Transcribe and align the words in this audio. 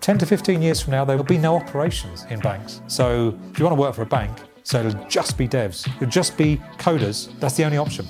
10 0.00 0.18
to 0.18 0.26
15 0.26 0.62
years 0.62 0.80
from 0.80 0.92
now, 0.92 1.04
there 1.04 1.16
will 1.16 1.24
be 1.24 1.38
no 1.38 1.56
operations 1.56 2.24
in 2.30 2.40
banks. 2.40 2.80
So 2.86 3.38
if 3.50 3.58
you 3.58 3.64
want 3.64 3.76
to 3.76 3.80
work 3.80 3.94
for 3.94 4.02
a 4.02 4.06
bank, 4.06 4.38
so 4.62 4.80
it'll 4.80 5.04
just 5.08 5.36
be 5.36 5.48
devs, 5.48 5.86
it'll 5.96 6.08
just 6.08 6.36
be 6.36 6.56
coders. 6.78 7.36
That's 7.40 7.56
the 7.56 7.64
only 7.64 7.78
option. 7.78 8.06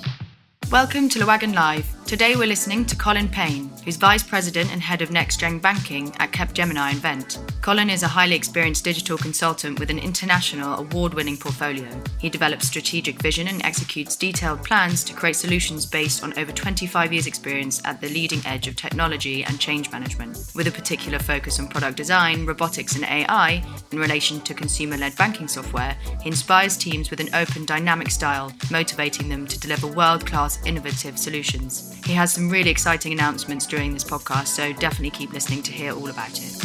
Welcome 0.71 1.09
to 1.09 1.19
Le 1.19 1.25
Wagon 1.25 1.53
Live. 1.53 1.87
Today 2.05 2.35
we're 2.35 2.47
listening 2.47 2.85
to 2.85 2.95
Colin 2.95 3.27
Payne, 3.27 3.71
who's 3.85 3.95
Vice 3.95 4.23
President 4.23 4.71
and 4.71 4.81
Head 4.81 5.03
of 5.03 5.11
Next 5.11 5.39
Gen 5.39 5.59
Banking 5.59 6.11
at 6.17 6.31
Capgemini 6.31 6.91
Invent. 6.91 7.39
Colin 7.61 7.89
is 7.89 8.01
a 8.01 8.07
highly 8.07 8.35
experienced 8.35 8.83
digital 8.83 9.15
consultant 9.15 9.79
with 9.79 9.91
an 9.91 9.99
international 9.99 10.79
award 10.79 11.13
winning 11.13 11.37
portfolio. 11.37 11.87
He 12.17 12.29
develops 12.29 12.67
strategic 12.67 13.21
vision 13.21 13.47
and 13.47 13.63
executes 13.63 14.15
detailed 14.15 14.63
plans 14.63 15.03
to 15.03 15.13
create 15.13 15.35
solutions 15.35 15.85
based 15.85 16.23
on 16.23 16.37
over 16.39 16.51
25 16.51 17.13
years' 17.13 17.27
experience 17.27 17.79
at 17.85 18.01
the 18.01 18.09
leading 18.09 18.43
edge 18.43 18.67
of 18.67 18.75
technology 18.75 19.43
and 19.43 19.59
change 19.59 19.91
management, 19.91 20.51
with 20.55 20.67
a 20.67 20.71
particular 20.71 21.19
focus 21.19 21.59
on 21.59 21.67
product 21.67 21.95
design, 21.95 22.43
robotics, 22.43 22.95
and 22.95 23.05
AI 23.05 23.63
in 23.91 23.99
relation 23.99 24.41
to 24.41 24.55
consumer 24.55 24.97
led 24.97 25.15
banking 25.15 25.47
software. 25.47 25.95
He 26.23 26.29
inspires 26.29 26.75
teams 26.75 27.11
with 27.11 27.19
an 27.19 27.29
open, 27.35 27.65
dynamic 27.65 28.09
style, 28.09 28.51
motivating 28.71 29.29
them 29.29 29.45
to 29.45 29.59
deliver 29.59 29.85
world 29.85 30.25
class 30.25 30.58
innovative 30.65 31.17
solutions. 31.17 31.93
He 32.05 32.13
has 32.13 32.33
some 32.33 32.49
really 32.49 32.69
exciting 32.69 33.13
announcements 33.13 33.65
during 33.65 33.93
this 33.93 34.03
podcast, 34.03 34.47
so 34.47 34.73
definitely 34.73 35.11
keep 35.11 35.31
listening 35.31 35.63
to 35.63 35.71
hear 35.71 35.93
all 35.93 36.09
about 36.09 36.37
it. 36.37 36.63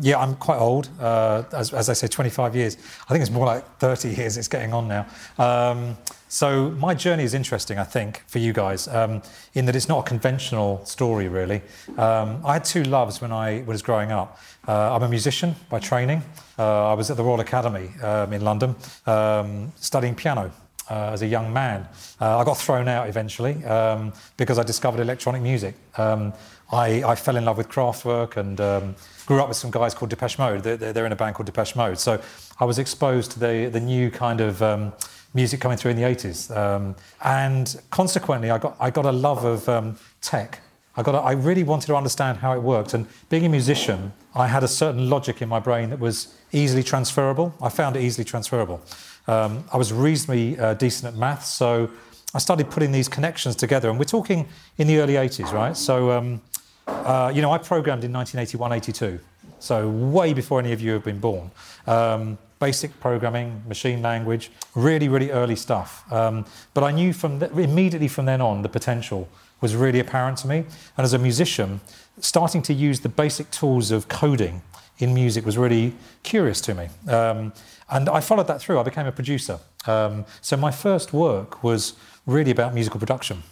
Yeah, 0.00 0.18
I'm 0.18 0.36
quite 0.36 0.58
old. 0.58 0.88
Uh, 0.98 1.44
as, 1.52 1.72
as, 1.72 1.88
I 1.88 1.92
say, 1.92 2.06
25 2.06 2.56
years. 2.56 2.76
I 3.04 3.12
think 3.12 3.22
it's 3.22 3.30
more 3.30 3.46
like 3.46 3.78
30 3.78 4.08
years 4.10 4.36
it's 4.36 4.48
getting 4.48 4.72
on 4.72 4.88
now. 4.88 5.06
Um, 5.38 5.96
so 6.28 6.70
my 6.70 6.94
journey 6.94 7.24
is 7.24 7.34
interesting, 7.34 7.78
I 7.78 7.84
think, 7.84 8.22
for 8.26 8.38
you 8.38 8.54
guys, 8.54 8.88
um, 8.88 9.20
in 9.52 9.66
that 9.66 9.76
it's 9.76 9.88
not 9.88 10.06
a 10.06 10.08
conventional 10.08 10.82
story, 10.86 11.28
really. 11.28 11.60
Um, 11.98 12.40
I 12.44 12.54
had 12.54 12.64
two 12.64 12.84
loves 12.84 13.20
when 13.20 13.32
I 13.32 13.62
was 13.66 13.82
growing 13.82 14.12
up. 14.12 14.40
Uh, 14.66 14.94
I'm 14.94 15.02
a 15.02 15.08
musician 15.08 15.54
by 15.68 15.78
training. 15.78 16.22
Uh, 16.58 16.90
I 16.90 16.94
was 16.94 17.10
at 17.10 17.18
the 17.18 17.22
Royal 17.22 17.40
Academy 17.40 17.90
um, 18.02 18.32
in 18.32 18.42
London 18.42 18.74
um, 19.06 19.72
studying 19.76 20.14
piano 20.14 20.50
uh, 20.90 21.10
as 21.12 21.22
a 21.22 21.26
young 21.26 21.52
man. 21.52 21.88
Uh, 22.20 22.38
I 22.38 22.44
got 22.44 22.58
thrown 22.58 22.88
out 22.88 23.08
eventually 23.08 23.64
um, 23.64 24.12
because 24.36 24.58
I 24.58 24.62
discovered 24.62 25.00
electronic 25.00 25.42
music. 25.42 25.74
Um, 25.96 26.32
I, 26.72 27.02
I, 27.04 27.14
fell 27.14 27.36
in 27.36 27.44
love 27.44 27.58
with 27.58 27.68
Kraftwerk 27.68 28.38
and 28.38 28.58
um, 28.60 28.94
grew 29.26 29.40
up 29.40 29.48
with 29.48 29.58
some 29.58 29.70
guys 29.70 29.94
called 29.94 30.10
Depeche 30.10 30.38
Mode. 30.38 30.62
They're, 30.62 30.76
they're, 30.76 31.06
in 31.06 31.12
a 31.12 31.16
band 31.16 31.34
called 31.34 31.46
Depeche 31.46 31.76
Mode. 31.76 31.98
So 31.98 32.20
I 32.58 32.64
was 32.64 32.78
exposed 32.78 33.32
to 33.32 33.40
the, 33.40 33.68
the 33.70 33.80
new 33.80 34.10
kind 34.10 34.40
of 34.40 34.62
um, 34.62 34.92
music 35.34 35.60
coming 35.60 35.76
through 35.76 35.92
in 35.92 35.96
the 35.98 36.04
80s. 36.04 36.54
Um, 36.56 36.96
and 37.22 37.80
consequently, 37.90 38.50
I 38.50 38.58
got, 38.58 38.76
I 38.80 38.90
got 38.90 39.04
a 39.04 39.12
love 39.12 39.44
of 39.44 39.68
um, 39.68 39.96
tech. 40.22 40.60
I, 40.96 41.02
got 41.02 41.14
a, 41.14 41.18
I 41.18 41.32
really 41.32 41.62
wanted 41.62 41.86
to 41.86 41.96
understand 41.96 42.38
how 42.38 42.52
it 42.52 42.62
worked. 42.62 42.94
And 42.94 43.06
being 43.28 43.46
a 43.46 43.48
musician, 43.48 44.12
I 44.34 44.46
had 44.46 44.62
a 44.62 44.68
certain 44.68 45.08
logic 45.08 45.42
in 45.42 45.48
my 45.48 45.58
brain 45.58 45.90
that 45.90 45.98
was 45.98 46.34
easily 46.52 46.82
transferable. 46.82 47.54
I 47.60 47.68
found 47.68 47.96
it 47.96 48.02
easily 48.02 48.24
transferable. 48.24 48.80
Um, 49.26 49.64
I 49.72 49.76
was 49.76 49.92
reasonably 49.92 50.58
uh, 50.58 50.74
decent 50.74 51.12
at 51.12 51.18
maths, 51.18 51.48
so 51.48 51.90
I 52.34 52.38
started 52.38 52.70
putting 52.70 52.92
these 52.92 53.08
connections 53.08 53.56
together. 53.56 53.88
And 53.90 53.98
we're 53.98 54.04
talking 54.04 54.48
in 54.78 54.86
the 54.86 54.98
early 54.98 55.14
80s, 55.14 55.52
right? 55.52 55.76
So, 55.76 56.10
um, 56.10 56.40
uh, 56.86 57.32
you 57.34 57.42
know, 57.42 57.52
I 57.52 57.58
programmed 57.58 58.04
in 58.04 58.12
1981 58.12 58.72
82, 58.72 59.20
so 59.58 59.88
way 59.88 60.32
before 60.34 60.58
any 60.58 60.72
of 60.72 60.80
you 60.80 60.92
have 60.92 61.04
been 61.04 61.20
born. 61.20 61.50
Um, 61.86 62.38
basic 62.58 62.98
programming, 63.00 63.60
machine 63.66 64.02
language, 64.02 64.50
really, 64.76 65.08
really 65.08 65.30
early 65.30 65.56
stuff. 65.56 66.10
Um, 66.12 66.44
but 66.74 66.84
I 66.84 66.92
knew 66.92 67.12
from 67.12 67.40
the, 67.40 67.50
immediately 67.58 68.08
from 68.08 68.24
then 68.24 68.40
on 68.40 68.62
the 68.62 68.68
potential 68.68 69.28
was 69.62 69.74
really 69.74 70.00
apparent 70.00 70.36
to 70.38 70.48
me. 70.48 70.58
And 70.96 71.04
as 71.04 71.14
a 71.14 71.18
musician, 71.18 71.80
starting 72.20 72.60
to 72.62 72.74
use 72.74 73.00
the 73.00 73.08
basic 73.08 73.50
tools 73.50 73.90
of 73.90 74.08
coding 74.08 74.60
in 74.98 75.14
music 75.14 75.46
was 75.46 75.56
really 75.56 75.94
curious 76.22 76.60
to 76.60 76.74
me. 76.74 76.88
Um, 77.08 77.52
and 77.88 78.08
I 78.08 78.20
followed 78.20 78.46
that 78.48 78.60
through. 78.60 78.78
I 78.78 78.82
became 78.82 79.06
a 79.06 79.12
producer. 79.12 79.58
Um, 79.86 80.24
so 80.40 80.56
my 80.56 80.70
first 80.70 81.12
work 81.12 81.62
was 81.64 81.94
really 82.26 82.50
about 82.50 82.74
musical 82.74 83.00
production. 83.00 83.42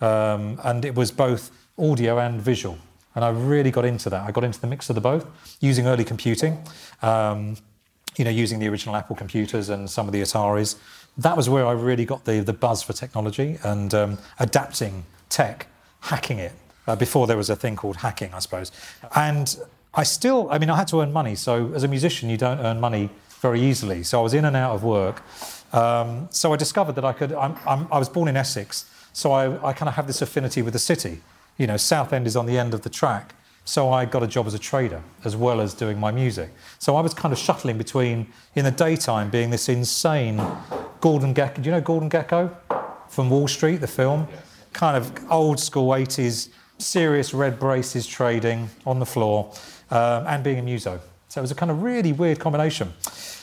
Um, 0.00 0.60
and 0.64 0.84
it 0.84 0.94
was 0.94 1.10
both 1.10 1.50
audio 1.78 2.18
and 2.18 2.40
visual. 2.40 2.78
And 3.14 3.24
I 3.24 3.30
really 3.30 3.70
got 3.70 3.84
into 3.84 4.10
that. 4.10 4.28
I 4.28 4.30
got 4.30 4.44
into 4.44 4.60
the 4.60 4.66
mix 4.66 4.90
of 4.90 4.94
the 4.94 5.00
both, 5.00 5.26
using 5.60 5.86
early 5.86 6.04
computing, 6.04 6.62
um, 7.02 7.56
you 8.16 8.24
know, 8.24 8.30
using 8.30 8.58
the 8.58 8.68
original 8.68 8.94
Apple 8.94 9.16
computers 9.16 9.68
and 9.68 9.88
some 9.88 10.06
of 10.06 10.12
the 10.12 10.22
Ataris. 10.22 10.76
That 11.16 11.36
was 11.36 11.48
where 11.48 11.66
I 11.66 11.72
really 11.72 12.04
got 12.04 12.24
the, 12.24 12.40
the 12.40 12.52
buzz 12.52 12.82
for 12.82 12.92
technology 12.92 13.58
and 13.64 13.92
um, 13.94 14.18
adapting 14.38 15.04
tech, 15.28 15.66
hacking 16.00 16.38
it, 16.38 16.52
uh, 16.86 16.96
before 16.96 17.26
there 17.26 17.36
was 17.36 17.50
a 17.50 17.56
thing 17.56 17.76
called 17.76 17.96
hacking, 17.96 18.32
I 18.32 18.38
suppose. 18.38 18.72
And 19.14 19.56
I 19.94 20.02
still, 20.02 20.48
I 20.50 20.58
mean, 20.58 20.70
I 20.70 20.76
had 20.76 20.88
to 20.88 21.00
earn 21.00 21.12
money. 21.12 21.34
So 21.34 21.72
as 21.74 21.82
a 21.82 21.88
musician, 21.88 22.30
you 22.30 22.36
don't 22.36 22.60
earn 22.60 22.80
money 22.80 23.10
very 23.40 23.60
easily. 23.60 24.02
So 24.02 24.20
I 24.20 24.22
was 24.22 24.34
in 24.34 24.44
and 24.44 24.56
out 24.56 24.74
of 24.74 24.84
work. 24.84 25.22
Um, 25.72 26.28
so 26.30 26.52
I 26.52 26.56
discovered 26.56 26.94
that 26.94 27.04
I 27.04 27.12
could, 27.12 27.32
I'm, 27.32 27.56
I'm, 27.66 27.86
i 27.92 27.98
was 27.98 28.08
born 28.08 28.28
in 28.28 28.36
Essex, 28.36 28.90
so 29.12 29.32
I, 29.32 29.68
I 29.68 29.72
kind 29.72 29.88
of 29.88 29.94
have 29.94 30.06
this 30.06 30.22
affinity 30.22 30.62
with 30.62 30.72
the 30.72 30.78
city. 30.78 31.20
You 31.58 31.66
know, 31.66 31.76
Southend 31.76 32.26
is 32.26 32.36
on 32.36 32.46
the 32.46 32.56
end 32.56 32.72
of 32.72 32.82
the 32.82 32.90
track. 32.90 33.34
So 33.64 33.90
I 33.90 34.06
got 34.06 34.22
a 34.22 34.26
job 34.26 34.46
as 34.46 34.54
a 34.54 34.58
trader 34.58 35.02
as 35.24 35.36
well 35.36 35.60
as 35.60 35.74
doing 35.74 36.00
my 36.00 36.10
music. 36.10 36.50
So 36.78 36.96
I 36.96 37.02
was 37.02 37.12
kind 37.12 37.32
of 37.32 37.38
shuttling 37.38 37.76
between, 37.76 38.32
in 38.54 38.64
the 38.64 38.70
daytime, 38.70 39.28
being 39.28 39.50
this 39.50 39.68
insane 39.68 40.40
Gordon 41.02 41.34
Gekko. 41.34 41.56
Do 41.56 41.62
you 41.64 41.72
know 41.72 41.80
Gordon 41.82 42.08
Gekko 42.08 42.50
from 43.10 43.28
Wall 43.28 43.46
Street, 43.46 43.82
the 43.82 43.86
film? 43.86 44.26
Kind 44.72 44.96
of 44.96 45.12
old 45.30 45.58
school 45.60 45.90
80s, 45.90 46.48
serious 46.78 47.34
red 47.34 47.58
braces 47.58 48.06
trading 48.06 48.70
on 48.86 48.98
the 48.98 49.06
floor 49.06 49.52
um, 49.90 50.26
and 50.26 50.44
being 50.44 50.58
a 50.58 50.62
muso. 50.62 51.00
So 51.28 51.40
it 51.40 51.42
was 51.42 51.50
a 51.50 51.54
kind 51.54 51.70
of 51.70 51.82
really 51.82 52.12
weird 52.12 52.38
combination, 52.38 52.92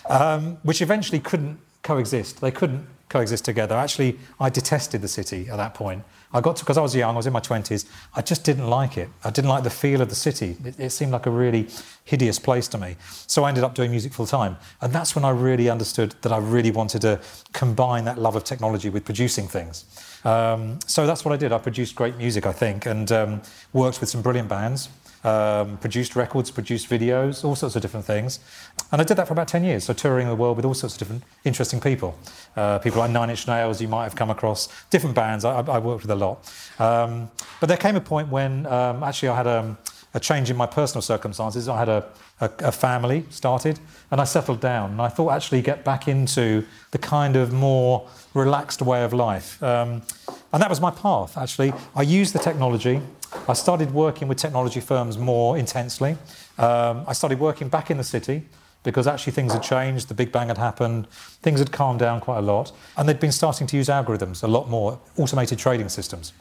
um, 0.09 0.57
which 0.63 0.81
eventually 0.81 1.19
couldn't 1.19 1.59
coexist. 1.83 2.41
They 2.41 2.51
couldn't 2.51 2.87
coexist 3.09 3.45
together. 3.45 3.75
Actually, 3.75 4.17
I 4.39 4.49
detested 4.49 5.01
the 5.01 5.07
city 5.07 5.47
at 5.49 5.57
that 5.57 5.73
point. 5.73 6.03
I 6.33 6.41
got 6.41 6.57
to, 6.57 6.63
because 6.63 6.77
I 6.77 6.81
was 6.81 6.95
young, 6.95 7.13
I 7.13 7.17
was 7.17 7.27
in 7.27 7.33
my 7.33 7.39
20s, 7.39 7.85
I 8.13 8.21
just 8.21 8.43
didn't 8.43 8.67
like 8.67 8.97
it. 8.97 9.09
I 9.23 9.29
didn't 9.29 9.49
like 9.49 9.63
the 9.63 9.69
feel 9.69 10.01
of 10.01 10.09
the 10.09 10.15
city. 10.15 10.57
It, 10.65 10.79
it 10.79 10.89
seemed 10.89 11.11
like 11.11 11.25
a 11.27 11.29
really 11.29 11.67
hideous 12.03 12.39
place 12.39 12.67
to 12.69 12.77
me. 12.77 12.97
So 13.27 13.43
I 13.43 13.49
ended 13.49 13.63
up 13.63 13.73
doing 13.73 13.91
music 13.91 14.11
full 14.11 14.25
time. 14.25 14.57
And 14.81 14.91
that's 14.91 15.15
when 15.15 15.23
I 15.23 15.29
really 15.29 15.69
understood 15.69 16.15
that 16.23 16.31
I 16.31 16.37
really 16.37 16.71
wanted 16.71 17.01
to 17.01 17.21
combine 17.53 18.05
that 18.05 18.17
love 18.17 18.35
of 18.35 18.43
technology 18.43 18.89
with 18.89 19.05
producing 19.05 19.47
things. 19.47 19.85
Um, 20.25 20.79
so 20.87 21.07
that's 21.07 21.23
what 21.23 21.33
I 21.33 21.37
did. 21.37 21.53
I 21.53 21.57
produced 21.59 21.95
great 21.95 22.17
music, 22.17 22.45
I 22.45 22.51
think, 22.51 22.85
and 22.85 23.11
um, 23.11 23.41
worked 23.71 24.01
with 24.01 24.09
some 24.09 24.21
brilliant 24.21 24.49
bands 24.49 24.89
um, 25.25 25.77
produced 25.77 26.15
records, 26.15 26.51
produced 26.51 26.87
videos, 26.87 27.43
all 27.43 27.55
sorts 27.55 27.75
of 27.75 27.81
different 27.81 28.05
things. 28.05 28.39
And 28.91 29.01
I 29.01 29.03
did 29.03 29.17
that 29.17 29.27
for 29.27 29.33
about 29.33 29.47
10 29.47 29.63
years, 29.63 29.85
so 29.85 29.93
touring 29.93 30.27
the 30.27 30.35
world 30.35 30.55
with 30.55 30.65
all 30.65 30.75
sorts 30.75 30.95
of 30.95 30.99
different 30.99 31.23
interesting 31.43 31.81
people. 31.81 32.17
Uh, 32.55 32.77
people 32.79 32.99
like 32.99 33.09
Nine 33.09 33.31
Inch 33.31 33.47
Nails, 33.47 33.81
you 33.81 33.87
might 33.87 34.03
have 34.03 34.15
come 34.15 34.29
across, 34.29 34.69
different 34.91 35.15
bands, 35.15 35.43
I, 35.43 35.59
I 35.61 35.79
worked 35.79 36.03
with 36.03 36.11
a 36.11 36.15
lot. 36.15 36.53
Um, 36.79 37.31
but 37.59 37.67
there 37.67 37.77
came 37.77 37.95
a 37.95 38.01
point 38.01 38.29
when 38.29 38.67
um, 38.67 39.03
actually 39.03 39.29
I 39.29 39.37
had 39.37 39.47
a, 39.47 39.77
a, 40.13 40.19
change 40.19 40.51
in 40.51 40.57
my 40.57 40.67
personal 40.67 41.01
circumstances. 41.01 41.67
I 41.67 41.79
had 41.79 41.89
a, 41.89 42.05
a, 42.39 42.49
a 42.59 42.71
family 42.71 43.25
started 43.31 43.79
and 44.11 44.21
I 44.21 44.25
settled 44.25 44.61
down. 44.61 44.91
And 44.91 45.01
I 45.01 45.07
thought 45.07 45.31
actually 45.31 45.61
get 45.61 45.83
back 45.83 46.07
into 46.07 46.63
the 46.91 46.99
kind 46.99 47.35
of 47.35 47.51
more 47.51 48.07
relaxed 48.33 48.81
way 48.81 49.03
of 49.03 49.13
life. 49.13 49.61
Um, 49.63 50.03
and 50.53 50.61
that 50.61 50.69
was 50.69 50.79
my 50.79 50.91
path, 50.91 51.37
actually. 51.37 51.73
I 51.95 52.03
used 52.03 52.33
the 52.33 52.39
technology 52.39 53.01
I 53.47 53.53
started 53.53 53.93
working 53.93 54.27
with 54.27 54.37
technology 54.37 54.79
firms 54.79 55.17
more 55.17 55.57
intensely. 55.57 56.17
Um, 56.57 57.03
I 57.07 57.13
started 57.13 57.39
working 57.39 57.69
back 57.69 57.91
in 57.91 57.97
the 57.97 58.03
city 58.03 58.43
because 58.83 59.07
actually 59.07 59.33
things 59.33 59.53
had 59.53 59.63
changed, 59.63 60.07
the 60.07 60.13
Big 60.13 60.31
Bang 60.31 60.47
had 60.47 60.57
happened, 60.57 61.07
things 61.41 61.59
had 61.59 61.71
calmed 61.71 61.99
down 61.99 62.21
quite 62.21 62.37
a 62.37 62.41
lot, 62.41 62.71
and 62.95 63.09
they'd 63.09 63.19
been 63.19 63.31
starting 63.31 63.67
to 63.67 63.77
use 63.77 63.87
algorithms 63.87 64.43
a 64.43 64.47
lot 64.47 64.69
more, 64.69 64.99
automated 65.17 65.59
trading 65.59 65.89
systems. 65.89 66.33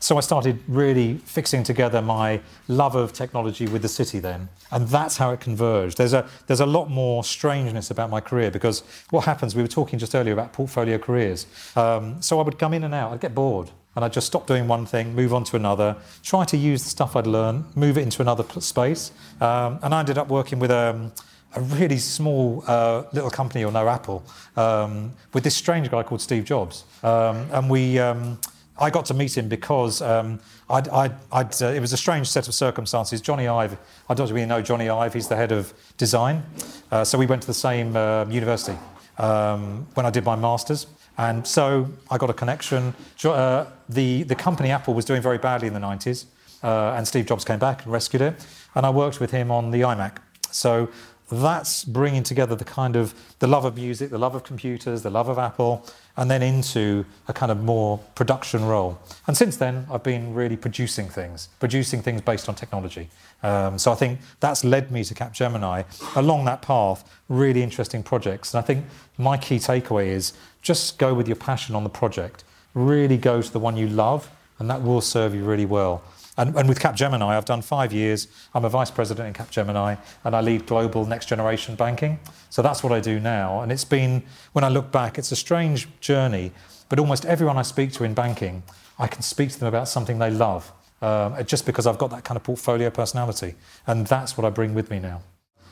So 0.00 0.16
I 0.16 0.20
started 0.20 0.60
really 0.68 1.14
fixing 1.24 1.62
together 1.64 2.00
my 2.00 2.40
love 2.68 2.94
of 2.94 3.12
technology 3.12 3.66
with 3.66 3.82
the 3.82 3.88
city 3.88 4.18
then, 4.18 4.48
and 4.70 4.88
that's 4.88 5.16
how 5.16 5.32
it 5.32 5.40
converged. 5.40 5.98
There's 5.98 6.12
a, 6.12 6.28
there's 6.46 6.60
a 6.60 6.66
lot 6.66 6.90
more 6.90 7.24
strangeness 7.24 7.90
about 7.90 8.10
my 8.10 8.20
career 8.20 8.50
because 8.50 8.82
what 9.10 9.24
happens, 9.24 9.54
we 9.54 9.62
were 9.62 9.68
talking 9.68 9.98
just 9.98 10.14
earlier 10.14 10.32
about 10.32 10.52
portfolio 10.52 10.98
careers. 10.98 11.46
Um, 11.76 12.22
so 12.22 12.38
I 12.38 12.42
would 12.42 12.58
come 12.58 12.74
in 12.74 12.84
and 12.84 12.94
out, 12.94 13.12
I'd 13.12 13.20
get 13.20 13.34
bored 13.34 13.70
and 13.96 14.04
I'd 14.04 14.12
just 14.12 14.28
stop 14.28 14.46
doing 14.46 14.68
one 14.68 14.86
thing, 14.86 15.14
move 15.14 15.34
on 15.34 15.42
to 15.44 15.56
another, 15.56 15.96
try 16.22 16.44
to 16.44 16.56
use 16.56 16.84
the 16.84 16.90
stuff 16.90 17.16
I'd 17.16 17.26
learned, 17.26 17.64
move 17.74 17.98
it 17.98 18.02
into 18.02 18.22
another 18.22 18.44
space. 18.60 19.10
Um, 19.40 19.80
and 19.82 19.92
I 19.92 19.98
ended 19.98 20.18
up 20.18 20.28
working 20.28 20.60
with 20.60 20.70
um, 20.70 21.10
a 21.56 21.60
really 21.60 21.98
small 21.98 22.62
uh, 22.66 23.04
little 23.12 23.30
company, 23.30 23.64
or 23.64 23.72
no 23.72 23.88
Apple, 23.88 24.22
um, 24.56 25.12
with 25.32 25.42
this 25.42 25.56
strange 25.56 25.90
guy 25.90 26.02
called 26.04 26.20
Steve 26.20 26.44
Jobs. 26.44 26.84
Um, 27.02 27.48
and 27.50 27.68
we, 27.68 27.98
um, 27.98 28.38
I 28.78 28.90
got 28.90 29.06
to 29.06 29.14
meet 29.14 29.36
him 29.36 29.48
because 29.48 30.00
um, 30.00 30.40
I'd, 30.70 30.88
I'd, 30.88 31.14
I'd, 31.32 31.62
uh, 31.62 31.66
it 31.68 31.80
was 31.80 31.92
a 31.92 31.96
strange 31.96 32.28
set 32.28 32.48
of 32.48 32.54
circumstances. 32.54 33.20
Jony 33.20 33.48
Ive, 33.52 33.76
I 34.08 34.14
don't 34.14 34.30
really 34.30 34.46
know 34.46 34.62
Jony 34.62 34.88
Ive, 34.88 35.14
he's 35.14 35.28
the 35.28 35.36
head 35.36 35.52
of 35.52 35.74
design. 35.96 36.44
Uh, 36.90 37.04
so 37.04 37.18
we 37.18 37.26
went 37.26 37.42
to 37.42 37.48
the 37.48 37.54
same 37.54 37.96
uh, 37.96 38.24
university 38.28 38.78
when 39.16 40.06
I 40.06 40.10
did 40.10 40.24
my 40.24 40.36
master's. 40.36 40.86
And 41.16 41.44
so 41.44 41.88
I 42.10 42.16
got 42.16 42.30
a 42.30 42.34
connection. 42.34 42.94
Uh, 43.24 43.66
the, 43.88 44.22
the 44.22 44.36
company 44.36 44.70
Apple 44.70 44.94
was 44.94 45.04
doing 45.04 45.20
very 45.20 45.38
badly 45.38 45.66
in 45.66 45.74
the 45.74 45.80
90s. 45.80 46.26
uh, 46.62 46.94
and 46.96 47.06
Steve 47.06 47.26
Jobs 47.26 47.44
came 47.44 47.58
back 47.58 47.82
and 47.84 47.92
rescued 47.92 48.22
it. 48.22 48.46
And 48.74 48.86
I 48.86 48.90
worked 48.90 49.18
with 49.18 49.32
him 49.32 49.50
on 49.50 49.72
the 49.72 49.80
iMac. 49.80 50.18
So 50.50 50.88
that's 51.30 51.84
bringing 51.84 52.22
together 52.22 52.54
the 52.54 52.64
kind 52.64 52.96
of 52.96 53.14
the 53.38 53.46
love 53.46 53.64
of 53.64 53.76
music, 53.76 54.10
the 54.10 54.18
love 54.18 54.34
of 54.34 54.44
computers, 54.44 55.02
the 55.02 55.10
love 55.10 55.28
of 55.28 55.38
Apple, 55.38 55.84
and 56.16 56.30
then 56.30 56.42
into 56.42 57.04
a 57.28 57.32
kind 57.32 57.52
of 57.52 57.62
more 57.62 57.98
production 58.14 58.64
role. 58.64 58.98
And 59.26 59.36
since 59.36 59.56
then, 59.56 59.86
I've 59.90 60.02
been 60.02 60.34
really 60.34 60.56
producing 60.56 61.08
things, 61.08 61.48
producing 61.60 62.02
things 62.02 62.22
based 62.22 62.48
on 62.48 62.54
technology. 62.54 63.10
Um, 63.42 63.78
so 63.78 63.92
I 63.92 63.94
think 63.94 64.20
that's 64.40 64.64
led 64.64 64.90
me 64.90 65.04
to 65.04 65.14
Capgemini 65.14 65.84
along 66.16 66.46
that 66.46 66.62
path, 66.62 67.08
really 67.28 67.62
interesting 67.62 68.02
projects. 68.02 68.54
And 68.54 68.62
I 68.62 68.66
think 68.66 68.86
my 69.18 69.36
key 69.36 69.56
takeaway 69.56 70.06
is 70.06 70.32
just 70.62 70.98
go 70.98 71.14
with 71.14 71.28
your 71.28 71.36
passion 71.36 71.74
on 71.74 71.84
the 71.84 71.90
project, 71.90 72.44
really 72.74 73.16
go 73.16 73.42
to 73.42 73.52
the 73.52 73.60
one 73.60 73.76
you 73.76 73.88
love, 73.88 74.30
and 74.58 74.68
that 74.70 74.82
will 74.82 75.00
serve 75.00 75.34
you 75.34 75.44
really 75.44 75.66
well. 75.66 76.02
And, 76.38 76.54
and 76.56 76.68
with 76.68 76.78
Capgemini, 76.78 77.20
I've 77.20 77.44
done 77.44 77.62
five 77.62 77.92
years. 77.92 78.28
I'm 78.54 78.64
a 78.64 78.68
vice 78.68 78.92
president 78.92 79.36
in 79.36 79.44
Capgemini, 79.44 79.98
and 80.24 80.36
I 80.36 80.40
lead 80.40 80.66
global 80.66 81.04
next 81.04 81.26
generation 81.26 81.74
banking. 81.74 82.20
So 82.48 82.62
that's 82.62 82.82
what 82.84 82.92
I 82.92 83.00
do 83.00 83.18
now. 83.18 83.60
And 83.60 83.72
it's 83.72 83.84
been, 83.84 84.22
when 84.52 84.62
I 84.62 84.68
look 84.68 84.92
back, 84.92 85.18
it's 85.18 85.32
a 85.32 85.36
strange 85.36 85.88
journey. 86.00 86.52
But 86.88 87.00
almost 87.00 87.26
everyone 87.26 87.58
I 87.58 87.62
speak 87.62 87.92
to 87.94 88.04
in 88.04 88.14
banking, 88.14 88.62
I 89.00 89.08
can 89.08 89.22
speak 89.22 89.50
to 89.50 89.58
them 89.58 89.68
about 89.68 89.88
something 89.88 90.18
they 90.20 90.30
love, 90.30 90.72
um, 91.02 91.36
just 91.44 91.66
because 91.66 91.88
I've 91.88 91.98
got 91.98 92.10
that 92.10 92.24
kind 92.24 92.36
of 92.36 92.44
portfolio 92.44 92.88
personality. 92.88 93.56
And 93.86 94.06
that's 94.06 94.38
what 94.38 94.44
I 94.44 94.50
bring 94.50 94.74
with 94.74 94.90
me 94.90 95.00
now. 95.00 95.22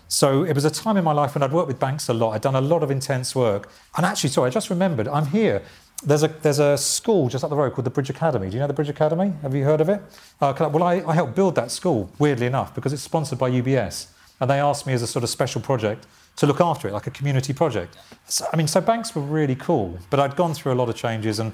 So 0.08 0.44
it 0.44 0.54
was 0.54 0.64
a 0.64 0.70
time 0.70 0.96
in 0.96 1.04
my 1.04 1.12
life 1.12 1.34
when 1.34 1.42
I'd 1.42 1.52
worked 1.52 1.68
with 1.68 1.80
banks 1.80 2.08
a 2.08 2.14
lot. 2.14 2.32
I'd 2.32 2.42
done 2.42 2.54
a 2.54 2.60
lot 2.60 2.82
of 2.82 2.90
intense 2.90 3.34
work. 3.34 3.68
And 3.96 4.04
actually, 4.04 4.30
sorry, 4.30 4.48
I 4.48 4.50
just 4.50 4.70
remembered, 4.70 5.08
I'm 5.08 5.26
here 5.26 5.62
there's 6.04 6.22
a, 6.22 6.28
there's 6.28 6.58
a 6.58 6.76
school 6.76 7.28
just 7.28 7.42
up 7.42 7.50
the 7.50 7.56
road 7.56 7.72
called 7.72 7.86
the 7.86 7.90
Bridge 7.90 8.10
Academy. 8.10 8.48
Do 8.48 8.54
you 8.54 8.60
know 8.60 8.66
the 8.66 8.74
Bridge 8.74 8.88
Academy? 8.88 9.32
Have 9.42 9.54
you 9.54 9.64
heard 9.64 9.80
of 9.80 9.88
it? 9.88 10.02
Uh, 10.40 10.52
I, 10.58 10.66
well, 10.66 10.82
I, 10.82 11.02
I 11.06 11.14
helped 11.14 11.34
build 11.34 11.54
that 11.54 11.70
school, 11.70 12.10
weirdly 12.18 12.46
enough, 12.46 12.74
because 12.74 12.92
it's 12.92 13.02
sponsored 13.02 13.38
by 13.38 13.50
UBS. 13.50 14.08
And 14.40 14.50
they 14.50 14.60
asked 14.60 14.86
me 14.86 14.92
as 14.92 15.02
a 15.02 15.06
sort 15.06 15.22
of 15.22 15.30
special 15.30 15.60
project 15.60 16.06
to 16.36 16.46
look 16.46 16.60
after 16.60 16.86
it, 16.86 16.92
like 16.92 17.06
a 17.06 17.10
community 17.10 17.54
project. 17.54 17.96
So, 18.26 18.46
I 18.52 18.56
mean, 18.56 18.68
so 18.68 18.80
banks 18.80 19.14
were 19.14 19.22
really 19.22 19.54
cool, 19.54 19.98
but 20.10 20.20
I'd 20.20 20.36
gone 20.36 20.52
through 20.52 20.74
a 20.74 20.74
lot 20.74 20.90
of 20.90 20.96
changes 20.96 21.38
and 21.38 21.52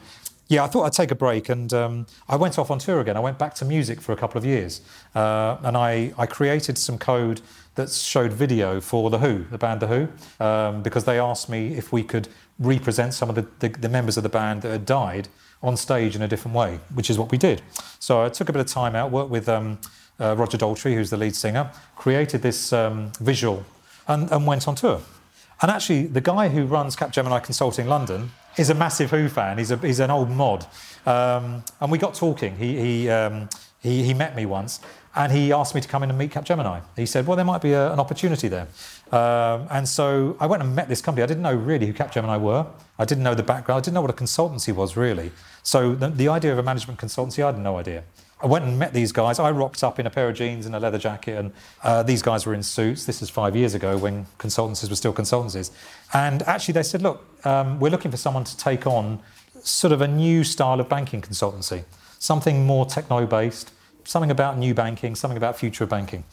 yeah, 0.49 0.65
I 0.65 0.67
thought 0.67 0.83
I'd 0.83 0.93
take 0.93 1.11
a 1.11 1.15
break 1.15 1.49
and 1.49 1.73
um, 1.73 2.07
I 2.29 2.37
went 2.37 2.59
off 2.59 2.71
on 2.71 2.79
tour 2.79 3.01
again. 3.01 3.17
I 3.17 3.21
went 3.21 3.39
back 3.39 3.55
to 3.55 3.65
music 3.65 4.01
for 4.01 4.13
a 4.13 4.17
couple 4.17 4.39
of 4.39 4.45
years 4.45 4.83
uh, 5.15 5.57
and 5.63 5.77
I, 5.77 6.13
I 6.19 6.27
created 6.27 6.77
some 6.77 6.99
code 6.99 7.41
that 7.77 7.91
showed 7.91 8.33
video 8.33 8.81
for 8.81 9.09
The 9.09 9.19
Who, 9.19 9.45
the 9.45 9.57
band 9.57 9.81
The 9.81 9.87
Who, 9.87 10.45
um, 10.45 10.83
because 10.83 11.05
they 11.05 11.19
asked 11.19 11.49
me 11.49 11.75
if 11.75 11.93
we 11.93 12.03
could 12.03 12.29
represent 12.59 13.15
some 13.15 13.29
of 13.29 13.35
the, 13.35 13.47
the, 13.61 13.69
the, 13.69 13.89
members 13.89 14.17
of 14.17 14.23
the 14.23 14.29
band 14.29 14.63
that 14.63 14.71
had 14.71 14.87
died 14.87 15.29
on 15.63 15.77
stage 15.77 16.17
in 16.17 16.23
a 16.23 16.29
different 16.29 16.57
way, 16.57 16.79
which 16.95 17.11
is 17.11 17.19
what 17.19 17.31
we 17.31 17.39
did. 17.39 17.63
So 17.99 18.25
I 18.25 18.29
took 18.29 18.49
a 18.49 18.53
bit 18.53 18.61
of 18.61 18.67
time 18.67 18.95
out, 18.95 19.11
worked 19.11 19.31
with 19.31 19.49
um, 19.49 19.79
uh, 20.21 20.37
Roger 20.37 20.59
Daltrey, 20.59 20.95
who's 20.95 21.11
the 21.11 21.17
lead 21.17 21.35
singer, 21.35 21.71
created 21.97 22.43
this 22.43 22.73
um, 22.73 23.13
visual, 23.21 23.65
and, 24.09 24.31
and, 24.31 24.47
went 24.47 24.67
on 24.67 24.75
tour. 24.75 25.01
And 25.61 25.71
actually, 25.71 26.07
the 26.07 26.21
guy 26.21 26.49
who 26.49 26.65
runs 26.65 26.97
Capgemini 26.97 27.43
Consulting 27.43 27.87
London 27.87 28.33
is 28.57 28.69
a 28.71 28.75
massive 28.75 29.11
Who 29.11 29.29
fan. 29.29 29.59
He's, 29.59 29.71
a, 29.71 29.77
he's 29.77 30.01
an 30.01 30.11
old 30.11 30.29
mod. 30.31 30.67
Um, 31.07 31.63
and 31.81 31.91
we 31.91 31.99
got 31.99 32.15
talking. 32.15 32.57
He, 32.57 32.79
he, 32.79 33.11
um, 33.11 33.49
he, 33.81 34.03
he 34.03 34.15
met 34.15 34.35
me 34.35 34.47
once 34.47 34.81
and 35.15 35.31
he 35.31 35.53
asked 35.53 35.75
me 35.75 35.81
to 35.81 35.89
come 35.89 36.03
in 36.03 36.11
and 36.11 36.19
meet 36.19 36.31
Capgemini. 36.31 36.83
He 36.97 37.07
said, 37.07 37.27
well, 37.27 37.37
there 37.37 37.45
might 37.45 37.61
be 37.61 37.73
a, 37.73 37.93
an 37.93 38.01
opportunity 38.01 38.49
there. 38.49 38.67
Um, 39.11 39.67
and 39.71 39.87
so 39.87 40.37
I 40.41 40.47
went 40.47 40.63
and 40.63 40.75
met 40.75 40.89
this 40.89 41.03
company. 41.03 41.23
I 41.23 41.27
didn't 41.27 41.43
know 41.43 41.55
really 41.55 41.87
who 41.87 41.93
Capgemini 41.93 42.41
were. 42.41 42.67
I 42.99 43.05
didn't 43.05 43.25
know 43.25 43.35
the 43.35 43.43
background. 43.43 43.79
I 43.79 43.81
didn't 43.83 43.95
know 43.95 44.01
what 44.01 44.11
a 44.11 44.15
consultancy 44.15 44.75
was 44.75 44.97
really. 44.97 45.33
So 45.63 45.95
the, 45.95 46.09
the 46.09 46.29
idea 46.29 46.53
of 46.53 46.59
a 46.59 46.63
management 46.63 46.99
consultancy, 46.99 47.43
I 47.43 47.47
had 47.47 47.59
no 47.59 47.77
idea. 47.77 48.05
I 48.43 48.47
went 48.47 48.65
and 48.65 48.77
met 48.79 48.93
these 48.93 49.13
guys. 49.13 49.39
I 49.39 49.51
rocked 49.53 49.85
up 49.85 50.01
in 50.01 50.07
a 50.07 50.11
pair 50.11 50.29
of 50.29 50.35
jeans 50.35 50.67
and 50.67 50.75
a 50.75 50.81
leather 50.81 50.99
jacket, 50.99 51.39
and 51.39 51.53
uh, 51.85 52.03
these 52.03 52.23
guys 52.23 52.45
were 52.45 52.55
in 52.55 52.63
suits. 52.65 53.07
This 53.07 53.23
is 53.23 53.31
five 53.31 53.55
years 53.55 53.75
ago 53.75 53.97
when 53.97 54.27
consultancies 54.39 54.91
were 54.91 54.97
still 54.97 55.13
consultancies. 55.13 55.71
And 56.13 56.43
actually, 56.43 56.73
they 56.73 56.83
said, 56.83 57.03
Look, 57.03 57.25
um, 57.47 57.79
we're 57.79 57.91
looking 57.91 58.11
for 58.11 58.17
someone 58.17 58.43
to 58.43 58.57
take 58.57 58.85
on 58.85 59.21
sort 59.63 59.93
of 59.93 60.01
a 60.01 60.09
new 60.09 60.43
style 60.43 60.81
of 60.81 60.89
banking 60.89 61.23
consultancy, 61.23 61.85
something 62.19 62.67
more 62.67 62.85
techno 62.85 63.27
based, 63.27 63.71
something 64.05 64.31
about 64.31 64.59
new 64.59 64.75
banking, 64.75 65.15
something 65.15 65.37
about 65.37 65.59
future 65.59 65.87
banking. 65.87 66.25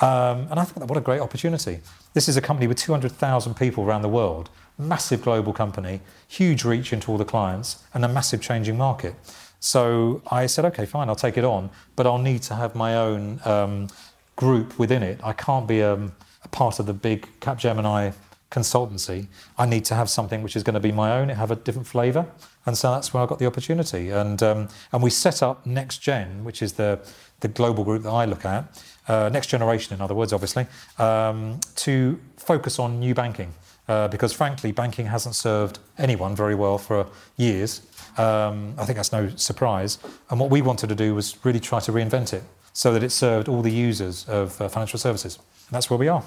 Um, 0.00 0.46
and 0.50 0.60
I 0.60 0.64
thought, 0.64 0.88
what 0.88 0.96
a 0.96 1.00
great 1.00 1.20
opportunity. 1.20 1.80
This 2.14 2.28
is 2.28 2.36
a 2.36 2.40
company 2.40 2.66
with 2.66 2.78
200,000 2.78 3.54
people 3.54 3.84
around 3.84 4.02
the 4.02 4.08
world, 4.08 4.48
massive 4.78 5.22
global 5.22 5.52
company, 5.52 6.00
huge 6.28 6.64
reach 6.64 6.92
into 6.92 7.10
all 7.10 7.18
the 7.18 7.24
clients, 7.24 7.82
and 7.92 8.04
a 8.04 8.08
massive 8.08 8.40
changing 8.40 8.76
market. 8.76 9.14
So 9.60 10.22
I 10.30 10.46
said, 10.46 10.64
okay, 10.66 10.86
fine, 10.86 11.08
I'll 11.08 11.16
take 11.16 11.36
it 11.36 11.44
on, 11.44 11.70
but 11.96 12.06
I'll 12.06 12.18
need 12.18 12.42
to 12.42 12.54
have 12.54 12.76
my 12.76 12.94
own 12.94 13.40
um, 13.44 13.88
group 14.36 14.78
within 14.78 15.02
it. 15.02 15.20
I 15.24 15.32
can't 15.32 15.66
be 15.66 15.82
um, 15.82 16.12
a 16.44 16.48
part 16.48 16.78
of 16.78 16.86
the 16.86 16.94
big 16.94 17.28
Capgemini 17.40 18.14
consultancy. 18.50 19.28
I 19.58 19.66
need 19.66 19.84
to 19.86 19.94
have 19.94 20.08
something 20.08 20.42
which 20.42 20.56
is 20.56 20.62
going 20.62 20.74
to 20.74 20.80
be 20.80 20.92
my 20.92 21.12
own, 21.12 21.30
it 21.30 21.36
have 21.36 21.50
a 21.50 21.56
different 21.56 21.86
flavour. 21.86 22.26
And 22.66 22.76
so 22.76 22.90
that's 22.92 23.12
where 23.12 23.22
I 23.22 23.26
got 23.26 23.38
the 23.38 23.46
opportunity. 23.46 24.10
And, 24.10 24.42
um, 24.42 24.68
and 24.92 25.02
we 25.02 25.10
set 25.10 25.42
up 25.42 25.64
Next 25.66 25.98
Gen, 25.98 26.44
which 26.44 26.62
is 26.62 26.74
the, 26.74 27.00
the 27.40 27.48
global 27.48 27.84
group 27.84 28.02
that 28.02 28.10
I 28.10 28.24
look 28.24 28.44
at, 28.44 28.82
uh, 29.06 29.28
next 29.30 29.46
generation, 29.48 29.94
in 29.94 30.00
other 30.00 30.14
words, 30.14 30.32
obviously, 30.32 30.66
um, 30.98 31.60
to 31.76 32.20
focus 32.36 32.78
on 32.78 33.00
new 33.00 33.14
banking. 33.14 33.54
Uh, 33.88 34.06
because 34.06 34.34
frankly, 34.34 34.70
banking 34.70 35.06
hasn't 35.06 35.34
served 35.34 35.78
anyone 35.96 36.36
very 36.36 36.54
well 36.54 36.76
for 36.76 37.06
years. 37.38 37.80
Um, 38.18 38.74
I 38.76 38.84
think 38.84 38.96
that's 38.96 39.12
no 39.12 39.30
surprise. 39.36 39.98
And 40.28 40.38
what 40.38 40.50
we 40.50 40.60
wanted 40.60 40.88
to 40.88 40.94
do 40.94 41.14
was 41.14 41.42
really 41.42 41.60
try 41.60 41.80
to 41.80 41.92
reinvent 41.92 42.34
it 42.34 42.42
so 42.74 42.92
that 42.92 43.02
it 43.02 43.10
served 43.10 43.48
all 43.48 43.62
the 43.62 43.72
users 43.72 44.28
of 44.28 44.60
uh, 44.60 44.68
financial 44.68 44.98
services. 44.98 45.36
And 45.36 45.74
that's 45.74 45.88
where 45.88 45.98
we 45.98 46.08
are. 46.08 46.22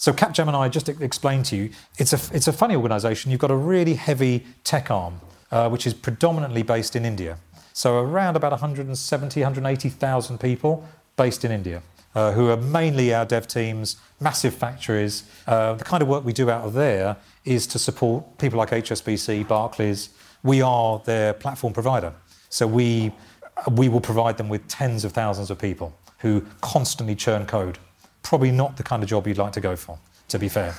So 0.00 0.14
Capgemini, 0.14 0.58
I 0.58 0.70
just 0.70 0.86
to 0.86 1.04
explain 1.04 1.42
to 1.42 1.56
you, 1.56 1.70
it's 1.98 2.14
a, 2.14 2.34
it's 2.34 2.48
a 2.48 2.54
funny 2.54 2.74
organisation. 2.74 3.30
You've 3.30 3.40
got 3.40 3.50
a 3.50 3.56
really 3.56 3.92
heavy 3.92 4.46
tech 4.64 4.90
arm 4.90 5.20
uh, 5.50 5.68
which 5.68 5.86
is 5.86 5.92
predominantly 5.92 6.62
based 6.62 6.96
in 6.96 7.04
India. 7.04 7.36
So 7.74 7.98
around 7.98 8.34
about 8.34 8.52
170, 8.52 9.40
180,000 9.42 10.40
people 10.40 10.88
based 11.16 11.44
in 11.44 11.52
India. 11.52 11.82
Uh, 12.14 12.32
who 12.32 12.48
are 12.48 12.56
mainly 12.56 13.12
our 13.12 13.26
dev 13.26 13.46
teams, 13.46 13.96
massive 14.20 14.54
factories. 14.54 15.24
Uh, 15.46 15.74
the 15.74 15.84
kind 15.84 16.02
of 16.02 16.08
work 16.08 16.24
we 16.24 16.32
do 16.32 16.48
out 16.48 16.64
of 16.64 16.72
there 16.72 17.16
is 17.44 17.66
to 17.66 17.78
support 17.78 18.38
people 18.38 18.58
like 18.58 18.70
HSBC, 18.70 19.46
Barclays. 19.46 20.08
We 20.42 20.62
are 20.62 21.00
their 21.04 21.34
platform 21.34 21.74
provider. 21.74 22.14
So 22.48 22.66
we, 22.66 23.12
we 23.70 23.90
will 23.90 24.00
provide 24.00 24.38
them 24.38 24.48
with 24.48 24.66
tens 24.66 25.04
of 25.04 25.12
thousands 25.12 25.50
of 25.50 25.58
people 25.58 25.94
who 26.20 26.46
constantly 26.62 27.14
churn 27.14 27.44
code. 27.44 27.78
Probably 28.22 28.50
not 28.50 28.76
the 28.76 28.82
kind 28.82 29.02
of 29.02 29.08
job 29.08 29.26
you'd 29.26 29.38
like 29.38 29.52
to 29.52 29.60
go 29.60 29.76
for, 29.76 29.98
to 30.28 30.38
be 30.38 30.48
fair. 30.48 30.74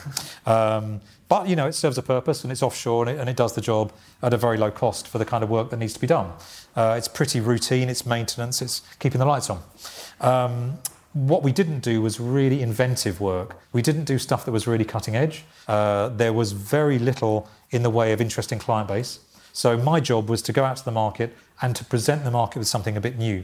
Um, 0.45 1.01
but 1.27 1.47
you 1.47 1.55
know, 1.55 1.67
it 1.67 1.73
serves 1.73 1.97
a 1.97 2.03
purpose 2.03 2.43
and 2.43 2.51
it's 2.51 2.61
offshore 2.61 3.07
and 3.07 3.17
it, 3.17 3.19
and 3.19 3.29
it, 3.29 3.37
does 3.37 3.53
the 3.55 3.61
job 3.61 3.93
at 4.21 4.33
a 4.33 4.37
very 4.37 4.57
low 4.57 4.71
cost 4.71 5.07
for 5.07 5.17
the 5.17 5.25
kind 5.25 5.43
of 5.43 5.49
work 5.49 5.69
that 5.69 5.77
needs 5.77 5.93
to 5.93 5.99
be 5.99 6.07
done. 6.07 6.31
Uh, 6.75 6.95
it's 6.97 7.07
pretty 7.07 7.39
routine, 7.39 7.89
it's 7.89 8.05
maintenance, 8.05 8.61
it's 8.61 8.81
keeping 8.99 9.19
the 9.19 9.25
lights 9.25 9.49
on. 9.49 9.61
Um, 10.19 10.79
what 11.13 11.43
we 11.43 11.51
didn't 11.51 11.79
do 11.79 12.01
was 12.01 12.19
really 12.19 12.61
inventive 12.61 13.19
work. 13.19 13.57
We 13.73 13.81
didn't 13.81 14.05
do 14.05 14.17
stuff 14.17 14.45
that 14.45 14.51
was 14.51 14.65
really 14.67 14.85
cutting 14.85 15.15
edge. 15.15 15.43
Uh, 15.67 16.09
there 16.09 16.33
was 16.33 16.53
very 16.53 16.99
little 16.99 17.49
in 17.69 17.83
the 17.83 17.89
way 17.89 18.13
of 18.13 18.21
interesting 18.21 18.59
client 18.59 18.87
base. 18.87 19.19
So 19.53 19.77
my 19.77 19.99
job 19.99 20.29
was 20.29 20.41
to 20.43 20.53
go 20.53 20.63
out 20.63 20.77
to 20.77 20.85
the 20.85 20.91
market 20.91 21.35
and 21.61 21.75
to 21.75 21.83
present 21.83 22.23
the 22.23 22.31
market 22.31 22.59
with 22.59 22.67
something 22.67 22.95
a 22.95 23.01
bit 23.01 23.17
new. 23.17 23.43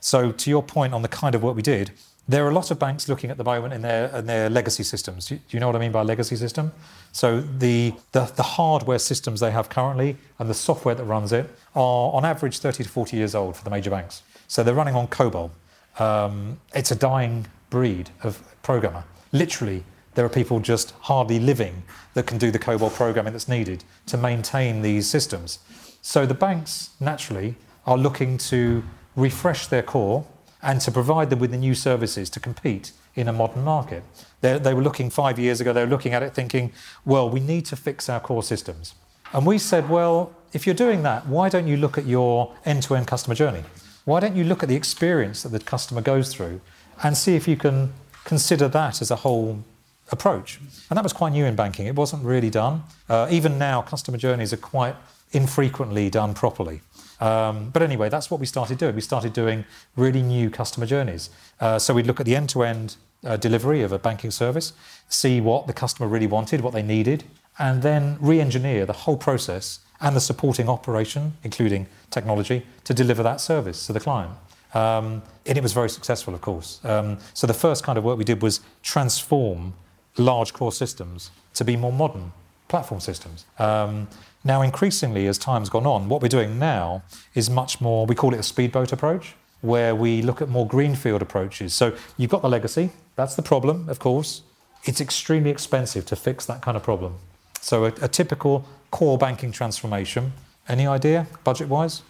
So 0.00 0.30
to 0.30 0.50
your 0.50 0.62
point 0.62 0.94
on 0.94 1.02
the 1.02 1.08
kind 1.08 1.34
of 1.34 1.42
work 1.42 1.56
we 1.56 1.62
did, 1.62 1.90
there 2.28 2.44
are 2.44 2.50
a 2.50 2.54
lot 2.54 2.70
of 2.70 2.78
banks 2.78 3.08
looking 3.08 3.30
at 3.30 3.38
the 3.38 3.44
moment 3.44 3.72
in 3.72 3.80
their, 3.80 4.14
in 4.14 4.26
their 4.26 4.50
legacy 4.50 4.82
systems. 4.82 5.26
Do 5.26 5.38
you 5.48 5.60
know 5.60 5.66
what 5.66 5.76
I 5.76 5.78
mean 5.78 5.92
by 5.92 6.02
legacy 6.02 6.36
system? 6.36 6.72
So 7.10 7.40
the, 7.40 7.94
the, 8.12 8.30
the, 8.36 8.42
hardware 8.42 8.98
systems 8.98 9.40
they 9.40 9.50
have 9.50 9.70
currently 9.70 10.18
and 10.38 10.50
the 10.50 10.54
software 10.54 10.94
that 10.94 11.04
runs 11.04 11.32
it 11.32 11.48
are 11.74 12.12
on 12.12 12.26
average 12.26 12.58
30 12.58 12.84
to 12.84 12.88
40 12.88 13.16
years 13.16 13.34
old 13.34 13.56
for 13.56 13.64
the 13.64 13.70
major 13.70 13.88
banks. 13.88 14.22
So 14.46 14.62
they're 14.62 14.74
running 14.74 14.94
on 14.94 15.08
COBOL. 15.08 15.50
Um, 15.98 16.60
it's 16.74 16.90
a 16.90 16.94
dying 16.94 17.46
breed 17.70 18.10
of 18.22 18.42
programmer. 18.62 19.04
Literally, 19.32 19.84
there 20.14 20.24
are 20.24 20.30
people 20.30 20.60
just 20.60 20.90
hardly 21.00 21.38
living 21.38 21.82
that 22.12 22.26
can 22.26 22.36
do 22.36 22.50
the 22.50 22.58
COBOL 22.58 22.92
programming 22.92 23.32
that's 23.32 23.48
needed 23.48 23.84
to 24.06 24.18
maintain 24.18 24.82
these 24.82 25.08
systems. 25.08 25.60
So 26.02 26.26
the 26.26 26.34
banks 26.34 26.90
naturally 27.00 27.54
are 27.86 27.96
looking 27.96 28.36
to 28.38 28.82
refresh 29.16 29.66
their 29.66 29.82
core 29.82 30.26
and 30.62 30.80
to 30.80 30.90
provide 30.90 31.30
them 31.30 31.38
with 31.38 31.50
the 31.50 31.56
new 31.56 31.74
services 31.74 32.28
to 32.30 32.40
compete 32.40 32.92
in 33.14 33.28
a 33.28 33.32
modern 33.32 33.64
market. 33.64 34.02
They, 34.40 34.58
they, 34.58 34.74
were 34.74 34.82
looking 34.82 35.10
five 35.10 35.38
years 35.38 35.60
ago, 35.60 35.72
they 35.72 35.84
were 35.84 35.90
looking 35.90 36.14
at 36.14 36.22
it 36.22 36.34
thinking, 36.34 36.72
well, 37.04 37.28
we 37.28 37.40
need 37.40 37.66
to 37.66 37.76
fix 37.76 38.08
our 38.08 38.20
core 38.20 38.42
systems. 38.42 38.94
And 39.32 39.44
we 39.44 39.58
said, 39.58 39.88
well, 39.88 40.32
if 40.52 40.66
you're 40.66 40.74
doing 40.74 41.02
that, 41.02 41.26
why 41.26 41.48
don't 41.48 41.66
you 41.66 41.76
look 41.76 41.98
at 41.98 42.06
your 42.06 42.54
end 42.64 42.82
to 42.84 42.94
end 42.94 43.06
customer 43.06 43.34
journey? 43.34 43.64
Why 44.04 44.20
don't 44.20 44.36
you 44.36 44.44
look 44.44 44.62
at 44.62 44.68
the 44.68 44.76
experience 44.76 45.42
that 45.42 45.50
the 45.50 45.58
customer 45.58 46.00
goes 46.00 46.32
through 46.32 46.60
and 47.02 47.16
see 47.16 47.36
if 47.36 47.46
you 47.46 47.56
can 47.56 47.92
consider 48.24 48.68
that 48.68 49.02
as 49.02 49.10
a 49.10 49.16
whole 49.16 49.62
approach? 50.10 50.58
And 50.88 50.96
that 50.96 51.02
was 51.02 51.12
quite 51.12 51.32
new 51.32 51.44
in 51.44 51.54
banking. 51.54 51.86
It 51.86 51.94
wasn't 51.94 52.24
really 52.24 52.50
done. 52.50 52.84
Uh, 53.08 53.28
even 53.30 53.58
now, 53.58 53.82
customer 53.82 54.16
journeys 54.16 54.52
are 54.52 54.58
quite 54.58 54.96
infrequently 55.32 56.08
done 56.08 56.32
properly. 56.32 56.80
Um, 57.20 57.70
but 57.70 57.82
anyway, 57.82 58.08
that's 58.08 58.30
what 58.30 58.40
we 58.40 58.46
started 58.46 58.78
doing. 58.78 58.94
We 58.94 59.00
started 59.00 59.32
doing 59.32 59.64
really 59.96 60.22
new 60.22 60.50
customer 60.50 60.86
journeys. 60.86 61.30
Uh, 61.60 61.78
so 61.78 61.94
we'd 61.94 62.06
look 62.06 62.20
at 62.20 62.26
the 62.26 62.36
end 62.36 62.48
to 62.50 62.62
end 62.62 62.96
delivery 63.40 63.82
of 63.82 63.90
a 63.90 63.98
banking 63.98 64.30
service, 64.30 64.72
see 65.08 65.40
what 65.40 65.66
the 65.66 65.72
customer 65.72 66.06
really 66.06 66.28
wanted, 66.28 66.60
what 66.60 66.72
they 66.72 66.82
needed, 66.82 67.24
and 67.58 67.82
then 67.82 68.16
re 68.20 68.40
engineer 68.40 68.86
the 68.86 68.92
whole 68.92 69.16
process 69.16 69.80
and 70.00 70.14
the 70.14 70.20
supporting 70.20 70.68
operation, 70.68 71.36
including 71.42 71.86
technology, 72.10 72.64
to 72.84 72.94
deliver 72.94 73.22
that 73.22 73.40
service 73.40 73.86
to 73.86 73.92
the 73.92 74.00
client. 74.00 74.32
Um, 74.74 75.22
and 75.46 75.56
it 75.58 75.62
was 75.62 75.72
very 75.72 75.88
successful, 75.88 76.34
of 76.34 76.40
course. 76.40 76.80
Um, 76.84 77.18
so 77.34 77.46
the 77.46 77.54
first 77.54 77.82
kind 77.82 77.98
of 77.98 78.04
work 78.04 78.18
we 78.18 78.24
did 78.24 78.42
was 78.42 78.60
transform 78.82 79.74
large 80.16 80.52
core 80.52 80.72
systems 80.72 81.30
to 81.54 81.64
be 81.64 81.76
more 81.76 81.92
modern 81.92 82.32
platform 82.68 83.00
systems. 83.00 83.44
Um, 83.58 84.08
now, 84.44 84.62
increasingly, 84.62 85.26
as 85.26 85.36
time's 85.36 85.68
gone 85.68 85.86
on, 85.86 86.08
what 86.08 86.22
we're 86.22 86.28
doing 86.28 86.58
now 86.58 87.02
is 87.34 87.50
much 87.50 87.80
more, 87.80 88.06
we 88.06 88.14
call 88.14 88.34
it 88.34 88.40
a 88.40 88.42
speedboat 88.42 88.92
approach, 88.92 89.34
where 89.60 89.94
we 89.94 90.22
look 90.22 90.40
at 90.40 90.48
more 90.48 90.66
greenfield 90.66 91.20
approaches. 91.20 91.74
So 91.74 91.96
you've 92.16 92.30
got 92.30 92.42
the 92.42 92.48
legacy, 92.48 92.90
that's 93.16 93.34
the 93.34 93.42
problem, 93.42 93.88
of 93.88 93.98
course. 93.98 94.42
It's 94.84 95.00
extremely 95.00 95.50
expensive 95.50 96.06
to 96.06 96.16
fix 96.16 96.46
that 96.46 96.62
kind 96.62 96.76
of 96.76 96.82
problem. 96.82 97.16
So 97.60 97.86
a, 97.86 97.88
a 98.00 98.08
typical 98.08 98.64
core 98.92 99.18
banking 99.18 99.50
transformation, 99.50 100.32
any 100.68 100.86
idea, 100.86 101.26
budget 101.42 101.68
wise? 101.68 102.02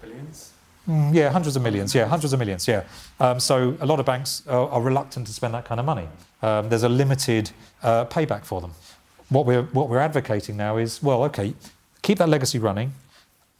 Billions? 0.00 0.52
Mm, 0.88 1.12
yeah, 1.12 1.30
hundreds 1.30 1.56
of 1.56 1.62
millions. 1.62 1.94
Yeah, 1.94 2.06
hundreds 2.06 2.32
of 2.32 2.38
millions. 2.38 2.66
Yeah. 2.68 2.84
Um, 3.18 3.40
so 3.40 3.76
a 3.80 3.86
lot 3.86 4.00
of 4.00 4.06
banks 4.06 4.46
are, 4.46 4.68
are, 4.68 4.80
reluctant 4.80 5.26
to 5.26 5.32
spend 5.32 5.52
that 5.54 5.64
kind 5.64 5.78
of 5.78 5.84
money. 5.84 6.08
Um, 6.40 6.68
there's 6.68 6.84
a 6.84 6.88
limited 6.88 7.50
uh, 7.82 8.06
payback 8.06 8.44
for 8.44 8.60
them 8.60 8.72
what 9.30 9.46
we're, 9.46 9.62
what 9.62 9.88
we're 9.88 9.98
advocating 9.98 10.56
now 10.56 10.76
is 10.76 11.02
well, 11.02 11.24
okay, 11.24 11.54
keep 12.02 12.18
that 12.18 12.28
legacy 12.28 12.58
running, 12.58 12.92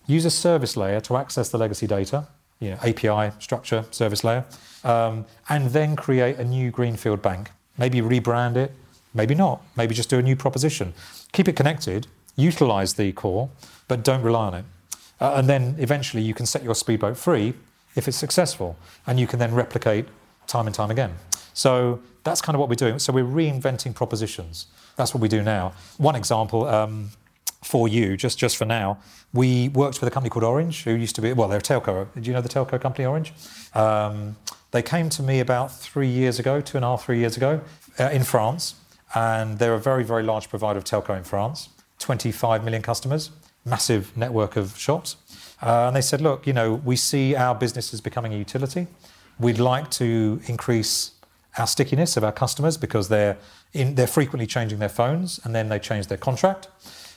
use 0.06 0.24
a 0.24 0.30
service 0.30 0.76
layer 0.76 1.00
to 1.00 1.16
access 1.16 1.48
the 1.48 1.58
legacy 1.58 1.86
data, 1.86 2.26
you 2.58 2.70
know, 2.70 2.78
API 2.82 3.34
structure, 3.38 3.84
service 3.90 4.22
layer, 4.22 4.44
um, 4.84 5.24
and 5.48 5.70
then 5.70 5.96
create 5.96 6.36
a 6.36 6.44
new 6.44 6.70
greenfield 6.70 7.22
bank. 7.22 7.50
Maybe 7.78 8.00
rebrand 8.00 8.56
it, 8.56 8.72
maybe 9.14 9.34
not, 9.34 9.62
maybe 9.76 9.94
just 9.94 10.10
do 10.10 10.18
a 10.18 10.22
new 10.22 10.36
proposition. 10.36 10.92
Keep 11.32 11.48
it 11.48 11.56
connected, 11.56 12.06
utilize 12.36 12.94
the 12.94 13.12
core, 13.12 13.48
but 13.88 14.04
don't 14.04 14.22
rely 14.22 14.46
on 14.48 14.54
it. 14.54 14.64
Uh, 15.20 15.34
and 15.36 15.48
then 15.48 15.76
eventually 15.78 16.22
you 16.22 16.34
can 16.34 16.46
set 16.46 16.62
your 16.62 16.74
speedboat 16.74 17.16
free 17.16 17.54
if 17.96 18.06
it's 18.08 18.16
successful, 18.16 18.76
and 19.06 19.18
you 19.18 19.26
can 19.26 19.38
then 19.38 19.54
replicate 19.54 20.06
time 20.46 20.66
and 20.66 20.74
time 20.74 20.90
again. 20.90 21.14
So 21.54 22.00
that's 22.24 22.40
kind 22.40 22.54
of 22.54 22.60
what 22.60 22.68
we're 22.68 22.74
doing. 22.74 22.98
So 22.98 23.12
we're 23.12 23.24
reinventing 23.24 23.94
propositions. 23.94 24.66
That's 24.96 25.14
what 25.14 25.20
we 25.20 25.28
do 25.28 25.42
now. 25.42 25.72
One 25.98 26.16
example 26.16 26.66
um, 26.66 27.10
for 27.62 27.88
you, 27.88 28.16
just, 28.16 28.38
just 28.38 28.56
for 28.56 28.64
now, 28.64 28.98
we 29.32 29.68
worked 29.68 30.00
with 30.00 30.08
a 30.08 30.10
company 30.10 30.30
called 30.30 30.44
Orange, 30.44 30.84
who 30.84 30.92
used 30.92 31.14
to 31.16 31.22
be, 31.22 31.32
well, 31.32 31.48
they're 31.48 31.58
a 31.58 31.62
telco. 31.62 32.08
Do 32.14 32.20
you 32.20 32.32
know 32.32 32.40
the 32.40 32.48
telco 32.48 32.80
company 32.80 33.06
Orange? 33.06 33.32
Um, 33.74 34.36
they 34.70 34.82
came 34.82 35.08
to 35.10 35.22
me 35.22 35.40
about 35.40 35.72
three 35.72 36.08
years 36.08 36.38
ago, 36.38 36.60
two 36.60 36.78
and 36.78 36.84
a 36.84 36.88
half, 36.88 37.04
three 37.04 37.18
years 37.18 37.36
ago, 37.36 37.60
uh, 37.98 38.10
in 38.10 38.24
France. 38.24 38.74
And 39.14 39.58
they're 39.58 39.74
a 39.74 39.80
very, 39.80 40.04
very 40.04 40.22
large 40.22 40.48
provider 40.48 40.78
of 40.78 40.84
telco 40.84 41.16
in 41.16 41.24
France, 41.24 41.68
25 41.98 42.62
million 42.64 42.82
customers, 42.82 43.30
massive 43.64 44.16
network 44.16 44.56
of 44.56 44.76
shops. 44.78 45.16
Uh, 45.62 45.88
and 45.88 45.96
they 45.96 46.00
said, 46.00 46.20
look, 46.20 46.46
you 46.46 46.52
know, 46.52 46.74
we 46.74 46.96
see 46.96 47.34
our 47.34 47.54
business 47.54 47.92
as 47.92 48.00
becoming 48.00 48.32
a 48.32 48.36
utility. 48.36 48.86
We'd 49.38 49.58
like 49.58 49.90
to 49.92 50.40
increase 50.46 51.12
our 51.60 51.66
stickiness 51.66 52.16
of 52.16 52.24
our 52.24 52.32
customers 52.32 52.76
because 52.76 53.08
they're 53.08 53.36
in, 53.72 53.94
they're 53.94 54.06
frequently 54.06 54.46
changing 54.46 54.78
their 54.78 54.88
phones 54.88 55.38
and 55.44 55.54
then 55.54 55.68
they 55.68 55.78
change 55.78 56.06
their 56.06 56.18
contract. 56.18 56.68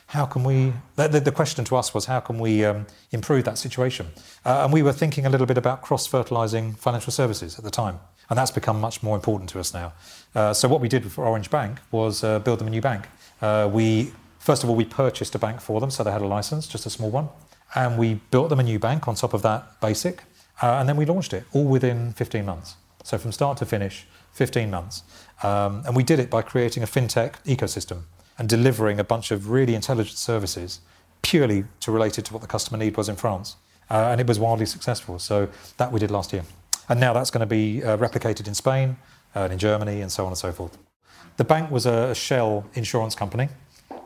How 0.08 0.26
can 0.26 0.44
we? 0.44 0.74
The, 0.96 1.08
the 1.08 1.32
question 1.32 1.66
to 1.66 1.76
us 1.76 1.94
was 1.94 2.06
how 2.06 2.20
can 2.20 2.38
we 2.38 2.64
um, 2.66 2.86
improve 3.12 3.46
that 3.46 3.58
situation? 3.58 4.08
Uh, 4.46 4.62
and 4.64 4.74
we 4.74 4.84
were 4.84 4.92
thinking 4.94 5.26
a 5.26 5.30
little 5.30 5.48
bit 5.48 5.58
about 5.58 5.82
cross-fertilizing 5.82 6.74
financial 6.74 7.12
services 7.12 7.58
at 7.58 7.64
the 7.64 7.72
time, 7.72 8.00
and 8.30 8.38
that's 8.38 8.52
become 8.52 8.80
much 8.80 9.02
more 9.02 9.16
important 9.16 9.50
to 9.52 9.60
us 9.60 9.74
now. 9.74 9.94
Uh, 10.36 10.54
so 10.54 10.68
what 10.68 10.82
we 10.82 10.88
did 10.88 11.10
for 11.12 11.26
Orange 11.26 11.50
Bank 11.50 11.80
was 11.92 12.24
uh, 12.24 12.38
build 12.40 12.60
them 12.60 12.68
a 12.68 12.70
new 12.70 12.82
bank. 12.82 13.08
Uh, 13.42 13.70
we 13.72 14.12
first 14.40 14.64
of 14.64 14.70
all 14.70 14.76
we 14.76 14.86
purchased 14.86 15.34
a 15.36 15.40
bank 15.40 15.62
for 15.62 15.80
them, 15.80 15.90
so 15.90 16.04
they 16.04 16.12
had 16.12 16.22
a 16.22 16.28
license, 16.28 16.68
just 16.68 16.86
a 16.86 16.90
small 16.90 17.10
one, 17.10 17.30
and 17.74 17.98
we 17.98 18.16
built 18.30 18.50
them 18.50 18.60
a 18.60 18.64
new 18.64 18.78
bank 18.78 19.08
on 19.08 19.16
top 19.16 19.34
of 19.34 19.42
that 19.42 19.80
basic, 19.82 20.26
uh, 20.62 20.78
and 20.80 20.88
then 20.88 20.98
we 20.98 21.06
launched 21.06 21.34
it 21.34 21.46
all 21.54 21.66
within 21.66 22.12
15 22.14 22.46
months. 22.46 22.76
So 23.04 23.18
from 23.18 23.32
start 23.32 23.58
to 23.58 23.66
finish, 23.66 24.06
15 24.34 24.70
months. 24.70 25.04
Um, 25.44 25.84
and 25.86 25.96
we 25.96 26.04
did 26.04 26.20
it 26.20 26.30
by 26.30 26.42
creating 26.42 26.84
a 26.84 26.88
fintech 26.88 27.36
ecosystem 27.46 28.04
and 28.38 28.50
delivering 28.50 29.00
a 29.00 29.04
bunch 29.04 29.32
of 29.32 29.50
really 29.50 29.76
intelligent 29.76 30.18
services 30.18 30.82
purely 31.22 31.66
to 31.80 31.92
related 31.92 32.26
to 32.26 32.34
what 32.34 32.42
the 32.42 32.48
customer 32.48 32.78
need 32.78 32.98
was 32.98 33.10
in 33.10 33.16
France. 33.16 33.56
Uh, 33.90 34.10
and 34.12 34.20
it 34.20 34.28
was 34.28 34.40
wildly 34.40 34.66
successful. 34.66 35.20
So 35.20 35.50
that 35.78 35.92
we 35.92 36.00
did 36.00 36.12
last 36.12 36.34
year. 36.34 36.44
And 36.90 37.00
now 37.00 37.14
that's 37.14 37.30
going 37.30 37.42
to 37.42 37.46
be 37.46 37.84
uh, 37.84 37.98
replicated 37.98 38.48
in 38.48 38.56
Spain 38.56 38.98
uh, 39.36 39.42
and 39.42 39.54
in 39.54 39.60
Germany 39.60 40.02
and 40.02 40.12
so 40.12 40.26
on 40.26 40.32
and 40.32 40.38
so 40.38 40.52
forth. 40.52 40.78
The 41.38 41.44
bank 41.44 41.72
was 41.72 41.86
a, 41.86 42.10
a 42.10 42.16
shell 42.16 42.66
insurance 42.74 43.16
company, 43.16 43.50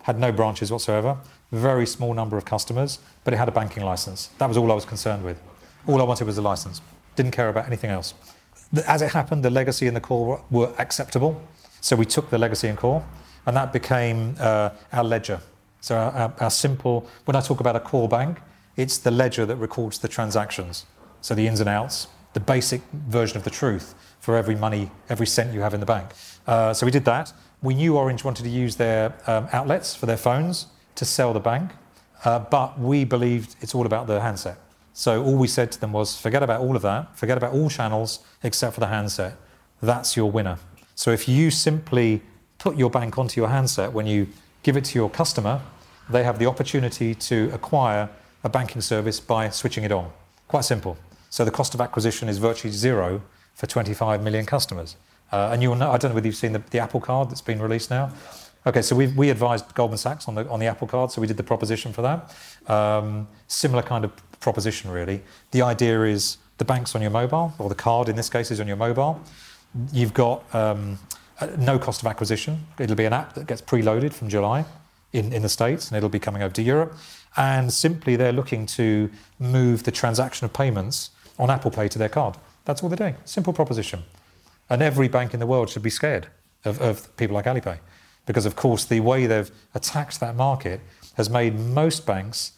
had 0.03 0.19
no 0.19 0.31
branches 0.31 0.71
whatsoever, 0.71 1.17
very 1.51 1.85
small 1.85 2.13
number 2.13 2.37
of 2.37 2.45
customers, 2.45 2.99
but 3.23 3.33
it 3.33 3.37
had 3.37 3.47
a 3.47 3.51
banking 3.51 3.83
license. 3.83 4.27
That 4.37 4.47
was 4.47 4.57
all 4.57 4.71
I 4.71 4.75
was 4.75 4.85
concerned 4.85 5.23
with. 5.23 5.41
All 5.87 6.01
I 6.01 6.03
wanted 6.03 6.27
was 6.27 6.37
a 6.37 6.41
license. 6.41 6.81
Didn't 7.15 7.31
care 7.31 7.49
about 7.49 7.65
anything 7.65 7.89
else. 7.89 8.13
As 8.85 9.01
it 9.01 9.11
happened, 9.11 9.43
the 9.43 9.49
legacy 9.49 9.87
and 9.87 9.95
the 9.95 10.01
core 10.01 10.43
were 10.49 10.73
acceptable. 10.77 11.41
So 11.81 11.95
we 11.95 12.05
took 12.05 12.29
the 12.29 12.37
legacy 12.37 12.67
and 12.67 12.77
core, 12.77 13.05
and 13.45 13.55
that 13.55 13.71
became 13.71 14.35
uh, 14.39 14.71
our 14.91 15.03
ledger. 15.03 15.39
So 15.79 15.95
our, 15.95 16.11
our, 16.11 16.33
our, 16.39 16.49
simple, 16.49 17.07
when 17.25 17.35
I 17.35 17.41
talk 17.41 17.59
about 17.59 17.75
a 17.75 17.79
core 17.79 18.09
bank, 18.09 18.41
it's 18.75 18.97
the 18.97 19.11
ledger 19.11 19.45
that 19.45 19.55
records 19.55 19.99
the 19.99 20.07
transactions. 20.07 20.85
So 21.21 21.33
the 21.33 21.47
ins 21.47 21.59
and 21.59 21.69
outs, 21.69 22.07
the 22.33 22.39
basic 22.39 22.81
version 22.91 23.37
of 23.37 23.43
the 23.43 23.49
truth 23.49 23.95
for 24.19 24.35
every 24.35 24.55
money, 24.55 24.91
every 25.09 25.27
cent 25.27 25.53
you 25.53 25.61
have 25.61 25.73
in 25.73 25.79
the 25.79 25.85
bank. 25.85 26.11
Uh, 26.45 26.73
so 26.73 26.85
we 26.85 26.91
did 26.91 27.05
that. 27.05 27.31
We 27.61 27.73
knew 27.73 27.97
Orange 27.97 28.23
wanted 28.23 28.43
to 28.43 28.49
use 28.49 28.75
their 28.75 29.13
um, 29.27 29.47
outlets 29.51 29.95
for 29.95 30.05
their 30.05 30.17
phones 30.17 30.67
to 30.95 31.05
sell 31.05 31.33
the 31.33 31.39
bank, 31.39 31.71
uh, 32.25 32.39
but 32.39 32.79
we 32.79 33.05
believed 33.05 33.55
it's 33.61 33.73
all 33.73 33.85
about 33.85 34.07
the 34.07 34.19
handset. 34.19 34.57
So 34.97 35.23
all 35.23 35.35
we 35.35 35.47
said 35.47 35.71
to 35.73 35.79
them 35.79 35.93
was 35.93 36.19
forget 36.19 36.41
about 36.41 36.59
all 36.59 36.75
of 36.75 36.81
that, 36.81 37.15
forget 37.15 37.37
about 37.37 37.53
all 37.53 37.69
channels 37.69 38.17
except 38.41 38.73
for 38.73 38.79
the 38.79 38.87
handset. 38.87 39.37
That's 39.79 40.17
your 40.17 40.31
winner. 40.31 40.57
So 40.95 41.11
if 41.11 41.27
you 41.27 41.51
simply 41.51 42.23
put 42.57 42.77
your 42.77 42.89
bank 42.89 43.19
onto 43.19 43.39
your 43.39 43.49
handset 43.49 43.93
when 43.93 44.07
you 44.07 44.27
give 44.63 44.75
it 44.75 44.83
to 44.85 44.97
your 44.97 45.07
customer, 45.07 45.61
they 46.09 46.23
have 46.23 46.39
the 46.39 46.47
opportunity 46.47 47.13
to 47.13 47.51
acquire 47.53 48.09
a 48.43 48.49
banking 48.49 48.81
service 48.81 49.19
by 49.19 49.51
switching 49.51 49.83
it 49.83 49.91
on. 49.91 50.11
Quite 50.47 50.65
simple. 50.65 50.97
So 51.29 51.45
the 51.45 51.51
cost 51.51 51.75
of 51.75 51.79
acquisition 51.79 52.27
is 52.27 52.39
virtually 52.39 52.73
zero 52.73 53.21
for 53.53 53.67
25 53.67 54.23
million 54.23 54.47
customers. 54.47 54.95
Uh, 55.31 55.49
and 55.51 55.61
you'll 55.61 55.75
know, 55.75 55.91
I 55.91 55.99
don't 55.99 56.09
know 56.09 56.15
whether 56.15 56.25
you've 56.25 56.35
seen 56.35 56.53
the, 56.53 56.63
the 56.71 56.79
Apple 56.79 57.01
card 57.01 57.29
that's 57.29 57.41
been 57.41 57.61
released 57.61 57.91
now. 57.91 58.13
Okay, 58.65 58.81
so 58.81 58.97
we 58.97 59.07
we 59.07 59.29
advised 59.29 59.73
Goldman 59.75 59.97
Sachs 59.97 60.27
on 60.27 60.35
the 60.35 60.45
on 60.49 60.59
the 60.59 60.65
Apple 60.65 60.87
Card, 60.87 61.09
so 61.09 61.21
we 61.21 61.27
did 61.27 61.37
the 61.37 61.43
proposition 61.43 61.93
for 61.93 62.01
that. 62.01 62.35
Um, 62.69 63.29
similar 63.47 63.81
kind 63.81 64.03
of 64.03 64.11
proposition, 64.39 64.91
really. 64.91 65.21
The 65.51 65.61
idea 65.61 66.03
is 66.03 66.37
the 66.57 66.65
bank's 66.65 66.95
on 66.95 67.01
your 67.01 67.11
mobile, 67.11 67.53
or 67.59 67.69
the 67.69 67.75
card 67.75 68.09
in 68.09 68.15
this 68.15 68.29
case 68.29 68.51
is 68.51 68.59
on 68.59 68.67
your 68.67 68.77
mobile. 68.77 69.21
You've 69.91 70.13
got 70.13 70.43
um, 70.55 70.99
no 71.57 71.77
cost 71.77 72.01
of 72.01 72.07
acquisition. 72.07 72.65
It'll 72.79 72.95
be 72.95 73.05
an 73.05 73.13
app 73.13 73.33
that 73.33 73.47
gets 73.47 73.61
preloaded 73.61 74.13
from 74.13 74.29
July 74.29 74.65
in, 75.13 75.33
in 75.33 75.41
the 75.41 75.49
States, 75.49 75.89
and 75.89 75.97
it'll 75.97 76.09
be 76.09 76.19
coming 76.19 76.41
over 76.41 76.53
to 76.55 76.61
Europe. 76.61 76.93
And 77.35 77.71
simply, 77.71 78.15
they're 78.15 78.31
looking 78.31 78.65
to 78.67 79.09
move 79.39 79.83
the 79.83 79.91
transaction 79.91 80.45
of 80.45 80.53
payments 80.53 81.11
on 81.37 81.49
Apple 81.49 81.69
Pay 81.69 81.87
to 81.89 81.99
their 81.99 82.09
card. 82.09 82.35
That's 82.65 82.81
all 82.81 82.89
they're 82.89 82.97
doing. 82.97 83.15
Simple 83.25 83.53
proposition. 83.53 84.03
And 84.69 84.81
every 84.81 85.07
bank 85.07 85.33
in 85.33 85.39
the 85.39 85.45
world 85.45 85.69
should 85.69 85.83
be 85.83 85.89
scared 85.89 86.27
of, 86.65 86.81
of 86.81 87.15
people 87.17 87.35
like 87.35 87.45
Alipay 87.45 87.79
because, 88.25 88.45
of 88.45 88.55
course, 88.55 88.83
the 88.85 88.99
way 88.99 89.25
they've 89.25 89.49
attacked 89.73 90.19
that 90.19 90.35
market 90.35 90.81
has 91.15 91.29
made 91.29 91.57
most 91.57 92.05
banks 92.05 92.51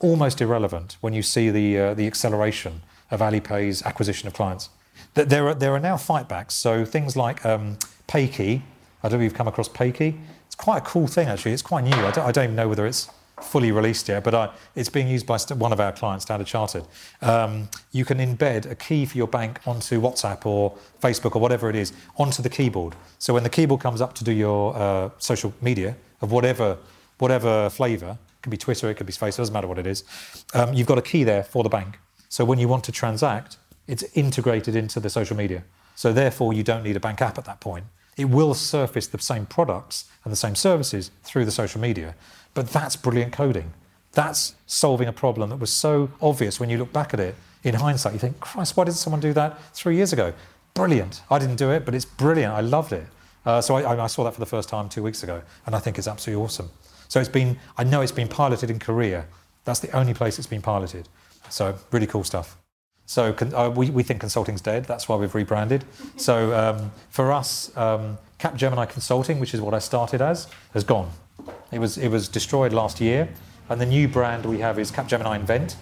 almost 0.00 0.40
irrelevant 0.40 0.96
when 1.00 1.12
you 1.12 1.22
see 1.22 1.50
the, 1.50 1.78
uh, 1.78 1.94
the 1.94 2.06
acceleration 2.06 2.82
of 3.10 3.20
Alipay's 3.20 3.82
acquisition 3.82 4.26
of 4.26 4.34
clients. 4.34 4.70
There 5.14 5.48
are, 5.48 5.54
there 5.54 5.72
are 5.74 5.80
now 5.80 5.96
fightbacks, 5.96 6.52
so 6.52 6.84
things 6.84 7.16
like 7.16 7.44
um, 7.44 7.78
PayKey. 8.08 8.62
I 9.02 9.08
don't 9.08 9.18
know 9.18 9.18
if 9.18 9.30
you've 9.30 9.34
come 9.34 9.48
across 9.48 9.68
PayKey. 9.68 10.18
It's 10.46 10.56
quite 10.56 10.78
a 10.78 10.80
cool 10.84 11.06
thing, 11.06 11.28
actually. 11.28 11.52
It's 11.52 11.62
quite 11.62 11.84
new. 11.84 11.92
I 11.92 12.10
don't, 12.10 12.26
I 12.26 12.32
don't 12.32 12.44
even 12.44 12.56
know 12.56 12.68
whether 12.68 12.86
it's 12.86 13.10
fully 13.42 13.72
released 13.72 14.08
yet, 14.08 14.24
but 14.24 14.34
I, 14.34 14.50
it's 14.74 14.88
being 14.88 15.08
used 15.08 15.26
by 15.26 15.38
one 15.54 15.72
of 15.72 15.80
our 15.80 15.92
clients, 15.92 16.24
Standard 16.24 16.46
Chartered. 16.46 16.84
Um, 17.20 17.68
you 17.92 18.04
can 18.04 18.18
embed 18.18 18.70
a 18.70 18.74
key 18.74 19.06
for 19.06 19.16
your 19.16 19.26
bank 19.26 19.60
onto 19.66 20.00
WhatsApp 20.00 20.46
or 20.46 20.76
Facebook 21.00 21.36
or 21.36 21.40
whatever 21.40 21.68
it 21.70 21.76
is 21.76 21.92
onto 22.16 22.42
the 22.42 22.48
keyboard. 22.48 22.94
So 23.18 23.34
when 23.34 23.42
the 23.42 23.50
keyboard 23.50 23.80
comes 23.80 24.00
up 24.00 24.14
to 24.14 24.24
do 24.24 24.32
your 24.32 24.76
uh, 24.76 25.10
social 25.18 25.52
media 25.60 25.96
of 26.20 26.32
whatever 26.32 26.78
whatever 27.18 27.70
flavour, 27.70 28.18
could 28.44 28.50
be 28.50 28.56
Twitter, 28.56 28.88
it 28.88 28.94
could 28.94 29.06
be 29.06 29.12
Facebook, 29.12 29.38
doesn't 29.38 29.52
matter 29.52 29.66
what 29.66 29.78
it 29.78 29.86
is. 29.86 30.04
Um, 30.52 30.72
you've 30.74 30.86
got 30.86 30.98
a 30.98 31.02
key 31.02 31.24
there 31.24 31.42
for 31.42 31.62
the 31.62 31.68
bank. 31.68 31.98
So 32.28 32.44
when 32.44 32.58
you 32.58 32.68
want 32.68 32.84
to 32.84 32.92
transact, 32.92 33.56
it's 33.88 34.04
integrated 34.14 34.76
into 34.76 35.00
the 35.00 35.10
social 35.10 35.36
media. 35.36 35.64
So 35.96 36.12
therefore, 36.12 36.52
you 36.52 36.62
don't 36.62 36.84
need 36.84 36.96
a 36.96 37.00
bank 37.00 37.22
app 37.22 37.38
at 37.38 37.46
that 37.46 37.60
point. 37.60 37.86
It 38.16 38.26
will 38.26 38.54
surface 38.54 39.06
the 39.06 39.18
same 39.18 39.46
products 39.46 40.04
and 40.22 40.32
the 40.32 40.36
same 40.36 40.54
services 40.54 41.10
through 41.22 41.46
the 41.46 41.50
social 41.50 41.80
media. 41.80 42.14
But 42.52 42.68
that's 42.68 42.96
brilliant 42.96 43.32
coding. 43.32 43.72
That's 44.12 44.54
solving 44.66 45.08
a 45.08 45.12
problem 45.12 45.50
that 45.50 45.56
was 45.56 45.72
so 45.72 46.10
obvious 46.20 46.60
when 46.60 46.70
you 46.70 46.78
look 46.78 46.92
back 46.92 47.14
at 47.14 47.20
it 47.20 47.34
in 47.64 47.74
hindsight. 47.74 48.12
You 48.12 48.18
think, 48.18 48.40
Christ, 48.40 48.76
why 48.76 48.84
didn't 48.84 48.98
someone 48.98 49.20
do 49.20 49.32
that 49.32 49.60
three 49.74 49.96
years 49.96 50.12
ago? 50.12 50.34
Brilliant. 50.74 51.22
I 51.30 51.38
didn't 51.38 51.56
do 51.56 51.70
it, 51.70 51.84
but 51.84 51.94
it's 51.94 52.04
brilliant. 52.04 52.52
I 52.52 52.60
loved 52.60 52.92
it. 52.92 53.06
Uh, 53.46 53.60
so 53.60 53.74
I, 53.74 54.04
I, 54.04 54.06
saw 54.06 54.24
that 54.24 54.32
for 54.32 54.40
the 54.40 54.46
first 54.46 54.68
time 54.68 54.88
two 54.88 55.02
weeks 55.02 55.22
ago, 55.22 55.42
and 55.66 55.74
I 55.74 55.78
think 55.78 55.98
it's 55.98 56.08
absolutely 56.08 56.42
awesome. 56.42 56.70
So 57.14 57.20
it's 57.20 57.28
been, 57.28 57.58
I 57.78 57.84
know 57.84 58.00
it's 58.00 58.10
been 58.10 58.26
piloted 58.26 58.72
in 58.72 58.80
Korea. 58.80 59.26
That's 59.62 59.78
the 59.78 59.88
only 59.92 60.14
place 60.14 60.36
it's 60.36 60.48
been 60.48 60.62
piloted. 60.62 61.08
So 61.48 61.78
really 61.92 62.08
cool 62.08 62.24
stuff. 62.24 62.56
So 63.06 63.36
uh, 63.54 63.70
we, 63.72 63.88
we 63.88 64.02
think 64.02 64.18
consulting's 64.18 64.60
dead. 64.60 64.86
That's 64.86 65.08
why 65.08 65.14
we've 65.14 65.32
rebranded. 65.32 65.84
So 66.16 66.52
um, 66.52 66.90
for 67.10 67.30
us, 67.30 67.70
um, 67.76 68.18
Capgemini 68.40 68.88
Consulting, 68.88 69.38
which 69.38 69.54
is 69.54 69.60
what 69.60 69.74
I 69.74 69.78
started 69.78 70.20
as, 70.20 70.48
has 70.72 70.82
gone. 70.82 71.08
It 71.70 71.78
was 71.78 71.98
it 71.98 72.08
was 72.08 72.26
destroyed 72.26 72.72
last 72.72 73.00
year, 73.00 73.28
and 73.68 73.80
the 73.80 73.86
new 73.86 74.08
brand 74.08 74.44
we 74.44 74.58
have 74.58 74.80
is 74.80 74.90
Capgemini 74.90 75.36
Invent. 75.36 75.76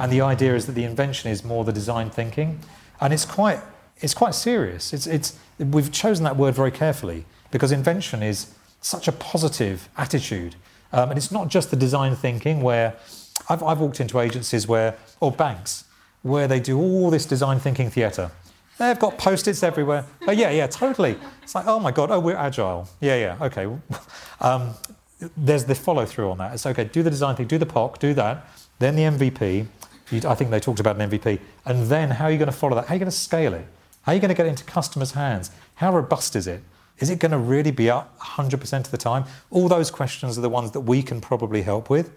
And 0.00 0.10
the 0.10 0.20
idea 0.20 0.56
is 0.56 0.66
that 0.66 0.72
the 0.72 0.82
invention 0.82 1.30
is 1.30 1.44
more 1.44 1.62
the 1.62 1.72
design 1.72 2.10
thinking, 2.10 2.58
and 3.00 3.12
it's 3.12 3.24
quite 3.24 3.60
it's 4.00 4.14
quite 4.14 4.34
serious. 4.34 4.92
It's 4.92 5.06
it's 5.06 5.38
we've 5.60 5.92
chosen 5.92 6.24
that 6.24 6.36
word 6.36 6.56
very 6.56 6.72
carefully 6.72 7.24
because 7.52 7.70
invention 7.70 8.20
is 8.20 8.52
such 8.80 9.06
a 9.06 9.12
positive 9.12 9.88
attitude, 9.96 10.56
um, 10.92 11.10
and 11.10 11.18
it's 11.18 11.32
not 11.32 11.48
just 11.48 11.70
the 11.70 11.76
design 11.76 12.14
thinking 12.14 12.60
where 12.60 12.96
I've 13.48 13.62
I've 13.62 13.80
walked 13.80 14.00
into 14.00 14.20
agencies 14.20 14.66
where 14.68 14.96
or 15.20 15.32
banks 15.32 15.84
where 16.22 16.46
they 16.46 16.60
do 16.60 16.78
all 16.78 17.10
this 17.10 17.26
design 17.26 17.58
thinking 17.58 17.90
theatre. 17.90 18.30
They've 18.78 18.98
got 18.98 19.18
post-its 19.18 19.62
everywhere. 19.62 20.06
Oh, 20.26 20.32
yeah, 20.32 20.50
yeah, 20.50 20.66
totally. 20.66 21.16
It's 21.42 21.54
like, 21.54 21.66
oh 21.66 21.78
my 21.78 21.90
God, 21.90 22.10
oh, 22.10 22.20
we're 22.20 22.36
agile. 22.36 22.88
Yeah, 23.00 23.16
yeah, 23.16 23.46
okay. 23.46 23.68
Um, 24.40 24.74
there's 25.36 25.66
the 25.66 25.74
follow-through 25.76 26.28
on 26.28 26.38
that. 26.38 26.52
It's 26.52 26.66
okay, 26.66 26.82
do 26.82 27.04
the 27.04 27.10
design 27.10 27.36
thing, 27.36 27.46
do 27.46 27.58
the 27.58 27.66
POC, 27.66 28.00
do 28.00 28.14
that, 28.14 28.48
then 28.80 28.96
the 28.96 29.02
MVP. 29.02 29.66
I 30.24 30.34
think 30.34 30.50
they 30.50 30.58
talked 30.58 30.80
about 30.80 31.00
an 31.00 31.08
MVP. 31.08 31.38
And 31.64 31.86
then 31.86 32.10
how 32.10 32.24
are 32.24 32.32
you 32.32 32.38
going 32.38 32.50
to 32.50 32.56
follow 32.56 32.74
that? 32.74 32.86
How 32.86 32.94
are 32.94 32.96
you 32.96 32.98
going 32.98 33.10
to 33.10 33.16
scale 33.16 33.54
it? 33.54 33.64
How 34.02 34.10
are 34.10 34.14
you 34.16 34.20
going 34.20 34.30
to 34.30 34.34
get 34.34 34.46
it 34.46 34.48
into 34.48 34.64
customers' 34.64 35.12
hands? 35.12 35.52
How 35.76 35.94
robust 35.94 36.34
is 36.34 36.48
it? 36.48 36.64
Is 37.02 37.10
it 37.10 37.18
going 37.18 37.32
to 37.32 37.38
really 37.38 37.72
be 37.72 37.90
up 37.90 38.16
100% 38.20 38.72
of 38.78 38.90
the 38.92 38.96
time? 38.96 39.24
All 39.50 39.66
those 39.66 39.90
questions 39.90 40.38
are 40.38 40.40
the 40.40 40.48
ones 40.48 40.70
that 40.70 40.82
we 40.82 41.02
can 41.02 41.20
probably 41.20 41.62
help 41.62 41.90
with. 41.90 42.12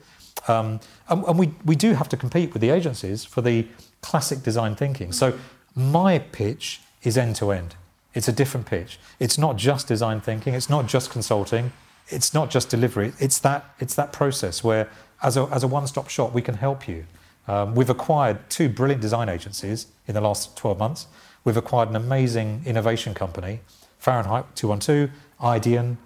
Um, 0.47 0.79
and, 1.09 1.23
and 1.25 1.39
we, 1.39 1.53
we 1.65 1.75
do 1.75 1.93
have 1.93 2.07
to 2.09 2.17
compete 2.17 2.53
with 2.53 2.61
the 2.61 2.69
agencies 2.69 3.25
for 3.25 3.41
the 3.41 3.67
classic 4.01 4.43
design 4.43 4.75
thinking. 4.75 5.11
So 5.11 5.39
my 5.75 6.19
pitch 6.19 6.81
is 7.01 7.17
end 7.17 7.35
to 7.37 7.49
end. 7.49 7.75
It's 8.13 8.27
a 8.27 8.31
different 8.31 8.67
pitch. 8.67 8.99
It's 9.19 9.39
not 9.39 9.55
just 9.55 9.87
design 9.87 10.21
thinking. 10.21 10.53
It's 10.53 10.69
not 10.69 10.85
just 10.85 11.09
consulting. 11.09 11.71
It's 12.09 12.35
not 12.35 12.51
just 12.51 12.69
delivery. 12.69 13.13
It's 13.19 13.39
that 13.39 13.65
it's 13.79 13.95
that 13.95 14.13
process 14.13 14.63
where, 14.63 14.87
as 15.23 15.35
a 15.35 15.49
as 15.51 15.63
a 15.63 15.67
one-stop 15.67 16.09
shop, 16.09 16.31
we 16.31 16.43
can 16.43 16.55
help 16.55 16.87
you. 16.87 17.05
Um, 17.47 17.73
we've 17.73 17.89
acquired 17.89 18.47
two 18.51 18.69
brilliant 18.69 19.01
design 19.01 19.29
agencies 19.29 19.87
in 20.07 20.13
the 20.13 20.21
last 20.21 20.55
12 20.55 20.77
months. 20.77 21.07
We've 21.43 21.57
acquired 21.57 21.89
an 21.89 21.95
amazing 21.95 22.61
innovation 22.65 23.13
company, 23.13 23.61
Fahrenheit 24.05 24.45
212, 24.55 25.09
Idean, 25.41 25.97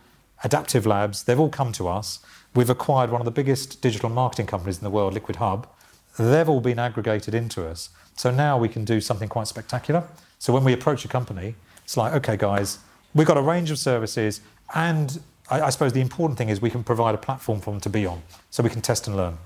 Adaptive 0.46 0.86
Labs. 0.86 1.24
They've 1.24 1.38
all 1.38 1.50
come 1.50 1.74
to 1.74 1.90
us. 1.90 2.20
We've 2.56 2.70
acquired 2.70 3.12
one 3.12 3.20
of 3.20 3.26
the 3.26 3.32
biggest 3.32 3.82
digital 3.82 4.10
marketing 4.10 4.46
companies 4.46 4.78
in 4.78 4.86
the 4.86 4.90
world, 4.90 5.16
LiquidHub. 5.16 5.66
They've 6.18 6.48
all 6.48 6.62
been 6.62 6.80
aggregated 6.80 7.36
into 7.36 7.68
us. 7.68 7.90
So 8.16 8.32
now 8.32 8.58
we 8.58 8.70
can 8.70 8.86
do 8.86 9.02
something 9.02 9.28
quite 9.28 9.48
spectacular. 9.48 10.08
So 10.40 10.54
when 10.54 10.64
we 10.64 10.72
approach 10.72 11.04
a 11.04 11.10
company, 11.10 11.56
it's 11.84 11.98
like, 11.98 12.14
okay, 12.14 12.38
guys, 12.38 12.80
we've 13.14 13.28
got 13.28 13.36
a 13.36 13.42
range 13.42 13.70
of 13.70 13.78
services, 13.78 14.40
and 14.74 15.20
I, 15.50 15.64
I 15.64 15.70
suppose 15.70 15.92
the 15.92 16.00
important 16.00 16.38
thing 16.38 16.48
is 16.48 16.62
we 16.62 16.70
can 16.70 16.86
provide 16.86 17.16
a 17.16 17.18
platform 17.18 17.60
for 17.60 17.72
them 17.72 17.82
to 17.82 17.90
be 17.90 18.06
on, 18.06 18.22
so 18.50 18.64
we 18.64 18.70
can 18.70 18.82
test 18.82 19.08
and 19.08 19.18
learn. 19.18 19.38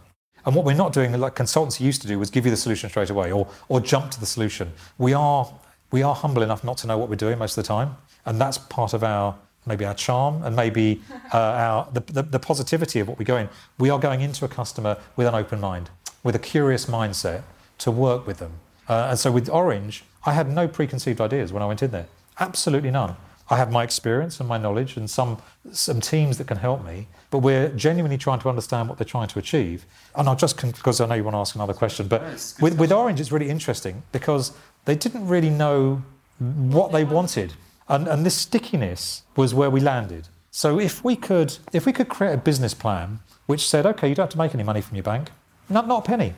And 0.46 0.54
what 0.54 0.64
we're 0.64 0.76
not 0.76 0.94
doing, 0.94 1.12
like 1.20 1.34
consultancy 1.34 1.80
used 1.80 2.04
to 2.04 2.08
do, 2.08 2.20
was 2.20 2.30
give 2.30 2.46
you 2.46 2.52
the 2.52 2.58
solution 2.58 2.88
straight 2.92 3.10
away 3.10 3.32
or, 3.32 3.48
or 3.68 3.82
jump 3.82 4.12
to 4.12 4.20
the 4.20 4.28
solution. 4.28 4.74
We 5.00 5.14
are, 5.14 5.52
we 5.90 6.04
are 6.04 6.14
humble 6.14 6.44
enough 6.44 6.64
not 6.64 6.78
to 6.80 6.88
know 6.88 7.00
what 7.00 7.10
we're 7.10 7.16
doing 7.16 7.40
most 7.40 7.58
of 7.58 7.64
the 7.64 7.68
time. 7.68 7.98
And 8.26 8.40
that's 8.40 8.58
part 8.58 8.94
of 8.94 9.04
our, 9.04 9.36
maybe 9.66 9.86
our 9.86 9.94
charm 9.94 10.44
and 10.44 10.56
maybe 10.56 11.02
uh, 11.34 11.38
our, 11.38 11.90
the, 11.94 12.00
the, 12.02 12.24
the 12.24 12.40
positivity 12.40 13.00
of 13.00 13.08
what 13.08 13.20
we 13.20 13.26
go 13.26 13.38
in. 13.38 13.50
We 13.78 13.90
are 13.90 14.00
going 14.00 14.22
into 14.22 14.46
a 14.46 14.48
customer 14.48 14.98
with 15.16 15.28
an 15.28 15.36
open 15.36 15.60
mind, 15.60 15.90
with 16.24 16.36
a 16.36 16.40
curious 16.40 16.86
mindset 16.86 17.44
to 17.80 17.92
work 17.92 18.26
with 18.28 18.38
them. 18.38 18.54
Uh, 18.88 19.08
and 19.10 19.20
so 19.20 19.32
with 19.32 19.50
Orange, 19.50 20.04
I 20.26 20.34
had 20.34 20.50
no 20.50 20.68
preconceived 20.68 21.20
ideas 21.22 21.52
when 21.54 21.64
I 21.64 21.66
went 21.66 21.84
in 21.84 21.92
there. 21.92 22.08
Absolutely 22.40 22.92
none. 22.92 23.16
I 23.50 23.58
have 23.58 23.72
my 23.72 23.84
experience 23.84 24.40
and 24.40 24.48
my 24.48 24.58
knowledge 24.58 24.96
and 24.98 25.10
some 25.10 25.38
some 25.72 26.00
teams 26.02 26.38
that 26.38 26.48
can 26.48 26.58
help 26.58 26.84
me, 26.86 27.08
but 27.30 27.40
we're 27.40 27.70
genuinely 27.70 28.18
trying 28.18 28.40
to 28.40 28.50
understand 28.50 28.88
what 28.88 28.98
they're 28.98 29.06
trying 29.06 29.28
to 29.28 29.40
achieve. 29.40 29.86
And 30.16 30.28
I'll 30.28 30.36
just 30.36 30.56
because 30.62 31.02
I 31.02 31.06
know 31.06 31.16
you 31.16 31.24
want 31.24 31.36
to 31.36 31.40
ask 31.40 31.56
another 31.56 31.74
question, 31.74 32.08
but 32.08 32.22
with, 32.62 32.78
with 32.80 32.92
Orange, 32.92 33.20
it's 33.20 33.32
really 33.32 33.50
interesting 33.50 34.04
because 34.12 34.54
they 34.86 34.96
didn't 34.96 35.28
really 35.28 35.50
know 35.50 36.02
what 36.40 36.92
they 36.92 37.04
wanted, 37.04 37.54
and, 37.88 38.08
and 38.08 38.26
this 38.26 38.36
stickiness 38.36 39.24
was 39.36 39.54
where 39.54 39.70
we 39.70 39.80
landed. 39.80 40.28
So 40.52 40.80
if 40.80 41.04
we 41.04 41.16
could 41.16 41.58
if 41.72 41.86
we 41.86 41.94
could 41.94 42.10
create 42.10 42.34
a 42.34 42.38
business 42.38 42.74
plan 42.74 43.20
which 43.46 43.68
said, 43.68 43.86
okay, 43.86 44.08
you 44.08 44.16
don't 44.16 44.26
have 44.26 44.32
to 44.32 44.38
make 44.38 44.54
any 44.54 44.64
money 44.64 44.82
from 44.82 44.96
your 44.96 45.04
bank, 45.04 45.32
not 45.70 45.88
not 45.88 46.06
a 46.06 46.08
penny, 46.08 46.34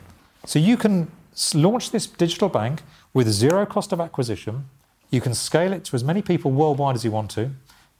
so 0.46 0.60
you 0.60 0.78
can 0.78 1.12
launch 1.54 1.92
this 1.92 2.08
digital 2.08 2.50
bank 2.50 2.82
with 3.14 3.28
zero 3.28 3.66
cost 3.66 3.92
of 3.92 4.00
acquisition. 4.00 4.66
You 5.10 5.22
can 5.22 5.34
scale 5.34 5.74
it 5.74 5.84
to 5.86 5.96
as 5.96 6.04
many 6.04 6.22
people 6.22 6.52
worldwide 6.52 6.96
as 6.96 7.04
you 7.04 7.12
want 7.12 7.32
to, 7.32 7.52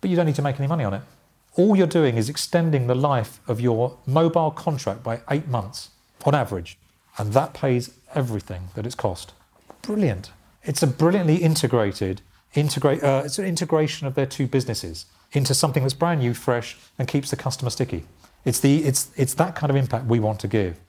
but 0.02 0.10
you 0.10 0.16
don't 0.16 0.26
need 0.26 0.36
to 0.36 0.42
make 0.42 0.60
any 0.60 0.68
money 0.68 0.84
on 0.84 0.94
it. 0.94 1.02
All 1.58 1.76
you're 1.76 1.88
doing 1.88 2.18
is 2.18 2.30
extending 2.30 2.88
the 2.88 2.96
life 2.96 3.40
of 3.48 3.62
your 3.62 3.98
mobile 4.06 4.52
contract 4.52 5.04
by 5.04 5.22
eight 5.30 5.48
months 5.48 5.90
on 6.26 6.36
average, 6.36 6.78
and 7.18 7.34
that 7.34 7.54
pays 7.54 7.92
everything 8.14 8.70
that 8.76 8.86
it's 8.86 8.96
cost. 8.96 9.34
Brilliant. 9.82 10.32
It's 10.64 10.82
a 10.82 10.88
brilliantly 10.88 11.38
integrated, 11.38 12.22
integrate, 12.56 13.04
uh, 13.04 13.24
it's 13.26 13.40
an 13.40 13.46
integration 13.46 14.08
of 14.08 14.16
their 14.16 14.26
two 14.26 14.48
businesses 14.48 15.06
into 15.32 15.54
something 15.54 15.84
that's 15.84 15.94
brand 15.94 16.22
new, 16.22 16.34
fresh, 16.34 16.78
and 16.98 17.08
keeps 17.08 17.30
the 17.30 17.36
customer 17.36 17.70
sticky. 17.70 18.06
It's, 18.46 18.60
the, 18.60 18.84
it's, 18.84 19.12
it's 19.16 19.34
that 19.36 19.56
kind 19.56 19.70
of 19.70 19.76
impact 19.76 20.06
we 20.06 20.20
want 20.20 20.40
to 20.42 20.48
give. 20.48 20.80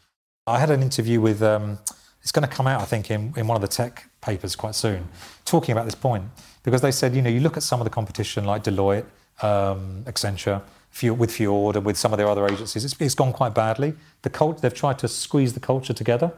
I 0.46 0.61
had 0.61 0.70
an 0.70 0.83
interview 0.83 1.20
with 1.20 1.42
um, 1.42 1.79
it's 2.22 2.33
going 2.33 2.48
to 2.48 2.52
come 2.52 2.66
out, 2.66 2.81
I 2.81 2.85
think, 2.85 3.11
in, 3.11 3.33
in 3.37 3.46
one 3.46 3.57
of 3.57 3.62
the 3.62 3.68
tech 3.68 4.09
papers 4.20 4.57
quite 4.57 4.74
soon, 4.74 5.09
talking 5.44 5.72
about 5.72 5.85
this 5.85 5.94
point. 5.94 6.24
Because 6.62 6.81
they 6.81 6.90
said, 6.90 7.14
you 7.14 7.22
know, 7.22 7.31
you 7.31 7.40
look 7.40 7.57
at 7.57 7.62
some 7.62 7.81
of 7.81 7.85
the 7.85 7.90
competition 7.90 8.44
like 8.44 8.64
Deloitte, 8.64 9.05
um, 9.42 10.02
Accenture, 10.07 10.62
with 11.02 11.31
Fjord 11.31 11.76
and 11.76 11.85
with 11.85 11.96
some 11.96 12.12
of 12.12 12.16
their 12.16 12.26
other 12.26 12.46
agencies, 12.46 12.85
it's, 12.85 12.96
it's 13.00 13.14
gone 13.14 13.33
quite 13.33 13.55
badly. 13.55 13.94
The 14.22 14.31
cult, 14.31 14.62
they've 14.62 14.74
tried 14.74 14.98
to 15.00 15.09
squeeze 15.09 15.52
the 15.52 15.61
culture 15.61 15.92
together. 15.92 16.33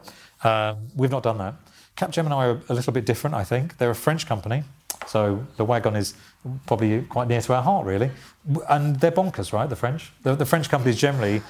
Um, 0.44 0.88
we've 0.96 1.10
not 1.10 1.22
done 1.22 1.38
that. 1.38 1.54
Capgemini 1.96 2.32
are 2.32 2.60
a 2.68 2.74
little 2.74 2.92
bit 2.92 3.06
different, 3.06 3.34
I 3.34 3.44
think. 3.44 3.78
They're 3.78 3.90
a 3.90 3.94
French 3.94 4.26
company, 4.26 4.64
so 5.06 5.46
Le 5.58 5.64
Wagon 5.64 5.96
is 5.96 6.14
probably 6.66 7.02
quite 7.02 7.28
near 7.28 7.40
to 7.40 7.54
our 7.54 7.62
heart, 7.62 7.86
really. 7.86 8.10
And 8.68 8.96
they're 9.00 9.12
bonkers, 9.12 9.52
right? 9.52 9.68
The 9.68 9.76
French. 9.76 10.12
The, 10.22 10.34
the 10.34 10.46
French 10.46 10.68
companies 10.68 10.98
generally, 10.98 11.42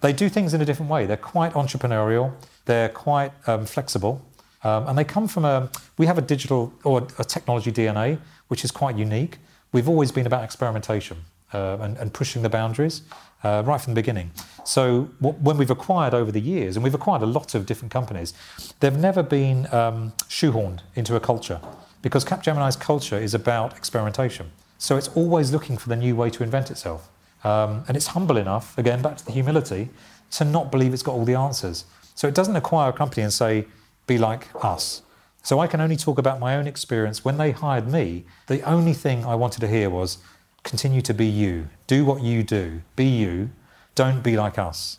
they 0.00 0.12
do 0.12 0.28
things 0.28 0.54
in 0.54 0.60
a 0.60 0.64
different 0.64 0.90
way. 0.90 1.06
They're 1.06 1.16
quite 1.16 1.52
entrepreneurial. 1.54 2.32
They're 2.66 2.88
quite 2.88 3.32
um, 3.46 3.66
flexible. 3.66 4.24
Um, 4.64 4.88
and 4.88 4.98
they 4.98 5.04
come 5.04 5.28
from 5.28 5.44
a, 5.44 5.70
we 5.96 6.06
have 6.06 6.18
a 6.18 6.22
digital 6.22 6.72
or 6.84 7.06
a 7.18 7.24
technology 7.24 7.72
DNA, 7.72 8.18
which 8.48 8.64
is 8.64 8.70
quite 8.70 8.96
unique. 8.96 9.38
We've 9.72 9.88
always 9.88 10.10
been 10.10 10.26
about 10.26 10.44
experimentation 10.44 11.18
uh, 11.52 11.78
and, 11.80 11.96
and, 11.98 12.12
pushing 12.12 12.42
the 12.42 12.48
boundaries 12.48 13.02
uh, 13.44 13.62
right 13.64 13.80
from 13.80 13.94
the 13.94 13.98
beginning. 14.00 14.32
So 14.64 15.04
when 15.20 15.56
we've 15.56 15.70
acquired 15.70 16.12
over 16.12 16.32
the 16.32 16.40
years, 16.40 16.76
and 16.76 16.82
we've 16.82 16.94
acquired 16.94 17.22
a 17.22 17.26
lot 17.26 17.54
of 17.54 17.66
different 17.66 17.92
companies, 17.92 18.34
they've 18.80 18.96
never 18.96 19.22
been 19.22 19.72
um, 19.72 20.12
shoehorned 20.28 20.80
into 20.94 21.16
a 21.16 21.20
culture 21.20 21.60
because 22.02 22.24
Capgemini's 22.24 22.76
culture 22.76 23.18
is 23.18 23.34
about 23.34 23.76
experimentation. 23.76 24.50
So 24.78 24.96
it's 24.96 25.08
always 25.08 25.52
looking 25.52 25.76
for 25.76 25.88
the 25.88 25.96
new 25.96 26.14
way 26.14 26.30
to 26.30 26.42
invent 26.42 26.70
itself. 26.70 27.08
Um, 27.44 27.84
and 27.88 27.96
it's 27.96 28.08
humble 28.08 28.36
enough, 28.36 28.76
again, 28.78 29.02
back 29.02 29.16
to 29.16 29.24
the 29.24 29.32
humility, 29.32 29.90
to 30.32 30.44
not 30.44 30.70
believe 30.70 30.92
it's 30.92 31.02
got 31.02 31.12
all 31.12 31.24
the 31.24 31.34
answers. 31.34 31.84
So 32.14 32.28
it 32.28 32.34
doesn't 32.34 32.56
acquire 32.56 32.90
a 32.90 32.92
company 32.92 33.22
and 33.22 33.32
say, 33.32 33.66
be 34.06 34.18
like 34.18 34.48
us. 34.64 35.02
So 35.42 35.60
I 35.60 35.66
can 35.66 35.80
only 35.80 35.96
talk 35.96 36.18
about 36.18 36.40
my 36.40 36.56
own 36.56 36.66
experience. 36.66 37.24
When 37.24 37.38
they 37.38 37.52
hired 37.52 37.90
me, 37.90 38.24
the 38.48 38.60
only 38.62 38.92
thing 38.92 39.24
I 39.24 39.34
wanted 39.34 39.60
to 39.60 39.68
hear 39.68 39.88
was 39.88 40.18
continue 40.62 41.00
to 41.02 41.14
be 41.14 41.26
you. 41.26 41.68
Do 41.86 42.04
what 42.04 42.22
you 42.22 42.42
do. 42.42 42.82
Be 42.96 43.06
you. 43.06 43.50
Don't 43.94 44.22
be 44.22 44.36
like 44.36 44.58
us. 44.58 44.98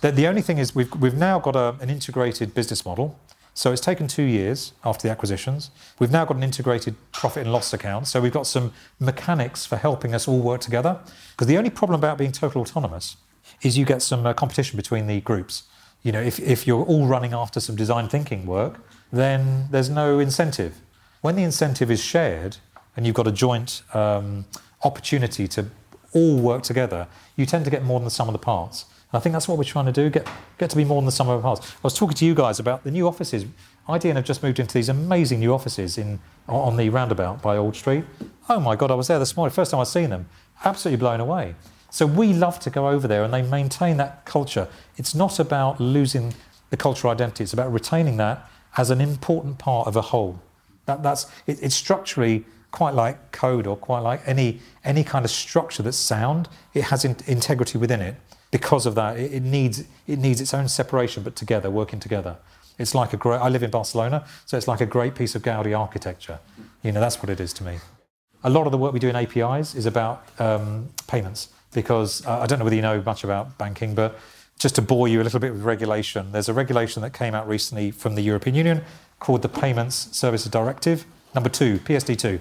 The, 0.00 0.26
only 0.26 0.42
thing 0.42 0.58
is, 0.58 0.74
we've, 0.74 0.94
we've 0.96 1.16
now 1.16 1.38
got 1.38 1.56
a, 1.56 1.76
an 1.80 1.88
integrated 1.88 2.52
business 2.52 2.84
model. 2.84 3.18
So 3.54 3.72
it's 3.72 3.80
taken 3.80 4.08
two 4.08 4.24
years 4.24 4.72
after 4.84 5.06
the 5.06 5.12
acquisitions. 5.12 5.70
We've 5.98 6.10
now 6.10 6.24
got 6.24 6.36
an 6.36 6.42
integrated 6.42 6.96
profit 7.12 7.42
and 7.42 7.52
loss 7.52 7.72
account. 7.72 8.08
So 8.08 8.20
we've 8.20 8.32
got 8.32 8.46
some 8.46 8.72
mechanics 8.98 9.64
for 9.64 9.76
helping 9.76 10.14
us 10.14 10.26
all 10.26 10.40
work 10.40 10.60
together. 10.60 10.98
Because 11.32 11.46
the 11.46 11.56
only 11.56 11.70
problem 11.70 11.98
about 11.98 12.18
being 12.18 12.32
total 12.32 12.62
autonomous 12.62 13.16
is 13.62 13.78
you 13.78 13.84
get 13.84 14.02
some 14.02 14.26
uh, 14.26 14.32
competition 14.32 14.76
between 14.76 15.06
the 15.06 15.20
groups 15.20 15.64
you 16.04 16.12
know, 16.12 16.20
if, 16.20 16.38
if 16.38 16.66
you're 16.66 16.84
all 16.84 17.06
running 17.06 17.32
after 17.32 17.58
some 17.58 17.74
design 17.74 18.08
thinking 18.08 18.46
work, 18.46 18.78
then 19.10 19.66
there's 19.70 19.88
no 19.88 20.18
incentive. 20.20 20.80
When 21.22 21.34
the 21.34 21.42
incentive 21.42 21.90
is 21.90 22.04
shared 22.04 22.58
and 22.94 23.06
you've 23.06 23.16
got 23.16 23.26
a 23.26 23.32
joint 23.32 23.82
um, 23.94 24.44
opportunity 24.84 25.48
to 25.48 25.66
all 26.12 26.36
work 26.38 26.62
together, 26.62 27.08
you 27.36 27.46
tend 27.46 27.64
to 27.64 27.70
get 27.70 27.82
more 27.82 27.98
than 27.98 28.04
the 28.04 28.10
sum 28.10 28.28
of 28.28 28.34
the 28.34 28.38
parts. 28.38 28.84
I 29.16 29.20
think 29.20 29.32
that's 29.32 29.48
what 29.48 29.58
we're 29.58 29.64
trying 29.64 29.86
to 29.86 29.92
do, 29.92 30.10
get, 30.10 30.28
get 30.58 30.70
to 30.70 30.76
be 30.76 30.84
more 30.84 31.00
than 31.00 31.06
the 31.06 31.12
sum 31.12 31.28
of 31.28 31.36
our 31.44 31.56
parts. 31.56 31.72
I 31.72 31.80
was 31.82 31.94
talking 31.94 32.16
to 32.16 32.24
you 32.24 32.34
guys 32.34 32.58
about 32.58 32.84
the 32.84 32.90
new 32.90 33.06
offices. 33.06 33.44
Idean 33.88 34.16
have 34.16 34.24
just 34.24 34.42
moved 34.42 34.58
into 34.58 34.74
these 34.74 34.88
amazing 34.88 35.40
new 35.40 35.52
offices 35.52 35.98
in 35.98 36.20
on 36.48 36.76
the 36.76 36.88
roundabout 36.88 37.42
by 37.42 37.56
Old 37.56 37.76
Street. 37.76 38.04
Oh 38.48 38.60
my 38.60 38.76
God, 38.76 38.90
I 38.90 38.94
was 38.94 39.08
there 39.08 39.18
this 39.18 39.36
morning, 39.36 39.52
first 39.52 39.70
time 39.70 39.80
I've 39.80 39.88
seen 39.88 40.10
them. 40.10 40.28
Absolutely 40.64 40.98
blown 40.98 41.20
away. 41.20 41.54
So 41.90 42.06
we 42.06 42.32
love 42.32 42.58
to 42.60 42.70
go 42.70 42.88
over 42.88 43.06
there 43.06 43.22
and 43.22 43.32
they 43.32 43.42
maintain 43.42 43.98
that 43.98 44.24
culture. 44.24 44.68
It's 44.96 45.14
not 45.14 45.38
about 45.38 45.80
losing 45.80 46.34
the 46.70 46.76
cultural 46.76 47.12
identity, 47.12 47.44
it's 47.44 47.52
about 47.52 47.72
retaining 47.72 48.16
that 48.16 48.50
as 48.76 48.90
an 48.90 49.00
important 49.00 49.58
part 49.58 49.86
of 49.86 49.96
a 49.96 50.02
whole. 50.02 50.40
That, 50.86 51.02
that's, 51.02 51.26
it, 51.46 51.62
it's 51.62 51.74
structurally 51.74 52.44
quite 52.72 52.94
like 52.94 53.30
code 53.30 53.68
or 53.68 53.76
quite 53.76 54.00
like 54.00 54.20
any, 54.26 54.58
any 54.82 55.04
kind 55.04 55.24
of 55.24 55.30
structure 55.30 55.82
that's 55.82 55.96
sound. 55.96 56.48
It 56.74 56.84
has 56.84 57.04
in, 57.04 57.16
integrity 57.26 57.78
within 57.78 58.00
it. 58.00 58.16
Because 58.54 58.86
of 58.86 58.94
that, 58.94 59.18
it, 59.18 59.32
it, 59.32 59.42
needs, 59.42 59.82
it 60.06 60.20
needs 60.20 60.40
its 60.40 60.54
own 60.54 60.68
separation, 60.68 61.24
but 61.24 61.34
together, 61.34 61.68
working 61.70 61.98
together. 61.98 62.36
It's 62.78 62.94
like 62.94 63.12
a 63.12 63.16
great, 63.16 63.38
I 63.38 63.48
live 63.48 63.64
in 63.64 63.70
Barcelona, 63.72 64.24
so 64.46 64.56
it's 64.56 64.68
like 64.68 64.80
a 64.80 64.86
great 64.86 65.16
piece 65.16 65.34
of 65.34 65.42
Gaudi 65.42 65.76
architecture. 65.76 66.38
You 66.84 66.92
know, 66.92 67.00
that's 67.00 67.20
what 67.20 67.30
it 67.30 67.40
is 67.40 67.52
to 67.54 67.64
me. 67.64 67.78
A 68.44 68.50
lot 68.50 68.66
of 68.66 68.70
the 68.70 68.78
work 68.78 68.92
we 68.92 69.00
do 69.00 69.08
in 69.08 69.16
APIs 69.16 69.74
is 69.74 69.86
about 69.86 70.24
um, 70.38 70.90
payments 71.08 71.48
because 71.72 72.24
uh, 72.26 72.38
I 72.38 72.46
don't 72.46 72.60
know 72.60 72.64
whether 72.64 72.76
you 72.76 72.82
know 72.82 73.02
much 73.02 73.24
about 73.24 73.58
banking, 73.58 73.96
but 73.96 74.20
just 74.60 74.76
to 74.76 74.82
bore 74.82 75.08
you 75.08 75.20
a 75.20 75.24
little 75.24 75.40
bit 75.40 75.52
with 75.52 75.62
regulation, 75.62 76.30
there's 76.30 76.48
a 76.48 76.54
regulation 76.54 77.02
that 77.02 77.12
came 77.12 77.34
out 77.34 77.48
recently 77.48 77.90
from 77.90 78.14
the 78.14 78.22
European 78.22 78.54
Union 78.54 78.84
called 79.18 79.42
the 79.42 79.48
Payments 79.48 80.16
Services 80.16 80.48
Directive, 80.48 81.06
number 81.34 81.48
two, 81.48 81.78
PSD2. 81.80 82.38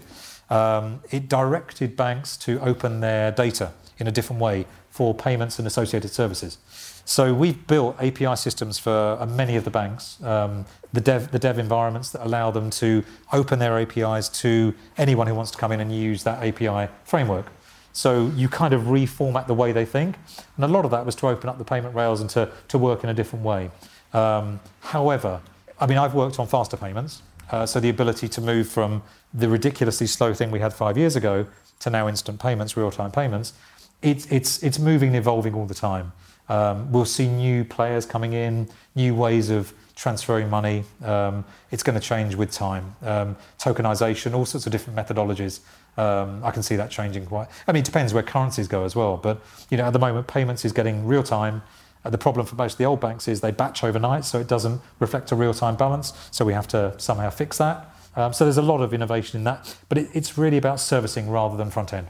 Um, 0.50 1.02
it 1.12 1.28
directed 1.30 1.96
banks 1.96 2.38
to 2.38 2.60
open 2.62 3.00
their 3.00 3.32
data 3.32 3.74
in 3.98 4.08
a 4.08 4.12
different 4.12 4.42
way 4.42 4.66
for 4.90 5.14
payments 5.14 5.58
and 5.58 5.68
associated 5.68 6.12
services. 6.12 6.58
So 7.06 7.34
we've 7.34 7.68
built 7.68 7.98
API 8.00 8.36
systems 8.36 8.80
for 8.80 9.18
uh, 9.20 9.26
many 9.26 9.56
of 9.56 9.66
the 9.66 9.72
banks, 9.72 10.22
um, 10.24 10.66
the, 10.94 11.02
dev, 11.02 11.32
the 11.32 11.40
dev 11.40 11.60
environments 11.60 12.12
that 12.12 12.26
allow 12.26 12.52
them 12.52 12.70
to 12.72 13.04
open 13.34 13.60
their 13.60 13.78
APIs 13.78 14.30
to 14.30 14.74
anyone 14.98 15.28
who 15.28 15.36
wants 15.36 15.52
to 15.52 15.58
come 15.58 15.72
in 15.72 15.82
and 15.82 15.94
use 15.94 16.24
that 16.24 16.42
API 16.44 16.92
framework. 17.04 17.48
So 17.92 18.32
you 18.36 18.48
kind 18.48 18.74
of 18.74 18.84
reformat 18.84 19.48
the 19.48 19.54
way 19.54 19.72
they 19.72 19.86
think. 19.86 20.16
And 20.56 20.66
a 20.66 20.68
lot 20.68 20.86
of 20.86 20.92
that 20.92 21.06
was 21.06 21.16
to 21.16 21.28
open 21.28 21.50
up 21.50 21.58
the 21.58 21.66
payment 21.66 21.94
rails 21.94 22.22
and 22.22 22.30
to, 22.32 22.50
to 22.70 22.78
work 22.78 23.04
in 23.04 23.10
a 23.10 23.14
different 23.14 23.44
way. 23.44 23.70
Um, 24.14 24.60
however, 24.80 25.42
I 25.80 25.86
mean, 25.86 25.98
I've 25.98 26.14
worked 26.14 26.40
on 26.40 26.48
faster 26.48 26.78
payments. 26.78 27.22
Uh, 27.52 27.66
so 27.66 27.80
the 27.80 27.90
ability 27.90 28.28
to 28.28 28.42
move 28.42 28.68
from 28.68 29.04
the 29.34 29.50
ridiculously 29.50 30.08
slow 30.08 30.34
thing 30.34 30.52
we 30.52 30.60
had 30.60 30.74
five 30.74 30.98
years 30.98 31.16
ago 31.16 31.46
to 31.80 31.90
now 31.90 32.08
instant 32.08 32.40
payments, 32.40 32.78
real 32.78 32.92
time 32.92 33.12
payments, 33.12 33.54
it, 34.02 34.32
it's, 34.32 34.62
it's 34.64 34.80
moving 34.80 35.10
and 35.10 35.18
evolving 35.18 35.54
all 35.54 35.66
the 35.66 35.74
time. 35.74 36.12
Um, 36.50 36.92
we'll 36.92 37.06
see 37.06 37.28
new 37.28 37.64
players 37.64 38.06
coming 38.06 38.34
in, 38.34 38.70
new 38.96 39.16
ways 39.16 39.50
of 39.50 39.74
transferring 39.96 40.50
money. 40.50 40.84
Um, 41.04 41.46
it's 41.72 41.84
going 41.84 42.00
to 42.00 42.06
change 42.06 42.36
with 42.36 42.52
time. 42.52 42.96
Um, 43.02 43.38
tokenization, 43.60 44.34
all 44.34 44.46
sorts 44.46 44.66
of 44.66 44.72
different 44.72 44.98
methodologies. 44.98 45.60
Um, 45.98 46.44
I 46.44 46.52
can 46.52 46.64
see 46.64 46.76
that 46.76 46.90
changing 46.90 47.26
quite. 47.26 47.48
I 47.68 47.72
mean, 47.72 47.82
it 47.82 47.86
depends 47.86 48.14
where 48.14 48.24
currencies 48.24 48.68
go 48.68 48.84
as 48.84 48.96
well. 48.96 49.18
But 49.18 49.42
you 49.70 49.78
know, 49.78 49.86
at 49.86 49.94
the 49.94 50.00
moment, 50.00 50.28
payments 50.28 50.66
is 50.66 50.74
getting 50.74 51.06
real 51.06 51.24
time. 51.24 51.62
Uh, 52.04 52.10
the 52.10 52.18
problem 52.18 52.46
for 52.46 52.56
most 52.56 52.74
of 52.74 52.78
the 52.78 52.86
old 52.86 53.00
banks 53.00 53.28
is 53.28 53.42
they 53.42 53.52
batch 53.52 53.84
overnight, 53.84 54.26
so 54.26 54.40
it 54.40 54.48
doesn't 54.48 54.82
reflect 55.00 55.32
a 55.32 55.36
real 55.36 55.54
time 55.54 55.76
balance. 55.76 56.14
So 56.32 56.46
we 56.46 56.54
have 56.54 56.68
to 56.70 56.94
somehow 56.98 57.30
fix 57.30 57.58
that. 57.58 57.90
Um, 58.16 58.34
so 58.34 58.44
there's 58.44 58.58
a 58.58 58.62
lot 58.62 58.82
of 58.82 58.94
innovation 58.94 59.38
in 59.38 59.44
that, 59.46 59.76
but 59.90 59.98
it, 59.98 60.10
it's 60.14 60.38
really 60.38 60.58
about 60.58 60.80
servicing 60.80 61.30
rather 61.30 61.58
than 61.58 61.72
front 61.72 61.94
end. 61.94 62.08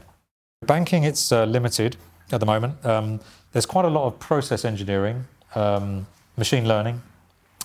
Banking, 0.66 1.04
it's 1.04 1.32
uh, 1.32 1.44
limited 1.44 1.96
at 2.30 2.40
the 2.40 2.46
moment. 2.46 2.84
Um, 2.84 3.20
there's 3.52 3.66
quite 3.66 3.84
a 3.84 3.88
lot 3.88 4.06
of 4.06 4.18
process 4.18 4.64
engineering, 4.64 5.26
um, 5.54 6.06
machine 6.36 6.66
learning, 6.66 7.02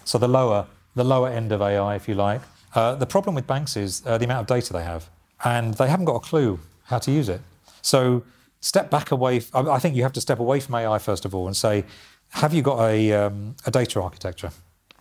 so 0.06 0.18
the 0.18 0.28
lower 0.28 0.68
the 0.96 1.04
lower 1.04 1.30
end 1.30 1.52
of 1.52 1.62
AI, 1.62 1.96
if 1.96 2.08
you 2.08 2.16
like. 2.16 2.42
Uh, 2.76 2.96
the 2.96 3.06
problem 3.06 3.36
with 3.36 3.48
banks 3.48 3.78
is 3.78 4.04
uh, 4.06 4.18
the 4.18 4.26
amount 4.26 4.42
of 4.42 4.48
data 4.48 4.74
they 4.74 4.84
have 4.84 5.10
and 5.44 5.76
they 5.76 5.88
haven't 5.88 6.06
got 6.06 6.16
a 6.16 6.20
clue 6.20 6.60
how 6.86 7.00
to 7.00 7.12
use 7.12 7.30
it. 7.30 7.42
So 7.82 8.24
step 8.62 8.90
back 8.90 9.12
away. 9.12 9.42
I 9.54 9.80
think 9.80 9.96
you 9.96 10.04
have 10.04 10.14
to 10.14 10.22
step 10.22 10.40
away 10.40 10.60
from 10.60 10.76
AI 10.76 11.00
first 11.00 11.26
of 11.26 11.34
all 11.34 11.48
and 11.48 11.56
say, 11.56 11.86
have 12.32 12.54
you 12.54 12.62
got 12.62 12.80
a, 12.90 13.12
um, 13.14 13.56
a 13.66 13.72
data 13.72 14.02
architecture 14.02 14.52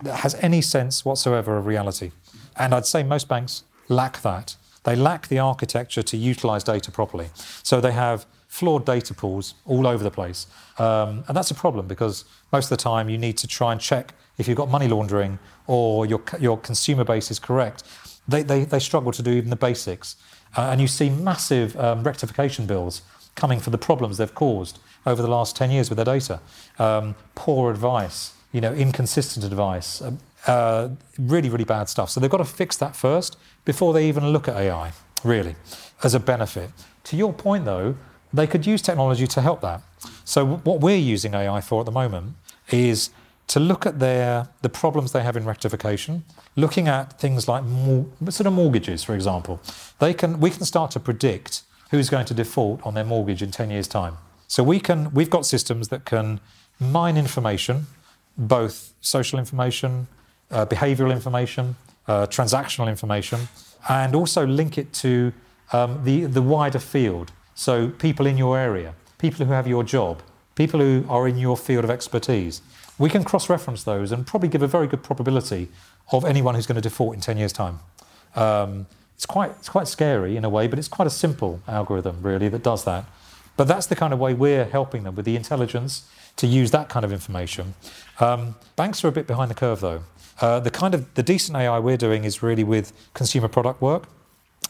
that 0.02 0.20
has 0.20 0.34
any 0.36 0.62
sense 0.62 1.04
whatsoever 1.04 1.56
of 1.56 1.66
reality? 1.66 2.12
And 2.56 2.74
I'd 2.74 2.86
say 2.86 3.02
most 3.02 3.28
banks 3.28 3.64
lack 3.88 4.22
that. 4.22 4.56
They 4.84 4.96
lack 4.96 5.28
the 5.28 5.38
architecture 5.38 6.02
to 6.02 6.16
utilize 6.16 6.64
data 6.64 6.90
properly. 6.90 7.28
So 7.62 7.80
they 7.80 7.92
have 7.92 8.26
flawed 8.46 8.86
data 8.86 9.12
pools 9.12 9.54
all 9.66 9.86
over 9.86 10.02
the 10.02 10.10
place. 10.10 10.46
Um, 10.78 11.24
and 11.28 11.36
that's 11.36 11.50
a 11.50 11.54
problem 11.54 11.86
because 11.86 12.24
most 12.52 12.66
of 12.66 12.70
the 12.70 12.82
time 12.82 13.08
you 13.08 13.18
need 13.18 13.36
to 13.38 13.46
try 13.46 13.72
and 13.72 13.80
check 13.80 14.14
if 14.38 14.48
you've 14.48 14.56
got 14.56 14.70
money 14.70 14.88
laundering 14.88 15.38
or 15.66 16.06
your, 16.06 16.22
your 16.40 16.56
consumer 16.56 17.04
base 17.04 17.30
is 17.30 17.38
correct 17.38 17.82
they, 18.28 18.42
they, 18.42 18.64
they 18.64 18.78
struggle 18.78 19.10
to 19.12 19.22
do 19.22 19.32
even 19.32 19.50
the 19.50 19.56
basics. 19.56 20.16
Uh, 20.56 20.68
and 20.70 20.80
you 20.80 20.86
see 20.86 21.08
massive 21.08 21.76
um, 21.78 22.04
rectification 22.04 22.66
bills 22.66 23.02
coming 23.34 23.58
for 23.58 23.70
the 23.70 23.78
problems 23.78 24.18
they've 24.18 24.34
caused 24.34 24.78
over 25.06 25.22
the 25.22 25.28
last 25.28 25.56
10 25.56 25.70
years 25.70 25.90
with 25.90 25.96
their 25.96 26.04
data. 26.04 26.40
Um, 26.78 27.14
poor 27.34 27.70
advice, 27.70 28.34
you 28.52 28.60
know, 28.60 28.72
inconsistent 28.72 29.44
advice, 29.44 30.02
uh, 30.02 30.12
uh, 30.46 30.88
really, 31.18 31.48
really 31.48 31.64
bad 31.64 31.88
stuff. 31.88 32.10
So 32.10 32.20
they've 32.20 32.30
got 32.30 32.38
to 32.38 32.44
fix 32.44 32.76
that 32.76 32.94
first 32.94 33.36
before 33.64 33.92
they 33.92 34.08
even 34.08 34.28
look 34.28 34.48
at 34.48 34.56
AI, 34.56 34.92
really, 35.24 35.56
as 36.02 36.14
a 36.14 36.20
benefit. 36.20 36.70
To 37.04 37.16
your 37.16 37.32
point, 37.32 37.64
though, 37.64 37.96
they 38.32 38.46
could 38.46 38.66
use 38.66 38.82
technology 38.82 39.26
to 39.26 39.40
help 39.40 39.60
that. 39.62 39.82
So 40.24 40.46
what 40.46 40.80
we're 40.80 40.96
using 40.96 41.34
AI 41.34 41.60
for 41.60 41.80
at 41.80 41.86
the 41.86 41.92
moment 41.92 42.34
is 42.70 43.10
to 43.48 43.58
look 43.58 43.86
at 43.86 43.98
their 43.98 44.48
the 44.60 44.68
problems 44.68 45.12
they 45.12 45.22
have 45.22 45.36
in 45.36 45.44
rectification, 45.44 46.24
looking 46.54 46.86
at 46.86 47.18
things 47.18 47.48
like 47.48 47.64
mor- 47.64 48.06
sort 48.28 48.46
of 48.46 48.52
mortgages, 48.52 49.02
for 49.02 49.14
example. 49.14 49.60
They 49.98 50.12
can 50.14 50.38
we 50.38 50.50
can 50.50 50.64
start 50.64 50.90
to 50.92 51.00
predict 51.00 51.62
who's 51.90 52.10
going 52.10 52.26
to 52.26 52.34
default 52.34 52.84
on 52.86 52.94
their 52.94 53.04
mortgage 53.04 53.42
in 53.42 53.50
10 53.50 53.70
years' 53.70 53.88
time. 53.88 54.18
So 54.48 54.62
we 54.62 54.80
can 54.80 55.12
we've 55.14 55.30
got 55.30 55.46
systems 55.46 55.88
that 55.88 56.04
can 56.04 56.40
mine 56.80 57.16
information, 57.16 57.86
both 58.36 58.92
social 59.00 59.38
information, 59.38 60.08
uh, 60.50 60.66
behavioural 60.66 61.12
information, 61.12 61.76
uh, 62.08 62.26
transactional 62.26 62.88
information, 62.88 63.48
and 63.88 64.16
also 64.16 64.46
link 64.46 64.76
it 64.78 64.92
to 64.94 65.32
um, 65.72 66.02
the 66.04 66.24
the 66.24 66.42
wider 66.42 66.80
field. 66.80 67.30
So 67.54 67.90
people 67.90 68.26
in 68.26 68.36
your 68.36 68.58
area, 68.58 68.94
people 69.18 69.46
who 69.46 69.52
have 69.52 69.68
your 69.68 69.84
job, 69.84 70.22
people 70.56 70.80
who 70.80 71.04
are 71.08 71.28
in 71.28 71.38
your 71.38 71.56
field 71.56 71.84
of 71.84 71.90
expertise 71.90 72.62
we 72.98 73.08
can 73.08 73.24
cross 73.24 73.48
reference 73.48 73.84
those 73.84 74.12
and 74.12 74.26
probably 74.26 74.48
give 74.48 74.62
a 74.62 74.66
very 74.66 74.86
good 74.86 75.02
probability 75.02 75.68
of 76.12 76.24
anyone 76.24 76.54
who's 76.54 76.66
going 76.66 76.76
to 76.76 76.82
default 76.82 77.14
in 77.14 77.20
10 77.20 77.38
years' 77.38 77.52
time. 77.52 77.78
Um, 78.34 78.86
it's, 79.14 79.26
quite, 79.26 79.52
it's 79.52 79.68
quite 79.68 79.88
scary 79.88 80.36
in 80.36 80.44
a 80.44 80.48
way, 80.48 80.66
but 80.66 80.78
it's 80.78 80.88
quite 80.88 81.06
a 81.06 81.10
simple 81.10 81.60
algorithm, 81.68 82.18
really, 82.22 82.48
that 82.48 82.62
does 82.62 82.84
that. 82.84 83.04
But 83.58 83.66
that's 83.66 83.86
the 83.86 83.96
kind 83.96 84.12
of 84.12 84.20
way 84.20 84.34
we're 84.34 84.66
helping 84.66 85.02
them 85.02 85.16
with 85.16 85.24
the 85.24 85.34
intelligence 85.34 86.08
to 86.36 86.46
use 86.46 86.70
that 86.70 86.88
kind 86.88 87.04
of 87.04 87.12
information. 87.12 87.74
Um, 88.20 88.54
banks 88.76 89.04
are 89.04 89.08
a 89.08 89.12
bit 89.12 89.26
behind 89.26 89.50
the 89.50 89.56
curve, 89.56 89.80
though. 89.80 90.02
Uh, 90.40 90.60
the 90.60 90.70
kind 90.70 90.94
of 90.94 91.12
the 91.14 91.24
decent 91.24 91.58
AI 91.58 91.80
we're 91.80 91.96
doing 91.96 92.22
is 92.22 92.40
really 92.40 92.62
with 92.62 92.92
consumer 93.14 93.48
product 93.48 93.82
work, 93.82 94.04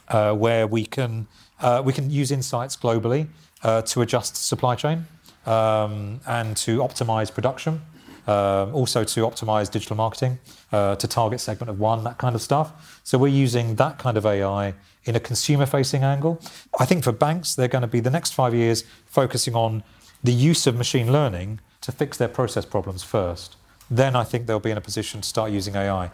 uh, 0.09 0.33
where 0.33 0.67
we 0.67 0.87
can 0.87 1.29
uh, 1.61 1.83
we 1.85 1.93
can 1.93 2.11
use 2.11 2.31
insights 2.31 2.79
globally 2.79 3.29
uh, 3.63 3.83
to 3.83 4.01
adjust 4.01 4.37
supply 4.37 4.75
chain 4.75 5.07
um, 5.45 6.21
and 6.27 6.57
to 6.57 6.79
optimize 6.79 7.31
production 7.33 7.83
um, 8.29 8.75
also 8.75 9.05
to 9.05 9.21
optimize 9.23 9.71
digital 9.71 9.97
marketing, 9.97 10.39
uh, 10.71 10.95
to 10.97 11.09
target 11.09 11.41
segment 11.41 11.71
of 11.71 11.81
one, 11.81 12.05
that 12.05 12.19
kind 12.19 12.35
of 12.35 12.43
stuff. 12.43 13.01
So 13.03 13.17
we're 13.17 13.29
using 13.29 13.77
that 13.77 13.99
kind 13.99 14.19
of 14.19 14.27
AI 14.27 14.75
in 15.09 15.17
a 15.17 15.21
consumer 15.21 15.65
facing 15.65 16.05
angle. 16.05 16.41
I 16.79 16.85
think 16.85 17.03
for 17.03 17.13
banks, 17.13 17.55
they're 17.55 17.67
going 17.67 17.83
to 17.83 17.89
be 17.89 18.01
the 18.01 18.11
next 18.11 18.35
five 18.35 18.55
years 18.55 18.85
focusing 19.07 19.55
on 19.55 19.83
the 20.23 20.33
use 20.33 20.67
of 20.67 20.77
machine 20.77 21.11
learning 21.11 21.61
to 21.81 21.93
fix 21.93 22.19
their 22.19 22.29
process 22.29 22.67
problems 22.67 23.03
first. 23.03 23.57
Then 23.91 24.15
I 24.15 24.25
think 24.25 24.47
they'll 24.47 24.61
be 24.61 24.71
in 24.71 24.77
a 24.77 24.83
position 24.83 25.23
to 25.23 25.29
start 25.29 25.51
using 25.51 25.75
AI. 25.75 26.09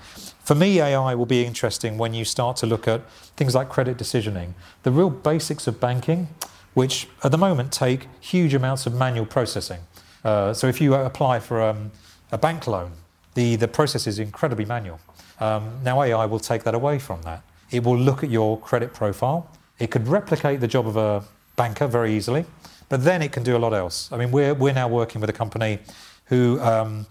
For 0.45 0.55
me, 0.55 0.81
AI 0.81 1.15
will 1.17 1.27
be 1.27 1.45
interesting 1.45 1.99
when 1.99 2.15
you 2.15 2.25
start 2.25 2.57
to 2.59 2.67
look 2.67 2.87
at 2.87 3.11
things 3.37 3.55
like 3.55 3.69
credit 3.69 3.97
decisioning, 3.97 4.53
the 4.85 4.93
real 4.93 5.11
basics 5.11 5.67
of 5.67 5.81
banking, 5.81 6.29
which 6.75 7.09
at 7.25 7.33
the 7.33 7.39
moment 7.39 7.73
take 7.73 8.07
huge 8.21 8.55
amounts 8.55 8.87
of 8.87 8.95
manual 8.95 9.27
processing. 9.27 9.81
Uh, 10.23 10.55
so 10.55 10.69
if 10.69 10.81
you 10.81 10.95
apply 10.95 11.41
for 11.41 11.61
um, 11.61 11.91
a 12.31 12.39
bank 12.39 12.69
loan, 12.69 12.93
the, 13.35 13.57
the 13.57 13.67
process 13.67 14.07
is 14.07 14.21
incredibly 14.21 14.65
manual. 14.65 15.01
Um, 15.41 15.81
now, 15.83 16.01
AI 16.01 16.27
will 16.27 16.39
take 16.39 16.63
that 16.63 16.75
away 16.75 17.01
from 17.01 17.23
that. 17.23 17.43
It 17.75 17.83
will 17.83 17.99
look 17.99 18.23
at 18.23 18.31
your 18.31 18.59
credit 18.61 18.95
profile. 18.95 19.51
It 19.81 19.91
could 19.91 20.07
replicate 20.07 20.61
the 20.61 20.69
job 20.69 20.87
of 20.87 20.97
a 20.97 21.25
banker 21.57 21.89
very 21.89 22.15
easily, 22.15 22.45
but 22.89 23.03
then 23.03 23.21
it 23.21 23.33
can 23.33 23.43
do 23.43 23.57
a 23.57 23.59
lot 23.59 23.75
else. 23.75 24.13
I 24.13 24.17
mean, 24.17 24.31
we're, 24.31 24.55
we're 24.55 24.73
now 24.73 24.87
working 24.87 25.21
with 25.21 25.29
a 25.29 25.33
company 25.33 25.81
who, 26.27 26.61
um, 26.61 27.07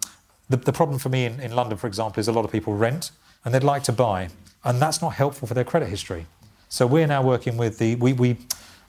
the, 0.49 0.56
the 0.56 0.71
problem 0.71 0.99
for 0.99 1.10
me 1.10 1.26
in, 1.26 1.39
in 1.41 1.54
London, 1.54 1.78
for 1.78 1.88
example, 1.88 2.21
is 2.21 2.30
a 2.30 2.32
lot 2.32 2.45
of 2.45 2.52
people 2.52 2.76
rent 2.76 3.12
and 3.43 3.54
they'd 3.54 3.63
like 3.63 3.84
to 3.84 3.91
buy, 3.91 4.30
and 4.63 4.82
that's 4.82 5.02
not 5.02 5.15
helpful 5.15 5.47
for 5.47 5.54
their 5.54 5.65
credit 5.65 5.89
history. 5.89 6.28
So 6.69 6.88
we're 6.88 7.08
now 7.08 7.21
working 7.21 7.58
with 7.58 7.78
the, 7.78 7.95
we, 7.95 8.13
we 8.13 8.38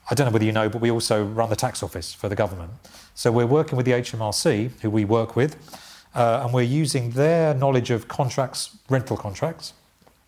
I 0.09 0.15
don't 0.15 0.27
know 0.27 0.31
whether 0.31 0.45
you 0.45 0.53
know, 0.53 0.69
but 0.69 0.79
we 0.79 0.89
also 0.89 1.25
run 1.25 1.49
the 1.49 1.55
tax 1.55 1.83
office 1.83 2.13
for 2.13 2.29
the 2.29 2.35
government. 2.35 2.71
So 3.15 3.31
we're 3.31 3.45
working 3.45 3.75
with 3.75 3.85
the 3.85 3.93
HMRC, 3.93 4.79
who 4.81 4.89
we 4.89 5.03
work 5.03 5.35
with, 5.35 5.57
uh, 6.13 6.41
and 6.43 6.53
we're 6.53 6.61
using 6.61 7.11
their 7.11 7.53
knowledge 7.53 7.89
of 7.89 8.07
contracts, 8.07 8.77
rental 8.89 9.17
contracts, 9.17 9.73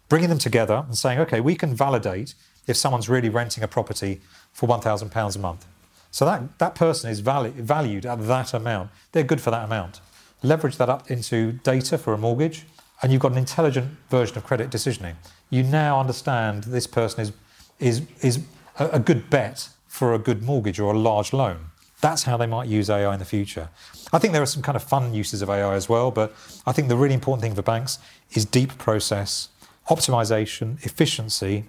bringing 0.10 0.30
them 0.30 0.38
together 0.38 0.84
and 0.88 0.98
saying, 0.98 1.20
okay, 1.20 1.42
we 1.42 1.56
can 1.56 1.76
validate 1.76 2.34
if 2.66 2.76
someone's 2.76 3.10
really 3.10 3.30
renting 3.30 3.64
a 3.64 3.68
property 3.68 4.22
for 4.52 4.68
£1,000 4.68 5.36
a 5.36 5.40
month. 5.40 5.66
So 6.12 6.26
that, 6.26 6.58
that 6.60 6.76
person 6.76 7.10
is 7.10 7.22
valu- 7.22 7.54
valued 7.54 8.06
at 8.06 8.28
that 8.28 8.54
amount. 8.54 8.92
They're 9.12 9.24
good 9.24 9.42
for 9.42 9.52
that 9.52 9.66
amount. 9.66 10.02
Leverage 10.44 10.78
that 10.78 10.90
up 10.90 11.10
into 11.12 11.54
data 11.54 11.98
for 11.98 12.14
a 12.14 12.18
mortgage, 12.18 12.66
and 13.02 13.12
you've 13.12 13.22
got 13.22 13.32
an 13.32 13.38
intelligent 13.38 13.98
version 14.10 14.38
of 14.38 14.44
credit 14.44 14.70
decisioning. 14.70 15.16
You 15.50 15.64
now 15.64 16.00
understand 16.00 16.66
this 16.66 16.88
person 16.88 17.22
is, 17.22 17.32
is, 17.80 18.02
is 18.22 18.44
a, 18.80 18.90
a 18.94 19.00
good 19.00 19.30
bet 19.30 19.70
for 19.88 20.14
a 20.14 20.20
good 20.20 20.44
mortgage 20.44 20.80
or 20.80 20.94
a 20.94 20.98
large 20.98 21.34
loan. 21.34 21.68
That's 22.02 22.24
how 22.24 22.38
they 22.38 22.46
might 22.46 22.68
use 22.68 22.90
AI 22.90 23.14
in 23.14 23.20
the 23.20 23.26
future. 23.26 23.70
I 24.14 24.20
think 24.20 24.34
there 24.34 24.42
are 24.42 24.48
some 24.48 24.62
kind 24.62 24.76
of 24.76 24.84
fun 24.84 25.14
uses 25.14 25.42
of 25.42 25.50
AI 25.50 25.74
as 25.74 25.90
well, 25.90 26.12
but 26.12 26.34
I 26.66 26.72
think 26.72 26.88
the 26.88 26.96
really 26.96 27.16
important 27.16 27.42
thing 27.42 27.56
for 27.56 27.64
banks 27.64 27.98
is 28.32 28.46
deep 28.46 28.78
process, 28.78 29.50
optimization, 29.90 30.84
efficiency. 30.86 31.66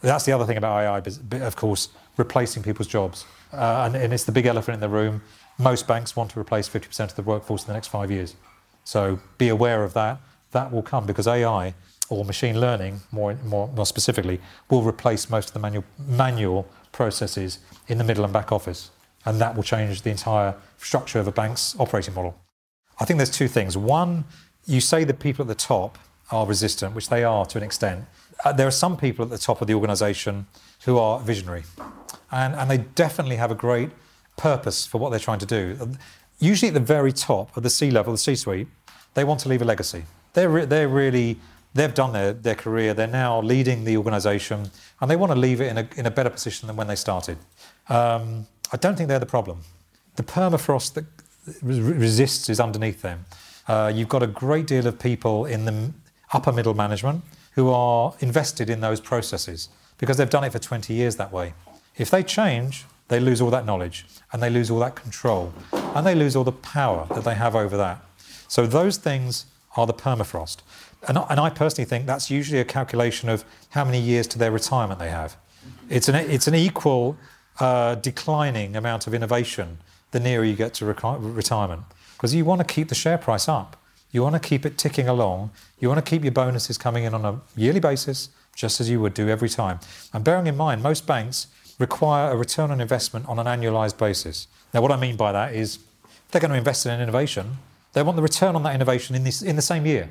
That's 0.00 0.24
the 0.24 0.32
other 0.32 0.46
thing 0.46 0.56
about 0.56 0.80
AI, 0.80 1.44
of 1.44 1.56
course, 1.56 1.88
replacing 2.16 2.62
people's 2.62 2.88
jobs. 2.88 3.24
Uh, 3.52 3.84
and, 3.86 3.96
and, 3.96 4.12
it's 4.12 4.24
the 4.24 4.32
big 4.32 4.46
elephant 4.46 4.74
in 4.74 4.80
the 4.80 4.88
room. 4.88 5.22
Most 5.58 5.88
banks 5.88 6.14
want 6.14 6.30
to 6.32 6.40
replace 6.40 6.68
50% 6.68 7.00
of 7.00 7.16
the 7.16 7.22
workforce 7.22 7.62
in 7.62 7.66
the 7.66 7.72
next 7.72 7.88
five 7.88 8.10
years. 8.10 8.36
So 8.84 9.18
be 9.38 9.48
aware 9.48 9.82
of 9.82 9.92
that. 9.94 10.20
That 10.52 10.72
will 10.72 10.82
come 10.82 11.04
because 11.04 11.26
AI 11.26 11.74
or 12.08 12.24
machine 12.24 12.60
learning, 12.60 13.00
more, 13.12 13.34
more, 13.44 13.68
more 13.68 13.86
specifically, 13.86 14.40
will 14.68 14.82
replace 14.82 15.30
most 15.30 15.48
of 15.48 15.52
the 15.54 15.60
manual, 15.60 15.84
manual 15.98 16.68
processes 16.92 17.58
in 17.88 17.98
the 17.98 18.04
middle 18.04 18.24
and 18.24 18.32
back 18.32 18.52
office. 18.52 18.90
And 19.24 19.40
that 19.40 19.54
will 19.54 19.62
change 19.62 20.02
the 20.02 20.10
entire 20.10 20.54
structure 20.78 21.18
of 21.18 21.28
a 21.28 21.32
bank's 21.32 21.78
operating 21.78 22.14
model. 22.14 22.36
I 22.98 23.04
think 23.04 23.18
there's 23.18 23.30
two 23.30 23.48
things. 23.48 23.76
One, 23.76 24.24
you 24.66 24.80
say 24.80 25.04
the 25.04 25.14
people 25.14 25.42
at 25.44 25.48
the 25.48 25.54
top 25.54 25.98
are 26.30 26.46
resistant, 26.46 26.94
which 26.94 27.08
they 27.08 27.24
are 27.24 27.44
to 27.46 27.58
an 27.58 27.64
extent. 27.64 28.04
Uh, 28.44 28.52
there 28.52 28.66
are 28.66 28.70
some 28.72 28.96
people 28.96 29.24
at 29.24 29.30
the 29.30 29.38
top 29.38 29.60
of 29.60 29.66
the 29.66 29.74
organisation 29.74 30.46
who 30.84 30.98
are 30.98 31.20
visionary, 31.20 31.64
and, 32.30 32.54
and 32.54 32.70
they 32.70 32.78
definitely 32.78 33.36
have 33.36 33.50
a 33.50 33.54
great 33.54 33.90
purpose 34.36 34.86
for 34.86 34.98
what 34.98 35.10
they're 35.10 35.18
trying 35.18 35.38
to 35.38 35.46
do. 35.46 35.76
Usually 36.38 36.68
at 36.68 36.74
the 36.74 36.80
very 36.80 37.12
top 37.12 37.54
of 37.56 37.62
the 37.62 37.70
C 37.70 37.90
level, 37.90 38.12
the 38.12 38.18
C 38.18 38.34
suite, 38.34 38.68
they 39.14 39.24
want 39.24 39.40
to 39.40 39.48
leave 39.48 39.60
a 39.60 39.64
legacy. 39.64 40.04
They're, 40.32 40.48
re- 40.48 40.64
they're 40.64 40.88
really, 40.88 41.38
they've 41.74 41.92
done 41.92 42.12
their, 42.12 42.32
their 42.32 42.54
career, 42.54 42.94
they're 42.94 43.06
now 43.06 43.42
leading 43.42 43.84
the 43.84 43.96
organisation, 43.96 44.70
and 45.00 45.10
they 45.10 45.16
want 45.16 45.32
to 45.32 45.38
leave 45.38 45.60
it 45.60 45.66
in 45.66 45.78
a, 45.78 45.88
in 45.96 46.06
a 46.06 46.10
better 46.10 46.30
position 46.30 46.66
than 46.66 46.76
when 46.76 46.86
they 46.86 46.96
started. 46.96 47.36
Um, 47.88 48.46
I 48.72 48.76
don't 48.76 48.96
think 48.96 49.08
they're 49.08 49.18
the 49.18 49.26
problem. 49.26 49.60
The 50.16 50.22
permafrost 50.22 50.94
that 50.94 51.04
resists 51.62 52.48
is 52.48 52.60
underneath 52.60 53.02
them. 53.02 53.26
Uh, 53.68 53.92
you've 53.94 54.08
got 54.08 54.22
a 54.22 54.26
great 54.26 54.66
deal 54.66 54.86
of 54.86 54.98
people 54.98 55.44
in 55.44 55.64
the 55.64 55.92
upper 56.32 56.52
middle 56.52 56.74
management 56.74 57.22
who 57.54 57.68
are 57.70 58.14
invested 58.20 58.70
in 58.70 58.80
those 58.80 59.00
processes 59.00 59.68
because 59.98 60.16
they've 60.16 60.30
done 60.30 60.44
it 60.44 60.52
for 60.52 60.58
20 60.58 60.94
years 60.94 61.16
that 61.16 61.32
way. 61.32 61.54
If 61.96 62.10
they 62.10 62.22
change, 62.22 62.84
they 63.08 63.20
lose 63.20 63.40
all 63.40 63.50
that 63.50 63.66
knowledge 63.66 64.06
and 64.32 64.42
they 64.42 64.50
lose 64.50 64.70
all 64.70 64.78
that 64.78 64.94
control 64.94 65.52
and 65.72 66.06
they 66.06 66.14
lose 66.14 66.36
all 66.36 66.44
the 66.44 66.52
power 66.52 67.06
that 67.14 67.24
they 67.24 67.34
have 67.34 67.54
over 67.56 67.76
that. 67.76 68.02
So 68.48 68.66
those 68.66 68.96
things 68.96 69.46
are 69.76 69.86
the 69.86 69.94
permafrost. 69.94 70.58
And, 71.08 71.18
and 71.28 71.40
I 71.40 71.50
personally 71.50 71.88
think 71.88 72.06
that's 72.06 72.30
usually 72.30 72.60
a 72.60 72.64
calculation 72.64 73.28
of 73.28 73.44
how 73.70 73.84
many 73.84 74.00
years 74.00 74.26
to 74.28 74.38
their 74.38 74.50
retirement 74.50 75.00
they 75.00 75.10
have. 75.10 75.36
It's 75.88 76.08
an, 76.08 76.14
it's 76.14 76.46
an 76.46 76.54
equal 76.54 77.16
uh, 77.58 77.96
declining 77.96 78.76
amount 78.76 79.06
of 79.06 79.14
innovation 79.14 79.78
the 80.12 80.20
nearer 80.20 80.44
you 80.44 80.56
get 80.56 80.74
to 80.74 80.86
retirement 80.86 81.82
because 82.14 82.34
you 82.34 82.44
want 82.44 82.60
to 82.60 82.66
keep 82.66 82.88
the 82.88 82.94
share 82.94 83.18
price 83.18 83.48
up. 83.48 83.79
You 84.12 84.22
want 84.22 84.34
to 84.34 84.40
keep 84.40 84.66
it 84.66 84.76
ticking 84.76 85.08
along. 85.08 85.50
You 85.78 85.88
want 85.88 86.04
to 86.04 86.08
keep 86.08 86.22
your 86.22 86.32
bonuses 86.32 86.76
coming 86.78 87.04
in 87.04 87.14
on 87.14 87.24
a 87.24 87.40
yearly 87.56 87.80
basis, 87.80 88.30
just 88.54 88.80
as 88.80 88.90
you 88.90 89.00
would 89.00 89.14
do 89.14 89.28
every 89.28 89.48
time. 89.48 89.78
And 90.12 90.24
bearing 90.24 90.46
in 90.46 90.56
mind, 90.56 90.82
most 90.82 91.06
banks 91.06 91.46
require 91.78 92.32
a 92.32 92.36
return 92.36 92.70
on 92.70 92.80
investment 92.80 93.26
on 93.28 93.38
an 93.38 93.46
annualized 93.46 93.98
basis. 93.98 94.48
Now, 94.74 94.82
what 94.82 94.92
I 94.92 94.96
mean 94.96 95.16
by 95.16 95.32
that 95.32 95.54
is 95.54 95.78
they're 96.30 96.40
going 96.40 96.50
to 96.50 96.58
invest 96.58 96.86
in 96.86 96.92
an 96.92 97.00
innovation, 97.00 97.58
they 97.92 98.02
want 98.02 98.16
the 98.16 98.22
return 98.22 98.54
on 98.54 98.62
that 98.64 98.74
innovation 98.74 99.16
in, 99.16 99.24
this, 99.24 99.42
in 99.42 99.56
the 99.56 99.62
same 99.62 99.86
year. 99.86 100.08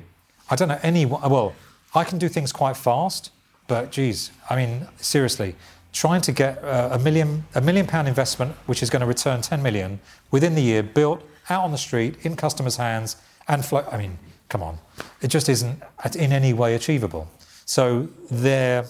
I 0.50 0.56
don't 0.56 0.68
know 0.68 0.78
any, 0.82 1.06
well, 1.06 1.54
I 1.94 2.04
can 2.04 2.18
do 2.18 2.28
things 2.28 2.52
quite 2.52 2.76
fast, 2.76 3.30
but 3.68 3.92
geez, 3.92 4.30
I 4.50 4.56
mean, 4.56 4.86
seriously, 4.98 5.54
trying 5.92 6.20
to 6.22 6.32
get 6.32 6.62
uh, 6.62 6.90
a 6.92 6.98
million, 6.98 7.44
a 7.54 7.60
million 7.60 7.86
pound 7.86 8.08
investment, 8.08 8.54
which 8.66 8.82
is 8.82 8.90
going 8.90 9.00
to 9.00 9.06
return 9.06 9.40
10 9.40 9.62
million 9.62 10.00
within 10.30 10.54
the 10.54 10.62
year, 10.62 10.82
built 10.82 11.22
out 11.48 11.64
on 11.64 11.70
the 11.70 11.78
street 11.78 12.16
in 12.22 12.36
customers' 12.36 12.76
hands 12.76 13.16
and 13.50 13.64
flow. 13.64 13.84
I 13.90 13.98
mean, 13.98 14.18
come 14.48 14.62
on, 14.62 14.78
it 15.20 15.28
just 15.28 15.48
isn't 15.48 15.82
in 16.14 16.32
any 16.32 16.52
way 16.54 16.74
achievable. 16.74 17.28
So 17.66 18.08
their 18.30 18.86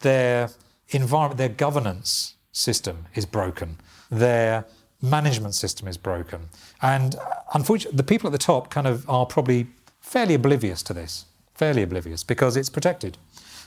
their 0.00 0.50
environment, 0.90 1.38
their 1.38 1.54
governance 1.66 2.34
system 2.52 3.06
is 3.14 3.26
broken. 3.26 3.76
Their 4.10 4.64
management 5.02 5.54
system 5.54 5.88
is 5.88 5.98
broken, 5.98 6.48
and 6.80 7.16
unfortunately, 7.52 7.96
the 7.96 8.08
people 8.12 8.28
at 8.28 8.32
the 8.32 8.46
top 8.52 8.70
kind 8.70 8.86
of 8.86 9.08
are 9.10 9.26
probably 9.26 9.66
fairly 10.00 10.34
oblivious 10.34 10.82
to 10.84 10.94
this, 10.94 11.26
fairly 11.54 11.82
oblivious 11.82 12.24
because 12.24 12.56
it's 12.56 12.70
protected. 12.70 13.18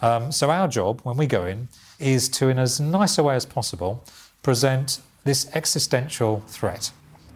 Um, 0.02 0.32
so 0.32 0.50
our 0.50 0.70
job 0.70 1.02
when 1.04 1.18
we 1.18 1.28
go 1.28 1.46
in 1.46 1.68
is 2.00 2.30
to, 2.30 2.48
in 2.48 2.58
as 2.58 2.80
nice 2.80 3.18
a 3.18 3.24
way 3.24 3.36
as 3.36 3.46
possible, 3.46 4.02
present 4.42 5.02
this 5.26 5.50
existential 5.54 6.42
threat. 6.48 6.92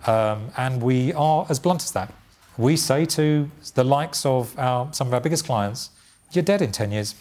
Um, 0.07 0.51
and 0.55 0.81
we 0.81 1.11
are 1.13 1.45
as 1.49 1.59
blunt 1.59 1.83
as 1.83 1.91
that. 1.91 2.13
We 2.57 2.77
say 2.77 3.05
to 3.05 3.49
the 3.73 3.83
likes 3.83 4.25
of 4.25 4.57
our, 4.59 4.93
some 4.93 5.07
of 5.07 5.13
our 5.13 5.21
biggest 5.21 5.45
clients, 5.45 5.89
you're 6.31 6.43
dead 6.43 6.61
in 6.61 6.71
10 6.71 6.91
years. 6.91 7.15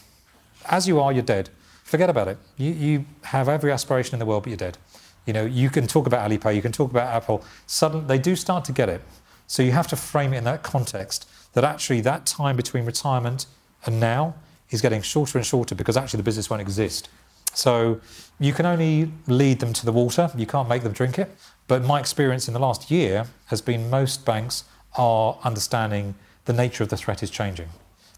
As 0.67 0.87
you 0.87 1.01
are, 1.01 1.13
you're 1.13 1.23
dead. 1.23 1.51
Forget 1.85 2.11
about 2.11 2.29
it. 2.29 2.39
You, 2.57 2.73
you 2.73 3.05
have 3.23 3.49
every 3.49 3.73
aspiration 3.73 4.15
in 4.15 4.19
the 4.19 4.27
world, 4.27 4.45
but 4.45 4.51
you're 4.51 4.57
dead. 4.57 4.79
You 5.27 5.33
know, 5.33 5.45
you 5.45 5.71
can 5.71 5.87
talk 5.87 6.07
about 6.07 6.29
Alipay, 6.29 6.55
you 6.55 6.63
can 6.63 6.73
talk 6.73 6.91
about 6.91 7.09
Apple. 7.09 7.45
Suddenly, 7.67 8.07
they 8.07 8.19
do 8.19 8.35
start 8.35 8.65
to 8.67 8.73
get 8.73 8.89
it. 8.89 9.01
So 9.47 9.63
you 9.63 9.73
have 9.73 9.87
to 9.89 9.97
frame 9.97 10.33
it 10.33 10.39
in 10.39 10.45
that 10.45 10.63
context 10.63 11.29
that 11.53 11.65
actually 11.65 12.01
that 12.03 12.27
time 12.27 12.57
between 12.57 12.85
retirement 12.85 13.47
and 13.85 14.01
now 14.01 14.35
is 14.71 14.81
getting 14.81 15.03
shorter 15.03 15.39
and 15.39 15.47
shorter 15.47 15.75
because 15.75 15.97
actually 15.97 16.19
the 16.19 16.25
business 16.25 16.49
won't 16.49 16.63
exist. 16.63 17.09
So 17.55 18.01
you 18.41 18.53
can 18.53 18.65
only 18.65 19.13
lead 19.27 19.61
them 19.61 19.73
to 19.75 19.85
the 19.85 19.93
water, 19.93 20.31
you 20.37 20.47
can't 20.47 20.69
make 20.69 20.83
them 20.83 20.93
drink 20.93 21.19
it. 21.19 21.31
But 21.69 21.83
my 21.83 22.01
experience 22.01 22.49
in 22.49 22.55
the 22.55 22.61
last 22.61 22.91
year 22.91 23.27
has 23.47 23.61
been 23.61 23.91
most 23.91 24.25
banks 24.25 24.65
are 24.97 25.39
understanding 25.45 26.15
the 26.45 26.53
nature 26.53 26.83
of 26.83 26.89
the 26.89 26.97
threat 26.97 27.23
is 27.23 27.31
changing. 27.31 27.69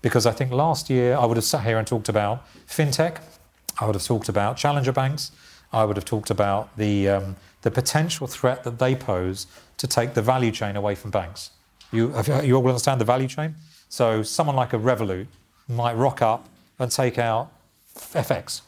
Because 0.03 0.27
I 0.27 0.33
think 0.33 0.51
last 0.51 0.91
year 0.91 1.17
I 1.17 1.25
would 1.25 1.37
have 1.37 1.45
sat 1.45 1.65
here 1.65 1.79
and 1.79 1.87
talked 1.87 2.09
about 2.09 2.45
fintech, 2.67 3.19
I 3.81 3.87
would 3.87 3.95
have 3.95 4.05
talked 4.05 4.29
about 4.29 4.57
challenger 4.57 4.93
banks, 4.93 5.33
I 5.73 5.85
would 5.85 5.97
have 5.97 6.05
talked 6.05 6.31
about 6.31 6.77
the, 6.77 7.09
um, 7.09 7.37
the 7.63 7.71
potential 7.71 8.27
threat 8.27 8.65
that 8.65 8.79
they 8.79 8.95
pose 8.95 9.47
to 9.79 9.87
take 9.87 10.15
the 10.15 10.23
value 10.23 10.53
chain 10.53 10.77
away 10.77 10.95
from 10.95 11.11
banks. 11.11 11.51
You, 11.91 12.15
you 12.43 12.57
all 12.57 12.67
understand 12.67 13.01
the 13.01 13.05
value 13.05 13.29
chain? 13.29 13.55
So 13.89 14.23
someone 14.23 14.57
like 14.57 14.73
a 14.73 14.79
Revolut 14.79 15.27
might 15.69 15.95
rock 15.95 16.23
up 16.23 16.49
and 16.79 16.91
take 16.91 17.19
out 17.19 17.53
FX. 17.95 18.63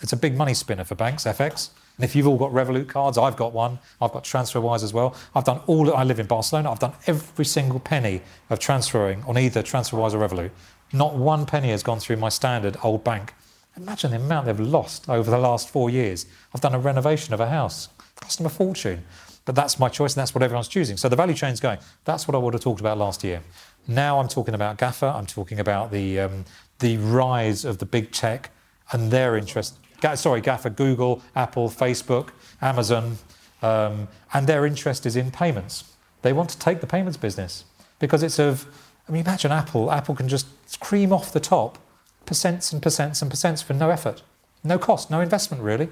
It's 0.00 0.12
a 0.12 0.16
big 0.16 0.36
money 0.36 0.54
spinner 0.54 0.84
for 0.84 0.94
banks, 0.94 1.24
FX. 1.24 1.70
And 1.96 2.04
if 2.04 2.16
you've 2.16 2.26
all 2.26 2.38
got 2.38 2.52
Revolut 2.52 2.88
cards, 2.88 3.18
I've 3.18 3.36
got 3.36 3.52
one. 3.52 3.78
I've 4.00 4.12
got 4.12 4.24
TransferWise 4.24 4.82
as 4.82 4.92
well. 4.92 5.14
I've 5.34 5.44
done 5.44 5.60
all. 5.66 5.94
I 5.94 6.04
live 6.04 6.18
in 6.18 6.26
Barcelona. 6.26 6.70
I've 6.70 6.78
done 6.78 6.94
every 7.06 7.44
single 7.44 7.80
penny 7.80 8.22
of 8.50 8.58
transferring 8.58 9.22
on 9.24 9.38
either 9.38 9.62
TransferWise 9.62 10.14
or 10.14 10.26
Revolut. 10.26 10.50
Not 10.92 11.14
one 11.14 11.46
penny 11.46 11.70
has 11.70 11.82
gone 11.82 12.00
through 12.00 12.16
my 12.16 12.28
standard 12.28 12.76
old 12.82 13.04
bank. 13.04 13.34
Imagine 13.76 14.10
the 14.10 14.18
amount 14.18 14.46
they've 14.46 14.60
lost 14.60 15.08
over 15.08 15.30
the 15.30 15.38
last 15.38 15.70
four 15.70 15.88
years. 15.88 16.26
I've 16.54 16.60
done 16.60 16.74
a 16.74 16.78
renovation 16.78 17.32
of 17.32 17.40
a 17.40 17.48
house, 17.48 17.88
cost 18.16 18.38
them 18.38 18.46
a 18.46 18.50
fortune. 18.50 19.04
But 19.44 19.54
that's 19.54 19.78
my 19.78 19.88
choice, 19.88 20.14
and 20.14 20.20
that's 20.20 20.34
what 20.34 20.42
everyone's 20.42 20.68
choosing. 20.68 20.96
So 20.96 21.08
the 21.08 21.16
value 21.16 21.34
chain's 21.34 21.58
going. 21.58 21.78
That's 22.04 22.28
what 22.28 22.34
I 22.34 22.38
would 22.38 22.54
have 22.54 22.62
talked 22.62 22.80
about 22.80 22.98
last 22.98 23.24
year. 23.24 23.42
Now 23.88 24.20
I'm 24.20 24.28
talking 24.28 24.54
about 24.54 24.78
GAFA. 24.78 25.14
I'm 25.14 25.26
talking 25.26 25.58
about 25.58 25.90
the 25.90 26.20
um, 26.20 26.44
the 26.78 26.96
rise 26.98 27.64
of 27.64 27.78
the 27.78 27.86
big 27.86 28.12
tech 28.12 28.50
and 28.92 29.10
their 29.10 29.36
interest 29.36 29.78
sorry, 30.14 30.40
GAFA, 30.40 30.70
Google, 30.70 31.22
Apple, 31.34 31.68
Facebook, 31.68 32.30
Amazon, 32.60 33.18
um, 33.62 34.08
and 34.32 34.46
their 34.46 34.66
interest 34.66 35.06
is 35.06 35.16
in 35.16 35.30
payments. 35.30 35.84
They 36.22 36.32
want 36.32 36.50
to 36.50 36.58
take 36.58 36.80
the 36.80 36.86
payments 36.86 37.16
business 37.16 37.64
because 37.98 38.22
it's 38.22 38.38
of, 38.38 38.66
I 39.08 39.12
mean, 39.12 39.22
imagine 39.22 39.52
Apple. 39.52 39.90
Apple 39.90 40.14
can 40.14 40.28
just 40.28 40.46
cream 40.80 41.12
off 41.12 41.32
the 41.32 41.40
top 41.40 41.78
percents 42.26 42.72
and 42.72 42.80
percents 42.80 43.22
and 43.22 43.30
percents 43.30 43.62
for 43.62 43.74
no 43.74 43.90
effort, 43.90 44.22
no 44.62 44.78
cost, 44.78 45.10
no 45.10 45.20
investment 45.20 45.62
really. 45.62 45.88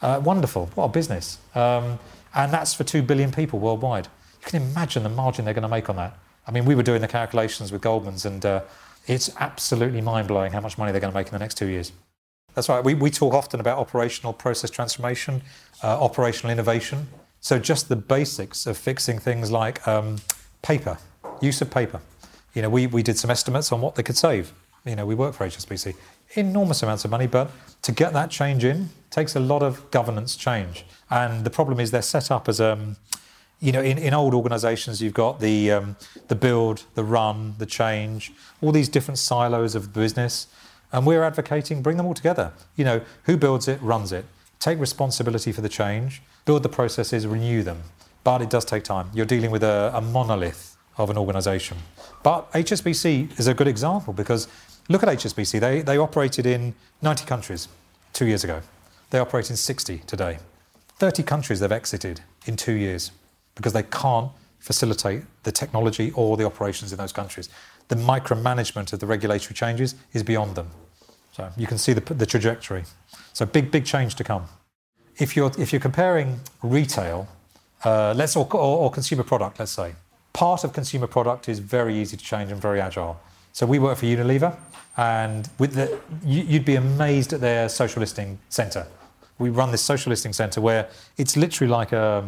Uh, 0.00 0.20
wonderful. 0.22 0.66
What 0.74 0.84
a 0.86 0.88
business. 0.88 1.38
Um, 1.54 1.98
and 2.34 2.52
that's 2.52 2.74
for 2.74 2.84
2 2.84 3.02
billion 3.02 3.30
people 3.30 3.58
worldwide. 3.58 4.08
You 4.40 4.46
can 4.46 4.62
imagine 4.62 5.04
the 5.04 5.08
margin 5.08 5.44
they're 5.44 5.54
going 5.54 5.62
to 5.62 5.68
make 5.68 5.88
on 5.88 5.96
that. 5.96 6.18
I 6.46 6.50
mean, 6.50 6.64
we 6.64 6.74
were 6.74 6.82
doing 6.82 7.00
the 7.00 7.08
calculations 7.08 7.70
with 7.70 7.82
Goldman's, 7.82 8.24
and 8.24 8.44
uh, 8.44 8.62
it's 9.06 9.30
absolutely 9.38 10.00
mind 10.00 10.26
blowing 10.26 10.52
how 10.52 10.60
much 10.60 10.76
money 10.76 10.90
they're 10.90 11.00
going 11.00 11.12
to 11.12 11.16
make 11.16 11.28
in 11.28 11.32
the 11.32 11.38
next 11.38 11.56
two 11.56 11.66
years. 11.66 11.92
That's 12.54 12.68
right. 12.68 12.84
We, 12.84 12.94
we 12.94 13.10
talk 13.10 13.34
often 13.34 13.60
about 13.60 13.78
operational 13.78 14.32
process 14.32 14.70
transformation, 14.70 15.42
uh, 15.82 16.00
operational 16.00 16.52
innovation. 16.52 17.08
So 17.40 17.58
just 17.58 17.88
the 17.88 17.96
basics 17.96 18.66
of 18.66 18.76
fixing 18.76 19.18
things 19.18 19.50
like 19.50 19.86
um, 19.88 20.18
paper, 20.62 20.98
use 21.40 21.60
of 21.60 21.70
paper. 21.70 22.00
You 22.54 22.62
know, 22.62 22.70
we, 22.70 22.86
we 22.86 23.02
did 23.02 23.18
some 23.18 23.30
estimates 23.30 23.72
on 23.72 23.80
what 23.80 23.94
they 23.94 24.02
could 24.02 24.16
save. 24.16 24.52
You 24.84 24.96
know, 24.96 25.06
we 25.06 25.14
work 25.14 25.34
for 25.34 25.46
HSBC. 25.46 25.94
Enormous 26.34 26.82
amounts 26.82 27.04
of 27.04 27.10
money, 27.10 27.26
but 27.26 27.50
to 27.82 27.92
get 27.92 28.12
that 28.12 28.30
change 28.30 28.64
in 28.64 28.90
takes 29.10 29.34
a 29.34 29.40
lot 29.40 29.62
of 29.62 29.90
governance 29.90 30.36
change. 30.36 30.84
And 31.10 31.44
the 31.44 31.50
problem 31.50 31.80
is 31.80 31.90
they're 31.90 32.02
set 32.02 32.30
up 32.30 32.48
as 32.48 32.60
um, 32.60 32.96
you 33.62 33.70
know, 33.70 33.80
in, 33.80 33.96
in 33.96 34.12
old 34.12 34.34
organisations, 34.34 35.00
you've 35.00 35.14
got 35.14 35.38
the 35.38 35.70
um, 35.70 35.96
the 36.26 36.34
build, 36.34 36.82
the 36.94 37.04
run, 37.04 37.54
the 37.58 37.66
change, 37.66 38.32
all 38.60 38.72
these 38.72 38.88
different 38.88 39.18
silos 39.18 39.76
of 39.76 39.92
business, 39.92 40.48
and 40.92 41.06
we're 41.06 41.22
advocating 41.22 41.82
bring 41.82 41.96
them 41.96 42.06
all 42.06 42.14
together. 42.14 42.52
You 42.76 42.84
know, 42.84 43.00
who 43.24 43.36
builds 43.36 43.68
it, 43.68 43.80
runs 43.82 44.12
it, 44.12 44.24
take 44.60 44.78
responsibility 44.78 45.52
for 45.52 45.60
the 45.60 45.68
change, 45.68 46.22
build 46.44 46.62
the 46.62 46.68
processes, 46.68 47.26
renew 47.26 47.62
them. 47.62 47.82
But 48.24 48.42
it 48.42 48.50
does 48.50 48.64
take 48.64 48.84
time. 48.84 49.10
You're 49.12 49.26
dealing 49.26 49.50
with 49.50 49.64
a, 49.64 49.90
a 49.94 50.00
monolith 50.00 50.76
of 50.96 51.10
an 51.10 51.18
organisation. 51.18 51.78
But 52.22 52.50
HSBC 52.52 53.38
is 53.38 53.46
a 53.48 53.54
good 53.54 53.66
example 53.66 54.12
because 54.12 54.46
look 54.88 55.02
at 55.02 55.08
HSBC. 55.08 55.58
They 55.60 55.82
they 55.82 55.98
operated 55.98 56.46
in 56.46 56.74
90 57.00 57.24
countries 57.26 57.68
two 58.12 58.26
years 58.26 58.44
ago. 58.44 58.60
They 59.10 59.18
operate 59.18 59.50
in 59.50 59.56
60 59.56 59.98
today. 60.06 60.38
30 60.98 61.22
countries 61.24 61.60
they've 61.60 61.72
exited 61.72 62.20
in 62.46 62.56
two 62.56 62.74
years 62.74 63.10
because 63.54 63.72
they 63.72 63.82
can't 63.82 64.30
facilitate 64.60 65.24
the 65.42 65.50
technology 65.50 66.12
or 66.14 66.36
the 66.36 66.46
operations 66.46 66.92
in 66.92 66.98
those 66.98 67.12
countries. 67.12 67.48
The 67.92 67.98
micromanagement 67.98 68.90
of 68.94 69.00
the 69.00 69.06
regulatory 69.06 69.52
changes 69.52 69.96
is 70.14 70.22
beyond 70.22 70.54
them. 70.54 70.70
So 71.32 71.50
you 71.58 71.66
can 71.66 71.76
see 71.76 71.92
the, 71.92 72.00
the 72.14 72.24
trajectory. 72.24 72.84
So 73.34 73.44
big, 73.44 73.70
big 73.70 73.84
change 73.84 74.14
to 74.14 74.24
come. 74.24 74.46
If 75.18 75.36
you're, 75.36 75.52
if 75.58 75.74
you're 75.74 75.86
comparing 75.90 76.40
retail, 76.62 77.28
uh, 77.84 78.14
let's 78.16 78.34
or, 78.34 78.48
or, 78.54 78.78
or 78.78 78.90
consumer 78.90 79.24
product, 79.24 79.58
let's 79.58 79.72
say, 79.72 79.92
part 80.32 80.64
of 80.64 80.72
consumer 80.72 81.06
product 81.06 81.50
is 81.50 81.58
very 81.58 81.94
easy 81.94 82.16
to 82.16 82.24
change 82.24 82.50
and 82.50 82.58
very 82.58 82.80
agile. 82.80 83.20
So 83.52 83.66
we 83.66 83.78
work 83.78 83.98
for 83.98 84.06
Unilever, 84.06 84.56
and 84.96 85.50
with 85.58 85.74
the, 85.74 86.00
you'd 86.24 86.64
be 86.64 86.76
amazed 86.76 87.34
at 87.34 87.42
their 87.42 87.68
social 87.68 88.00
listening 88.00 88.38
centre. 88.48 88.86
We 89.38 89.50
run 89.50 89.70
this 89.70 89.82
social 89.82 90.08
listening 90.08 90.32
centre 90.32 90.62
where 90.62 90.88
it's 91.18 91.36
literally 91.36 91.70
like 91.70 91.92
a, 91.92 92.24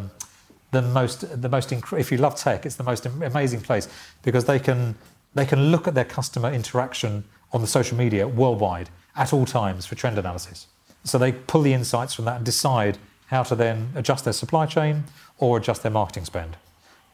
the 0.69 0.83
most 0.83 1.41
the 1.41 1.49
most 1.49 1.71
if 1.71 2.11
you 2.11 2.17
love 2.17 2.35
tech 2.35 2.65
it's 2.65 2.75
the 2.75 2.83
most 2.83 3.05
amazing 3.05 3.61
place 3.61 3.87
because 4.23 4.43
they 4.45 4.59
can 4.59 4.95
they 5.35 5.45
can 5.45 5.71
look 5.71 5.87
at 5.87 5.93
their 5.93 6.05
customer 6.05 6.51
interaction 6.51 7.23
on 7.53 7.61
the 7.61 7.67
social 7.67 7.97
media 7.97 8.27
worldwide 8.27 8.89
at 9.15 9.31
all 9.31 9.45
times 9.45 9.85
for 9.85 9.95
trend 9.95 10.17
analysis. 10.17 10.67
So 11.03 11.17
they 11.17 11.31
pull 11.31 11.61
the 11.61 11.73
insights 11.73 12.13
from 12.13 12.25
that 12.25 12.37
and 12.37 12.45
decide 12.45 12.97
how 13.27 13.43
to 13.43 13.55
then 13.55 13.89
adjust 13.95 14.23
their 14.23 14.33
supply 14.33 14.65
chain 14.65 15.03
or 15.37 15.57
adjust 15.57 15.83
their 15.83 15.91
marketing 15.91 16.25
spend. 16.25 16.57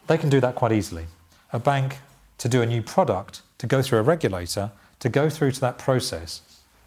They 0.07 0.17
can 0.17 0.29
do 0.29 0.39
that 0.39 0.55
quite 0.55 0.71
easily. 0.71 1.07
A 1.51 1.59
bank 1.59 1.99
to 2.37 2.47
do 2.47 2.61
a 2.61 2.65
new 2.65 2.81
product 2.81 3.41
to 3.57 3.67
go 3.67 3.81
through 3.81 3.99
a 3.99 4.03
regulator 4.03 4.71
to 4.99 5.09
go 5.09 5.29
through 5.29 5.51
to 5.51 5.61
that 5.61 5.77
process 5.77 6.41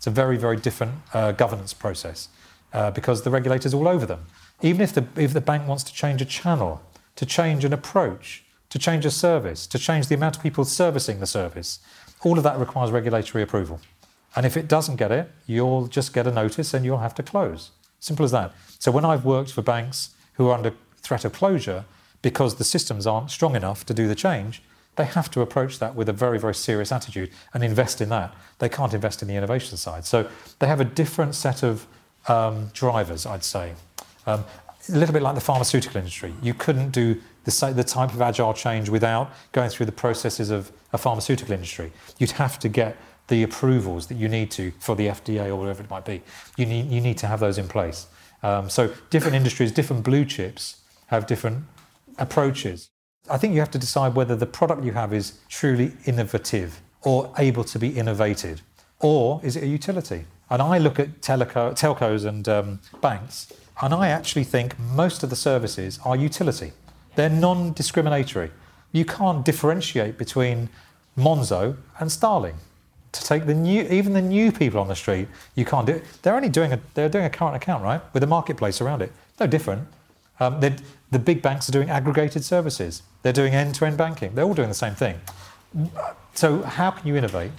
it's 0.04 0.06
a 0.06 0.10
very 0.10 0.36
very 0.36 0.58
different 0.58 0.92
uh, 1.14 1.32
governance 1.32 1.72
process 1.72 2.28
uh, 2.74 2.90
because 2.90 3.22
the 3.22 3.30
regulator's 3.30 3.72
all 3.72 3.88
over 3.88 4.04
them. 4.04 4.26
Even 4.60 4.82
if 4.82 4.92
the, 4.92 5.06
if 5.16 5.32
the 5.32 5.40
bank 5.40 5.66
wants 5.66 5.82
to 5.84 5.94
change 5.94 6.20
a 6.20 6.26
channel, 6.26 6.82
to 7.16 7.24
change 7.24 7.64
an 7.64 7.72
approach, 7.72 8.43
to 8.74 8.78
change 8.80 9.06
a 9.06 9.10
service, 9.12 9.68
to 9.68 9.78
change 9.78 10.08
the 10.08 10.16
amount 10.16 10.34
of 10.34 10.42
people 10.42 10.64
servicing 10.64 11.20
the 11.20 11.28
service, 11.28 11.78
all 12.24 12.38
of 12.38 12.42
that 12.42 12.58
requires 12.58 12.90
regulatory 12.90 13.40
approval. 13.40 13.80
And 14.34 14.44
if 14.44 14.56
it 14.56 14.66
doesn't 14.66 14.96
get 14.96 15.12
it, 15.12 15.30
you'll 15.46 15.86
just 15.86 16.12
get 16.12 16.26
a 16.26 16.32
notice 16.32 16.74
and 16.74 16.84
you'll 16.84 16.98
have 16.98 17.14
to 17.14 17.22
close. 17.22 17.70
Simple 18.00 18.24
as 18.24 18.32
that. 18.32 18.52
So 18.80 18.90
when 18.90 19.04
I've 19.04 19.24
worked 19.24 19.52
for 19.52 19.62
banks 19.62 20.10
who 20.32 20.48
are 20.48 20.56
under 20.56 20.72
threat 20.96 21.24
of 21.24 21.32
closure 21.32 21.84
because 22.20 22.56
the 22.56 22.64
systems 22.64 23.06
aren't 23.06 23.30
strong 23.30 23.54
enough 23.54 23.86
to 23.86 23.94
do 23.94 24.08
the 24.08 24.16
change, 24.16 24.60
they 24.96 25.04
have 25.04 25.30
to 25.30 25.40
approach 25.40 25.78
that 25.78 25.94
with 25.94 26.08
a 26.08 26.12
very, 26.12 26.40
very 26.40 26.56
serious 26.56 26.90
attitude 26.90 27.30
and 27.52 27.62
invest 27.62 28.00
in 28.00 28.08
that. 28.08 28.34
They 28.58 28.68
can't 28.68 28.92
invest 28.92 29.22
in 29.22 29.28
the 29.28 29.36
innovation 29.36 29.76
side. 29.76 30.04
So 30.04 30.28
they 30.58 30.66
have 30.66 30.80
a 30.80 30.84
different 30.84 31.36
set 31.36 31.62
of 31.62 31.86
um, 32.26 32.70
drivers, 32.74 33.24
I'd 33.24 33.44
say. 33.44 33.74
Um, 34.26 34.44
a 34.88 34.98
little 34.98 35.12
bit 35.12 35.22
like 35.22 35.34
the 35.34 35.40
pharmaceutical 35.40 35.98
industry. 35.98 36.34
You 36.42 36.54
couldn't 36.54 36.90
do 36.90 37.20
the, 37.44 37.72
the 37.74 37.84
type 37.84 38.12
of 38.12 38.20
agile 38.20 38.54
change 38.54 38.88
without 38.88 39.32
going 39.52 39.70
through 39.70 39.86
the 39.86 39.92
processes 39.92 40.50
of 40.50 40.72
a 40.92 40.98
pharmaceutical 40.98 41.52
industry. 41.52 41.92
You'd 42.18 42.32
have 42.32 42.58
to 42.60 42.68
get 42.68 42.96
the 43.28 43.42
approvals 43.42 44.06
that 44.08 44.16
you 44.16 44.28
need 44.28 44.50
to 44.52 44.72
for 44.80 44.94
the 44.94 45.06
FDA 45.08 45.46
or 45.46 45.56
whatever 45.56 45.82
it 45.82 45.90
might 45.90 46.04
be. 46.04 46.22
You 46.56 46.66
need, 46.66 46.90
you 46.90 47.00
need 47.00 47.18
to 47.18 47.26
have 47.26 47.40
those 47.40 47.58
in 47.58 47.68
place. 47.68 48.06
Um, 48.42 48.68
so 48.68 48.92
different 49.10 49.36
industries, 49.36 49.72
different 49.72 50.04
blue 50.04 50.24
chips 50.24 50.82
have 51.06 51.26
different 51.26 51.64
approaches. 52.18 52.90
I 53.30 53.38
think 53.38 53.54
you 53.54 53.60
have 53.60 53.70
to 53.70 53.78
decide 53.78 54.14
whether 54.14 54.36
the 54.36 54.46
product 54.46 54.84
you 54.84 54.92
have 54.92 55.14
is 55.14 55.38
truly 55.48 55.92
innovative 56.04 56.82
or 57.02 57.32
able 57.38 57.64
to 57.64 57.78
be 57.78 57.88
innovated, 57.88 58.60
or 59.00 59.40
is 59.42 59.56
it 59.56 59.62
a 59.62 59.66
utility? 59.66 60.26
And 60.50 60.60
I 60.60 60.78
look 60.78 60.98
at 60.98 61.22
teleco, 61.22 61.72
telcos 61.72 62.26
and 62.26 62.46
um, 62.48 62.80
banks 63.00 63.50
and 63.80 63.92
I 63.92 64.08
actually 64.08 64.44
think 64.44 64.78
most 64.78 65.22
of 65.22 65.30
the 65.30 65.36
services 65.36 65.98
are 66.04 66.16
utility. 66.16 66.72
They're 67.16 67.30
non 67.30 67.72
discriminatory. 67.72 68.50
You 68.92 69.04
can't 69.04 69.44
differentiate 69.44 70.18
between 70.18 70.68
Monzo 71.16 71.76
and 71.98 72.10
Starling. 72.10 72.56
To 73.12 73.24
take 73.24 73.46
the 73.46 73.54
new, 73.54 73.82
even 73.84 74.12
the 74.12 74.22
new 74.22 74.50
people 74.50 74.80
on 74.80 74.88
the 74.88 74.96
street, 74.96 75.28
you 75.54 75.64
can't 75.64 75.86
do 75.86 75.94
it. 75.94 76.04
They're 76.22 76.34
only 76.34 76.48
doing 76.48 76.72
a, 76.72 76.80
they're 76.94 77.08
doing 77.08 77.24
a 77.24 77.30
current 77.30 77.54
account, 77.54 77.84
right, 77.84 78.00
with 78.12 78.24
a 78.24 78.26
marketplace 78.26 78.80
around 78.80 79.02
it. 79.02 79.12
No 79.38 79.46
different. 79.46 79.86
Um, 80.40 80.60
the 80.60 81.18
big 81.18 81.42
banks 81.42 81.68
are 81.68 81.72
doing 81.72 81.90
aggregated 81.90 82.44
services. 82.44 83.02
They're 83.22 83.32
doing 83.32 83.54
end-to-end 83.54 83.96
banking. 83.96 84.34
They're 84.34 84.44
all 84.44 84.54
doing 84.54 84.68
the 84.68 84.74
same 84.74 84.96
thing. 84.96 85.20
So 86.34 86.62
how 86.62 86.90
can 86.90 87.06
you 87.06 87.14
innovate? 87.14 87.52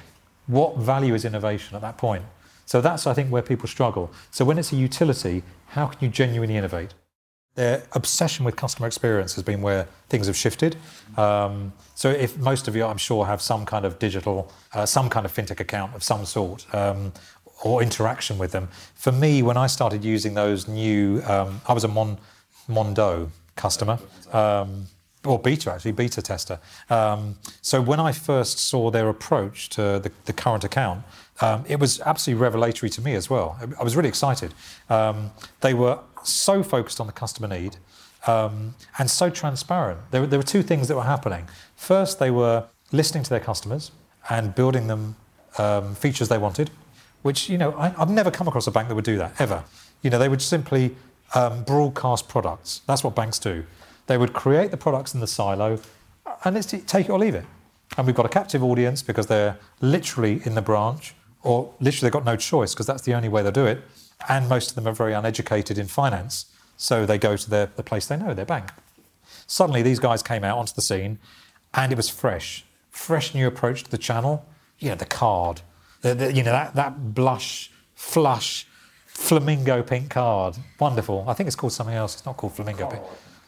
What 0.48 0.78
value 0.78 1.14
is 1.14 1.24
innovation 1.24 1.76
at 1.76 1.82
that 1.82 1.98
point? 1.98 2.26
So 2.66 2.82
that's, 2.82 3.08
I 3.08 3.14
think, 3.14 3.32
where 3.32 3.42
people 3.42 3.68
struggle. 3.68 4.12
So 4.32 4.44
when 4.46 4.58
it's 4.58 4.72
a 4.72 4.76
utility, 4.76 5.44
how 5.68 5.88
can 5.88 6.00
you 6.02 6.10
genuinely 6.10 6.58
innovate? 6.58 6.94
Their 7.56 7.84
obsession 7.94 8.44
with 8.44 8.56
customer 8.58 8.88
experience 8.88 9.36
has 9.36 9.44
been 9.44 9.62
where 9.62 9.88
things 10.10 10.28
have 10.28 10.36
shifted. 10.36 10.76
Um, 11.16 11.72
so 11.94 12.10
if 12.10 12.38
most 12.38 12.68
of 12.68 12.76
you, 12.76 12.86
I'm 12.86 12.98
sure, 12.98 13.26
have 13.26 13.42
some 13.42 13.66
kind 13.66 13.86
of 13.86 13.98
digital, 13.98 14.52
uh, 14.74 14.86
some 14.86 15.10
kind 15.10 15.26
of 15.26 15.34
fintech 15.34 15.60
account 15.60 15.96
of 15.96 16.04
some 16.04 16.26
sort, 16.26 16.66
um, 16.76 17.14
or 17.64 17.82
interaction 17.82 18.38
with 18.38 18.52
them. 18.52 18.68
For 18.96 19.12
me, 19.12 19.42
when 19.42 19.56
I 19.56 19.68
started 19.68 20.04
using 20.04 20.34
those 20.34 20.68
new, 20.68 21.22
um, 21.24 21.62
I 21.68 21.74
was 21.74 21.86
a 21.86 21.88
Mon, 21.88 22.18
Mondo 22.68 23.32
customer. 23.56 24.00
Um, 24.34 24.88
or 25.26 25.40
beta 25.40 25.72
actually, 25.72 25.92
beta 25.92 26.22
tester. 26.22 26.60
Um, 26.90 27.36
so 27.62 27.82
when 27.82 28.00
I 28.00 28.12
first 28.12 28.60
saw 28.60 28.92
their 28.92 29.10
approach 29.10 29.70
to 29.70 30.00
the, 30.00 30.12
the 30.26 30.34
current 30.34 30.64
account, 30.64 31.04
um, 31.42 31.66
it 31.68 31.80
was 31.80 32.00
absolutely 32.02 32.42
revelatory 32.42 32.90
to 32.92 33.02
me 33.02 33.14
as 33.14 33.30
well. 33.30 33.58
I 33.80 33.84
was 33.84 33.96
really 33.96 34.10
excited. 34.10 34.54
Um, 34.90 35.32
they 35.62 35.74
were 35.74 36.00
so 36.24 36.64
focused 36.64 37.00
on 37.00 37.08
the 37.08 37.14
customer 37.14 37.48
need 37.48 37.78
um, 38.26 38.76
and 38.98 39.10
so 39.10 39.30
transparent. 39.30 40.00
There, 40.12 40.22
were, 40.22 40.28
there 40.28 40.40
were 40.40 40.44
two 40.44 40.64
things 40.64 40.88
that 40.88 40.96
were 40.96 41.04
happening. 41.04 41.48
First, 41.76 42.20
they 42.20 42.32
were 42.32 42.66
listening 42.92 43.24
to 43.24 43.30
their 43.30 43.40
customers 43.40 43.92
and 44.30 44.56
building 44.56 44.88
them 44.88 45.16
um, 45.58 45.96
features 45.96 46.30
they 46.30 46.38
wanted, 46.38 46.72
which 47.22 47.50
you 47.50 47.58
know 47.58 47.76
I, 47.78 47.90
have 47.90 48.10
never 48.10 48.32
come 48.32 48.48
across 48.48 48.68
a 48.68 48.72
bank 48.72 48.88
that 48.88 48.96
would 48.96 49.06
do 49.06 49.18
that 49.18 49.40
ever. 49.40 49.64
You 50.02 50.10
know, 50.10 50.20
they 50.20 50.30
would 50.30 50.42
simply 50.42 50.96
um, 51.34 51.64
broadcast 51.64 52.28
products. 52.28 52.82
That's 52.88 53.04
what 53.04 53.16
banks 53.16 53.40
do. 53.40 53.66
They 54.08 54.18
would 54.18 54.34
create 54.34 54.72
the 54.72 54.78
products 54.78 55.14
in 55.14 55.20
the 55.20 55.28
silo, 55.28 55.80
and 56.44 56.58
it's 56.58 56.68
take 56.68 57.08
it 57.08 57.10
or 57.10 57.20
leave 57.20 57.36
it. 57.36 57.46
And 57.98 58.08
we've 58.08 58.16
got 58.16 58.26
a 58.26 58.30
captive 58.30 58.64
audience 58.64 59.02
because 59.02 59.28
they're 59.28 59.58
literally 59.82 60.42
in 60.46 60.56
the 60.56 60.62
branch 60.62 61.14
or 61.46 61.74
literally 61.80 62.08
they've 62.08 62.12
got 62.12 62.26
no 62.26 62.36
choice 62.36 62.74
because 62.74 62.88
that's 62.88 63.04
the 63.04 63.14
only 63.14 63.30
way 63.30 63.44
they'll 63.44 63.52
do 63.52 63.66
it. 63.66 63.82
And 64.28 64.50
most 64.50 64.70
of 64.70 64.76
them 64.76 64.88
are 64.88 64.94
very 64.94 65.14
uneducated 65.14 65.78
in 65.78 65.88
finance, 65.88 66.46
so 66.78 67.06
they 67.06 67.18
go 67.18 67.38
to 67.38 67.50
their, 67.50 67.68
the 67.76 67.84
place 67.84 68.08
they 68.08 68.18
know, 68.18 68.34
their 68.34 68.46
bank. 68.46 68.72
Suddenly, 69.48 69.82
these 69.82 70.00
guys 70.00 70.24
came 70.24 70.44
out 70.44 70.58
onto 70.58 70.74
the 70.74 70.82
scene, 70.82 71.20
and 71.74 71.92
it 71.92 71.96
was 71.96 72.10
fresh, 72.10 72.66
fresh 72.90 73.36
new 73.36 73.48
approach 73.48 73.84
to 73.84 73.92
the 73.92 73.98
channel. 73.98 74.46
You 74.80 74.90
know, 74.90 74.96
the 74.96 75.06
card, 75.06 75.62
the, 76.02 76.16
the, 76.16 76.34
you 76.34 76.44
know 76.44 76.52
that 76.52 76.76
that 76.76 77.14
blush, 77.14 77.72
flush, 77.94 78.68
flamingo 79.06 79.84
pink 79.84 80.10
card, 80.10 80.58
wonderful. 80.80 81.26
I 81.28 81.34
think 81.34 81.48
it's 81.48 81.56
called 81.56 81.74
something 81.74 81.96
else. 81.96 82.16
It's 82.16 82.26
not 82.26 82.38
called 82.38 82.54
flamingo 82.54 82.88
pink. 82.88 83.04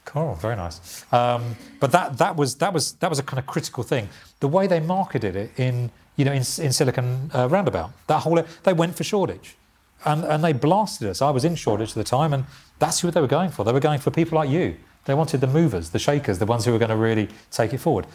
Coral, 0.05 0.35
very 0.35 0.55
nice. 0.55 1.03
Um, 1.11 1.55
but 1.79 1.91
that 1.91 2.17
that 2.19 2.35
was 2.35 2.55
that 2.55 2.73
was 2.73 2.93
that 2.93 3.09
was 3.09 3.19
a 3.19 3.23
kind 3.23 3.39
of 3.39 3.45
critical 3.47 3.83
thing. 3.83 4.09
The 4.39 4.47
way 4.47 4.67
they 4.67 4.79
marketed 4.79 5.35
it 5.35 5.51
in 5.59 5.91
you 6.17 6.25
know, 6.25 6.33
in, 6.33 6.39
in 6.39 6.73
Silicon 6.73 7.31
uh, 7.33 7.47
Roundabout. 7.49 7.91
That 8.07 8.23
whole 8.23 8.43
they 8.63 8.73
went 8.73 8.95
for 8.95 9.05
Shoreditch, 9.05 9.55
and 10.03 10.25
and 10.25 10.43
they 10.43 10.51
blasted 10.51 11.07
us. 11.07 11.21
I 11.21 11.29
was 11.29 11.45
in 11.45 11.55
Shoreditch 11.55 11.91
at 11.91 11.95
the 11.95 12.03
time, 12.03 12.33
and 12.33 12.43
that's 12.79 12.99
who 12.99 13.09
they 13.09 13.21
were 13.21 13.27
going 13.27 13.51
for. 13.51 13.63
They 13.63 13.71
were 13.71 13.79
going 13.79 13.99
for 13.99 14.11
people 14.11 14.37
like 14.37 14.49
you. 14.49 14.75
They 15.05 15.13
wanted 15.13 15.39
the 15.39 15.47
movers, 15.47 15.91
the 15.91 15.99
shakers, 15.99 16.37
the 16.37 16.45
ones 16.45 16.65
who 16.65 16.73
were 16.73 16.79
going 16.79 16.89
to 16.89 16.97
really 16.97 17.29
take 17.49 17.73
it 17.73 17.77
forward. 17.77 18.05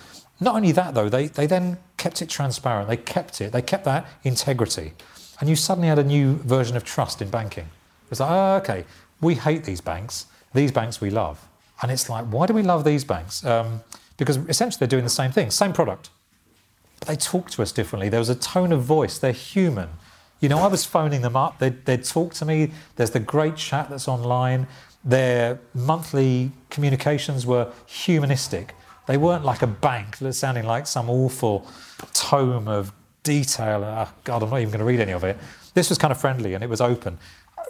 Not 0.41 0.57
only 0.57 0.73
that, 0.73 0.93
though, 0.93 1.09
they, 1.09 1.29
they 1.29 1.47
then 1.47 1.79
kept 1.97 2.21
it 2.21 2.29
transparent. 2.29 2.87
They 2.87 2.99
kept 2.99 3.41
it. 3.41 3.53
They 3.53 3.63
kept 3.63 3.85
that 3.85 4.07
integrity. 4.25 4.93
And 5.41 5.49
you 5.49 5.57
suddenly 5.57 5.89
had 5.89 5.99
a 5.99 6.05
new 6.05 6.37
version 6.37 6.77
of 6.77 6.85
trust 6.85 7.23
in 7.23 7.31
banking. 7.31 7.67
It's 8.11 8.21
like, 8.21 8.31
oh, 8.31 8.57
okay, 8.57 8.85
we 9.23 9.37
hate 9.37 9.65
these 9.65 9.81
banks. 9.81 10.27
These 10.53 10.71
banks 10.71 11.01
we 11.01 11.09
love. 11.09 11.41
And 11.81 11.91
it's 11.91 12.11
like, 12.11 12.27
why 12.27 12.47
do 12.47 12.53
we 12.53 12.63
love 12.63 12.85
these 12.85 13.05
banks? 13.05 13.43
Um, 13.45 13.81
because 14.19 14.37
essentially 14.49 14.79
they're 14.81 14.89
doing 14.89 15.05
the 15.05 15.11
same 15.11 15.33
thing, 15.33 15.51
same 15.51 15.73
product. 15.73 16.11
They 17.07 17.17
talk 17.17 17.51
to 17.51 17.63
us 17.63 17.73
differently. 17.73 18.09
There 18.09 18.21
was 18.21 18.29
a 18.29 18.35
tone 18.35 18.73
of 18.73 18.83
voice. 18.83 19.19
They're 19.19 19.33
human. 19.33 19.91
You 20.41 20.49
know, 20.49 20.59
I 20.59 20.67
was 20.67 20.85
phoning 20.85 21.23
them 21.23 21.37
up. 21.37 21.59
They'd, 21.59 21.85
they'd 21.85 22.05
talk 22.05 22.35
to 22.35 22.45
me. 22.45 22.73
There's 22.97 23.11
the 23.11 23.21
great 23.21 23.57
chat 23.57 23.91
that's 23.91 24.09
online. 24.09 24.67
Their 25.05 25.61
monthly 25.75 26.53
communications 26.71 27.47
were 27.47 27.73
humanistic. 27.87 28.75
They 29.07 29.17
weren't 29.17 29.45
like 29.45 29.63
a 29.63 29.67
bank 29.67 30.17
sounding 30.31 30.65
like 30.65 30.87
some 30.87 31.11
awful 31.11 31.67
tome 32.13 32.69
of 32.69 32.93
detail. 33.23 33.85
Oh, 33.85 34.13
God, 34.25 34.43
I'm 34.43 34.51
not 34.51 34.61
even 34.61 34.71
going 34.71 34.81
to 34.81 34.85
read 34.85 35.01
any 35.01 35.13
of 35.13 35.25
it. 35.25 35.39
This 35.75 35.89
was 35.89 35.99
kind 35.99 36.13
of 36.13 36.21
friendly 36.21 36.55
and 36.55 36.63
it 36.63 36.71
was 36.71 36.81
open. 36.81 37.19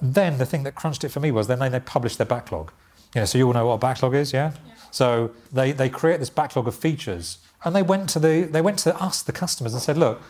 Then 0.01 0.39
the 0.39 0.47
thing 0.47 0.62
that 0.64 0.74
crunched 0.74 1.05
it 1.05 1.11
for 1.11 1.20
me 1.20 1.30
was 1.30 1.47
then 1.47 1.59
they, 1.59 1.68
they 1.68 1.80
published 1.80 2.18
their 2.18 2.26
backlog. 2.26 2.72
You 3.14 3.20
know, 3.20 3.24
so 3.26 3.39
you 3.39 3.47
all 3.47 3.53
know 3.53 3.66
what 3.66 3.74
a 3.74 3.78
backlog 3.78 4.14
is, 4.14 4.33
yeah? 4.33 4.53
yeah. 4.66 4.74
So 4.91 5.30
they, 5.53 5.72
they 5.72 5.89
create 5.89 6.20
this 6.20 6.30
backlog 6.30 6.66
of 6.66 6.74
features 6.74 7.39
and 7.65 7.75
they 7.75 7.83
went 7.83 8.09
to 8.11 8.19
the 8.19 8.49
they 8.51 8.61
went 8.61 8.79
to 8.81 8.97
us, 9.01 9.23
the 9.23 9.33
customers, 9.33 9.73
and 9.73 9.83
said, 9.83 9.97
look, 9.97 10.21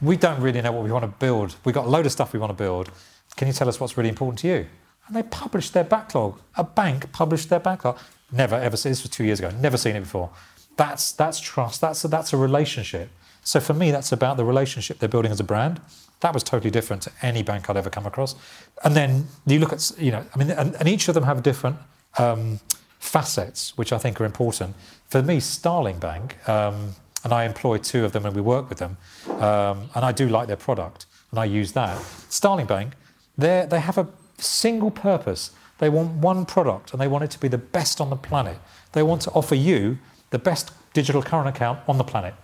we 0.00 0.16
don't 0.16 0.40
really 0.40 0.60
know 0.60 0.72
what 0.72 0.84
we 0.84 0.92
want 0.92 1.04
to 1.04 1.18
build. 1.18 1.56
We've 1.64 1.74
got 1.74 1.86
a 1.86 1.88
load 1.88 2.06
of 2.06 2.12
stuff 2.12 2.32
we 2.32 2.38
want 2.38 2.50
to 2.50 2.54
build. 2.54 2.90
Can 3.36 3.48
you 3.48 3.54
tell 3.54 3.68
us 3.68 3.80
what's 3.80 3.96
really 3.96 4.08
important 4.08 4.40
to 4.40 4.48
you? 4.48 4.66
And 5.06 5.16
they 5.16 5.22
published 5.22 5.72
their 5.72 5.84
backlog. 5.84 6.40
A 6.56 6.64
bank 6.64 7.10
published 7.12 7.48
their 7.48 7.60
backlog. 7.60 7.98
Never 8.30 8.56
ever 8.56 8.76
seen 8.76 8.92
this 8.92 9.02
was 9.02 9.10
two 9.10 9.24
years 9.24 9.38
ago. 9.38 9.50
Never 9.60 9.76
seen 9.76 9.96
it 9.96 10.00
before. 10.00 10.30
That's 10.76 11.12
that's 11.12 11.40
trust. 11.40 11.80
That's 11.80 12.04
a, 12.04 12.08
that's 12.08 12.32
a 12.32 12.36
relationship. 12.36 13.10
So 13.44 13.60
for 13.60 13.74
me, 13.74 13.90
that's 13.90 14.12
about 14.12 14.36
the 14.36 14.44
relationship 14.44 14.98
they're 14.98 15.08
building 15.08 15.32
as 15.32 15.40
a 15.40 15.44
brand. 15.44 15.80
That 16.20 16.32
was 16.32 16.44
totally 16.44 16.70
different 16.70 17.02
to 17.02 17.12
any 17.22 17.42
bank 17.42 17.68
I'd 17.68 17.76
ever 17.76 17.90
come 17.90 18.06
across. 18.06 18.36
And 18.84 18.94
then 18.94 19.26
you 19.46 19.58
look 19.58 19.72
at 19.72 19.90
you 19.98 20.12
know, 20.12 20.24
I 20.34 20.38
mean, 20.38 20.50
and, 20.50 20.74
and 20.76 20.88
each 20.88 21.08
of 21.08 21.14
them 21.14 21.24
have 21.24 21.42
different 21.42 21.76
um, 22.18 22.60
facets, 23.02 23.76
which 23.76 23.92
I 23.92 23.98
think 23.98 24.20
are 24.20 24.24
important. 24.24 24.76
For 25.08 25.22
me, 25.22 25.40
Starling 25.40 25.98
Bank, 25.98 26.36
um, 26.48 26.94
and 27.24 27.32
I 27.32 27.44
employ 27.44 27.78
two 27.78 28.04
of 28.04 28.12
them 28.12 28.24
and 28.24 28.34
we 28.34 28.40
work 28.40 28.68
with 28.68 28.78
them, 28.78 28.96
um, 29.40 29.90
and 29.94 30.04
I 30.04 30.12
do 30.12 30.28
like 30.28 30.46
their 30.46 30.56
product 30.56 31.06
and 31.30 31.40
I 31.40 31.44
use 31.44 31.72
that. 31.72 32.00
Starling 32.28 32.66
Bank, 32.66 32.92
they 33.36 33.66
have 33.70 33.98
a 33.98 34.08
single 34.38 34.90
purpose. 34.90 35.50
They 35.78 35.88
want 35.88 36.12
one 36.12 36.46
product 36.46 36.92
and 36.92 37.00
they 37.00 37.08
want 37.08 37.24
it 37.24 37.30
to 37.32 37.40
be 37.40 37.48
the 37.48 37.58
best 37.58 38.00
on 38.00 38.08
the 38.08 38.16
planet. 38.16 38.58
They 38.92 39.02
want 39.02 39.22
to 39.22 39.30
offer 39.32 39.56
you 39.56 39.98
the 40.30 40.38
best 40.38 40.70
digital 40.92 41.22
current 41.22 41.48
account 41.48 41.80
on 41.88 41.98
the 41.98 42.04
planet. 42.04 42.34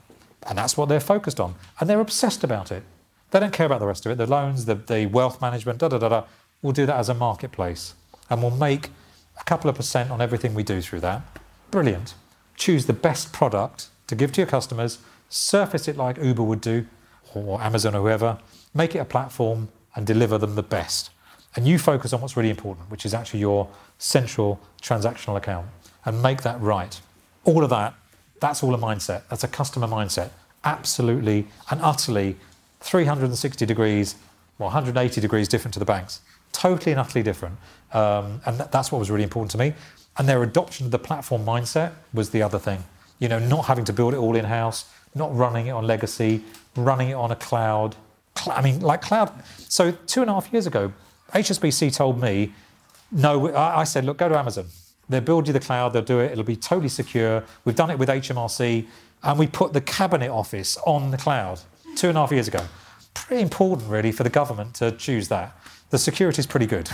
And 0.48 0.58
that's 0.58 0.76
what 0.76 0.88
they're 0.88 1.00
focused 1.00 1.38
on. 1.38 1.54
And 1.78 1.88
they're 1.88 2.00
obsessed 2.00 2.42
about 2.42 2.72
it. 2.72 2.82
They 3.30 3.38
don't 3.38 3.52
care 3.52 3.66
about 3.66 3.80
the 3.80 3.86
rest 3.86 4.06
of 4.06 4.12
it. 4.12 4.18
The 4.18 4.26
loans, 4.26 4.64
the, 4.64 4.74
the 4.74 5.06
wealth 5.06 5.40
management, 5.40 5.78
da 5.78 5.88
da 5.88 5.98
da 5.98 6.08
da. 6.08 6.24
We'll 6.62 6.72
do 6.72 6.86
that 6.86 6.96
as 6.96 7.08
a 7.08 7.14
marketplace. 7.14 7.94
And 8.28 8.42
we'll 8.42 8.56
make 8.56 8.90
couple 9.48 9.70
of 9.70 9.76
percent 9.76 10.10
on 10.10 10.20
everything 10.20 10.52
we 10.52 10.62
do 10.62 10.82
through 10.82 11.00
that. 11.00 11.22
Brilliant. 11.70 12.12
Choose 12.56 12.84
the 12.84 12.92
best 12.92 13.32
product 13.32 13.88
to 14.06 14.14
give 14.14 14.30
to 14.32 14.42
your 14.42 14.46
customers, 14.46 14.98
surface 15.30 15.88
it 15.88 15.96
like 15.96 16.18
Uber 16.18 16.42
would 16.42 16.60
do, 16.60 16.86
or 17.34 17.58
Amazon 17.62 17.94
or 17.94 18.02
whoever, 18.02 18.38
make 18.74 18.94
it 18.94 18.98
a 18.98 19.06
platform 19.06 19.68
and 19.94 20.06
deliver 20.06 20.36
them 20.36 20.54
the 20.54 20.62
best. 20.62 21.08
And 21.56 21.66
you 21.66 21.78
focus 21.78 22.12
on 22.12 22.20
what's 22.20 22.36
really 22.36 22.50
important, 22.50 22.90
which 22.90 23.06
is 23.06 23.14
actually 23.14 23.40
your 23.40 23.68
central 23.96 24.60
transactional 24.82 25.38
account, 25.38 25.66
and 26.04 26.22
make 26.22 26.42
that 26.42 26.60
right. 26.60 27.00
All 27.44 27.64
of 27.64 27.70
that, 27.70 27.94
that's 28.40 28.62
all 28.62 28.74
a 28.74 28.78
mindset. 28.78 29.22
That's 29.30 29.44
a 29.44 29.48
customer 29.48 29.86
mindset. 29.86 30.28
Absolutely 30.62 31.46
and 31.70 31.80
utterly 31.80 32.36
360 32.80 33.64
degrees, 33.64 34.16
well, 34.58 34.68
180 34.68 35.20
degrees 35.22 35.48
different 35.48 35.72
to 35.72 35.78
the 35.78 35.86
banks. 35.86 36.20
Totally 36.52 36.92
and 36.92 37.00
utterly 37.00 37.22
different. 37.22 37.56
Um, 37.92 38.40
and 38.44 38.58
that's 38.58 38.92
what 38.92 38.98
was 38.98 39.10
really 39.10 39.24
important 39.24 39.50
to 39.52 39.58
me. 39.58 39.74
And 40.16 40.28
their 40.28 40.42
adoption 40.42 40.86
of 40.86 40.92
the 40.92 40.98
platform 40.98 41.44
mindset 41.44 41.92
was 42.12 42.30
the 42.30 42.42
other 42.42 42.58
thing. 42.58 42.84
You 43.18 43.28
know, 43.28 43.38
not 43.38 43.66
having 43.66 43.84
to 43.86 43.92
build 43.92 44.14
it 44.14 44.18
all 44.18 44.36
in 44.36 44.44
house, 44.44 44.84
not 45.14 45.34
running 45.34 45.68
it 45.68 45.70
on 45.70 45.86
legacy, 45.86 46.42
running 46.76 47.10
it 47.10 47.14
on 47.14 47.30
a 47.30 47.36
cloud. 47.36 47.96
I 48.46 48.62
mean, 48.62 48.80
like 48.80 49.02
cloud. 49.02 49.32
So 49.68 49.92
two 50.06 50.20
and 50.22 50.30
a 50.30 50.34
half 50.34 50.52
years 50.52 50.66
ago, 50.66 50.92
HSBC 51.32 51.94
told 51.94 52.20
me, 52.20 52.52
no, 53.10 53.54
I 53.54 53.84
said, 53.84 54.04
look, 54.04 54.18
go 54.18 54.28
to 54.28 54.38
Amazon. 54.38 54.66
They'll 55.08 55.20
build 55.22 55.46
you 55.46 55.52
the 55.52 55.60
cloud, 55.60 55.92
they'll 55.92 56.02
do 56.02 56.20
it, 56.20 56.32
it'll 56.32 56.44
be 56.44 56.56
totally 56.56 56.90
secure. 56.90 57.42
We've 57.64 57.76
done 57.76 57.90
it 57.90 57.98
with 57.98 58.08
HMRC, 58.08 58.86
and 59.22 59.38
we 59.38 59.46
put 59.46 59.72
the 59.72 59.80
cabinet 59.80 60.30
office 60.30 60.76
on 60.86 61.10
the 61.10 61.16
cloud 61.16 61.60
two 61.96 62.08
and 62.08 62.18
a 62.18 62.20
half 62.20 62.32
years 62.32 62.48
ago. 62.48 62.64
Pretty 63.14 63.42
important, 63.42 63.88
really, 63.90 64.12
for 64.12 64.22
the 64.22 64.30
government 64.30 64.74
to 64.74 64.92
choose 64.92 65.28
that. 65.28 65.57
The 65.90 65.98
security 65.98 66.40
is 66.40 66.46
pretty 66.46 66.66
good. 66.66 66.90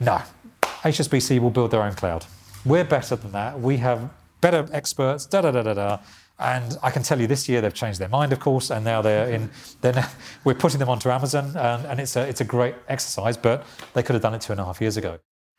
No, 0.00 0.20
HSBC 0.62 1.40
will 1.40 1.50
build 1.50 1.70
their 1.70 1.82
own 1.82 1.94
cloud. 1.94 2.26
We're 2.64 2.84
better 2.84 3.16
than 3.16 3.32
that. 3.32 3.58
We 3.60 3.78
have 3.78 4.10
better 4.40 4.68
experts, 4.72 5.26
da 5.26 5.40
da 5.40 5.50
da 5.50 5.62
da 5.62 5.74
da. 5.74 5.98
And 6.38 6.78
I 6.82 6.90
can 6.90 7.02
tell 7.02 7.20
you 7.20 7.26
this 7.26 7.48
year 7.48 7.60
they've 7.60 7.74
changed 7.74 7.98
their 7.98 8.08
mind, 8.08 8.32
of 8.32 8.38
course, 8.38 8.70
and 8.70 8.84
now 8.84 9.02
they're 9.02 9.28
in. 9.28 9.50
Now, 9.82 10.08
we're 10.44 10.54
putting 10.54 10.78
them 10.78 10.88
onto 10.88 11.10
Amazon, 11.10 11.56
and, 11.56 11.84
and 11.86 11.98
it's, 12.00 12.14
a, 12.14 12.28
it's 12.28 12.40
a 12.40 12.44
great 12.44 12.74
exercise, 12.88 13.36
but 13.36 13.66
they 13.94 14.02
could 14.02 14.14
have 14.14 14.22
done 14.22 14.34
it 14.34 14.42
two 14.42 14.52
and 14.52 14.60
a 14.60 14.64
half 14.64 14.80
years 14.80 14.96
ago. 14.96 15.18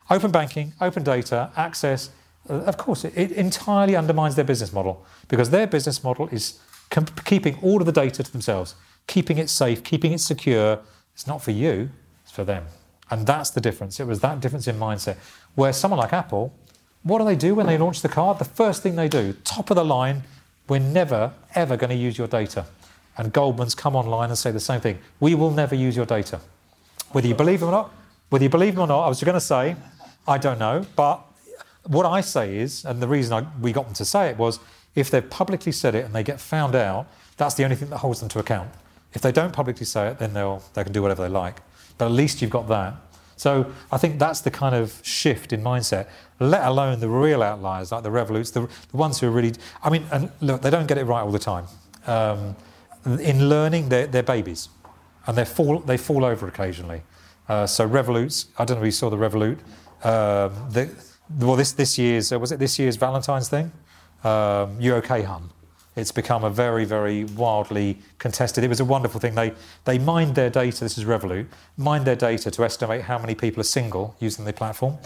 Open 0.10 0.32
banking, 0.32 0.74
open 0.80 1.04
data, 1.04 1.52
access, 1.58 2.12
uh, 2.50 2.54
of 2.54 2.78
course, 2.78 3.04
it, 3.04 3.14
it 3.16 3.32
entirely 3.32 3.96
undermines 3.96 4.36
their 4.36 4.46
business 4.46 4.72
model 4.72 5.06
because 5.28 5.50
their 5.50 5.68
business 5.68 6.04
model 6.04 6.30
is 6.30 6.60
keeping 7.26 7.58
all 7.62 7.80
of 7.80 7.86
the 7.86 7.92
data 7.92 8.24
to 8.24 8.32
themselves, 8.32 8.76
keeping 9.08 9.38
it 9.38 9.50
safe, 9.50 9.84
keeping 9.84 10.14
it 10.14 10.20
secure. 10.20 10.80
It's 11.14 11.28
not 11.28 11.42
for 11.42 11.52
you, 11.52 11.90
for 12.40 12.46
them. 12.46 12.64
And 13.12 13.28
that's 13.28 13.50
the 13.50 13.60
difference. 13.60 14.00
It 14.00 14.08
was 14.08 14.22
that 14.22 14.40
difference 14.40 14.66
in 14.66 14.78
mindset. 14.78 15.18
Where 15.56 15.74
someone 15.74 16.00
like 16.00 16.14
Apple, 16.14 16.54
what 17.04 17.20
do 17.20 17.26
they 17.26 17.36
do 17.36 17.54
when 17.54 17.68
they 17.68 17.78
launch 17.78 18.02
the 18.02 18.08
card? 18.08 18.40
The 18.40 18.46
first 18.46 18.82
thing 18.82 18.96
they 18.96 19.10
do, 19.10 19.34
top 19.44 19.70
of 19.70 19.76
the 19.76 19.84
line, 19.84 20.24
we're 20.70 20.80
never, 20.80 21.34
ever 21.54 21.76
going 21.76 21.90
to 21.90 21.98
use 21.98 22.18
your 22.18 22.28
data. 22.28 22.66
And 23.18 23.34
Goldman's 23.34 23.76
come 23.76 23.94
online 23.94 24.30
and 24.30 24.38
say 24.38 24.52
the 24.52 24.60
same 24.62 24.80
thing. 24.80 25.00
We 25.20 25.36
will 25.36 25.52
never 25.52 25.76
use 25.76 25.98
your 25.98 26.06
data. 26.06 26.40
Whether 27.12 27.28
you 27.28 27.36
believe 27.36 27.60
them 27.60 27.70
or 27.70 27.74
not, 27.74 27.92
whether 28.30 28.44
you 28.44 28.50
believe 28.50 28.76
them 28.76 28.84
or 28.84 28.88
not, 28.88 29.04
I 29.04 29.10
was 29.10 29.22
going 29.22 29.34
to 29.34 29.42
say, 29.42 29.76
I 30.26 30.38
don't 30.38 30.60
know. 30.60 30.86
But 30.96 31.20
what 31.88 32.06
I 32.06 32.22
say 32.22 32.58
is, 32.58 32.86
and 32.86 33.02
the 33.02 33.08
reason 33.08 33.34
I, 33.34 33.48
we 33.60 33.74
got 33.74 33.84
them 33.84 33.96
to 33.96 34.06
say 34.06 34.30
it 34.30 34.38
was, 34.38 34.60
if 34.96 35.12
they've 35.12 35.30
publicly 35.30 35.74
said 35.74 35.94
it 35.94 36.06
and 36.06 36.16
they 36.16 36.24
get 36.24 36.40
found 36.40 36.74
out, 36.74 37.08
that's 37.36 37.56
the 37.56 37.66
only 37.66 37.76
thing 37.76 37.90
that 37.90 37.98
holds 37.98 38.22
them 38.22 38.30
to 38.30 38.40
account. 38.40 38.70
If 39.14 39.22
they 39.22 39.34
don't 39.34 39.52
publicly 39.52 39.86
say 39.86 40.08
it, 40.08 40.20
then 40.20 40.34
they'll, 40.34 40.64
they 40.74 40.84
can 40.86 40.94
do 40.94 41.02
whatever 41.02 41.24
they 41.24 41.30
like. 41.30 41.58
But 42.00 42.06
at 42.06 42.12
least 42.12 42.42
you've 42.42 42.50
got 42.50 42.68
that. 42.70 42.96
So 43.36 43.72
I 43.92 43.98
think 43.98 44.20
that's 44.20 44.42
the 44.42 44.52
kind 44.52 44.76
of 44.76 45.00
shift 45.04 45.54
in 45.54 45.62
mindset, 45.62 46.08
let 46.40 46.66
alone 46.66 47.00
the 47.00 47.08
real 47.08 47.42
outliers 47.42 47.92
like 47.92 48.04
the 48.04 48.10
Revoluts, 48.10 48.52
the, 48.52 48.68
the 48.92 48.98
ones 48.98 49.20
who 49.20 49.28
are 49.28 49.32
really, 49.32 49.54
I 49.84 49.90
mean, 49.90 50.06
and 50.12 50.32
look, 50.42 50.62
they 50.62 50.70
don't 50.70 50.88
get 50.88 50.98
it 50.98 51.06
right 51.06 51.22
all 51.22 51.32
the 51.32 51.40
time. 51.40 51.66
Um, 52.06 52.56
in 53.06 53.48
learning, 53.48 53.90
they're, 53.90 54.08
they're, 54.08 54.24
babies 54.24 54.68
and 55.26 55.38
they 55.38 55.46
fall, 55.46 55.80
they 55.80 55.96
fall 55.96 56.26
over 56.26 56.48
occasionally. 56.48 57.02
Uh, 57.48 57.66
so 57.66 57.88
Revoluts, 57.88 58.48
I 58.58 58.66
don't 58.66 58.78
know 58.78 58.84
if 58.84 58.88
you 58.88 58.92
saw 58.92 59.10
the 59.10 59.18
Revolut. 59.18 59.60
Um, 60.04 60.52
the, 60.72 60.90
well, 61.40 61.56
this, 61.56 61.72
this 61.72 61.98
year's, 61.98 62.34
uh, 62.34 62.40
was 62.40 62.52
it 62.52 62.60
this 62.60 62.78
year's 62.78 62.96
Valentine's 62.98 63.48
thing? 63.48 63.72
Um, 64.24 64.82
you 64.82 64.96
okay, 64.96 65.22
hun? 65.22 65.50
It's 66.00 66.12
become 66.12 66.44
a 66.44 66.50
very, 66.50 66.86
very 66.86 67.26
wildly 67.26 68.00
contested. 68.18 68.64
It 68.64 68.68
was 68.70 68.80
a 68.80 68.86
wonderful 68.86 69.20
thing. 69.20 69.36
They 69.36 69.54
they 69.86 70.00
mined 70.00 70.36
their 70.36 70.50
data. 70.50 70.84
This 70.84 70.98
is 70.98 71.06
Revolut. 71.06 71.48
Mined 71.78 72.06
their 72.06 72.16
data 72.16 72.50
to 72.52 72.64
estimate 72.64 73.02
how 73.04 73.20
many 73.20 73.36
people 73.36 73.62
are 73.62 73.72
single 73.80 74.16
using 74.20 74.46
the 74.46 74.54
platform, 74.54 74.98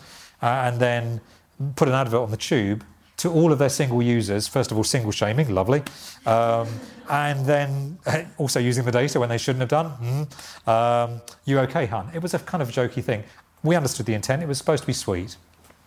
uh, 0.42 0.46
and 0.46 0.80
then 0.80 1.22
put 1.76 1.88
an 1.88 1.94
advert 1.94 2.22
on 2.22 2.32
the 2.32 2.38
tube 2.38 2.84
to 3.18 3.32
all 3.32 3.52
of 3.52 3.60
their 3.60 3.70
single 3.70 4.02
users. 4.02 4.48
First 4.48 4.72
of 4.72 4.78
all, 4.78 4.84
single 4.84 5.12
shaming, 5.12 5.54
lovely, 5.54 5.84
um, 6.26 6.68
and 7.10 7.46
then 7.46 7.98
also 8.38 8.60
using 8.60 8.86
the 8.86 8.92
data 8.92 9.20
when 9.20 9.30
they 9.30 9.38
shouldn't 9.38 9.62
have 9.62 9.70
done. 9.70 10.28
Mm, 10.68 10.68
um, 10.68 11.22
you 11.46 11.60
okay, 11.60 11.86
hun? 11.86 12.10
It 12.14 12.22
was 12.22 12.34
a 12.34 12.40
kind 12.40 12.62
of 12.62 12.70
jokey 12.70 13.04
thing. 13.04 13.24
We 13.64 13.76
understood 13.76 14.06
the 14.06 14.14
intent. 14.14 14.44
It 14.44 14.48
was 14.48 14.58
supposed 14.58 14.84
to 14.84 14.88
be 14.88 14.94
sweet 14.94 15.38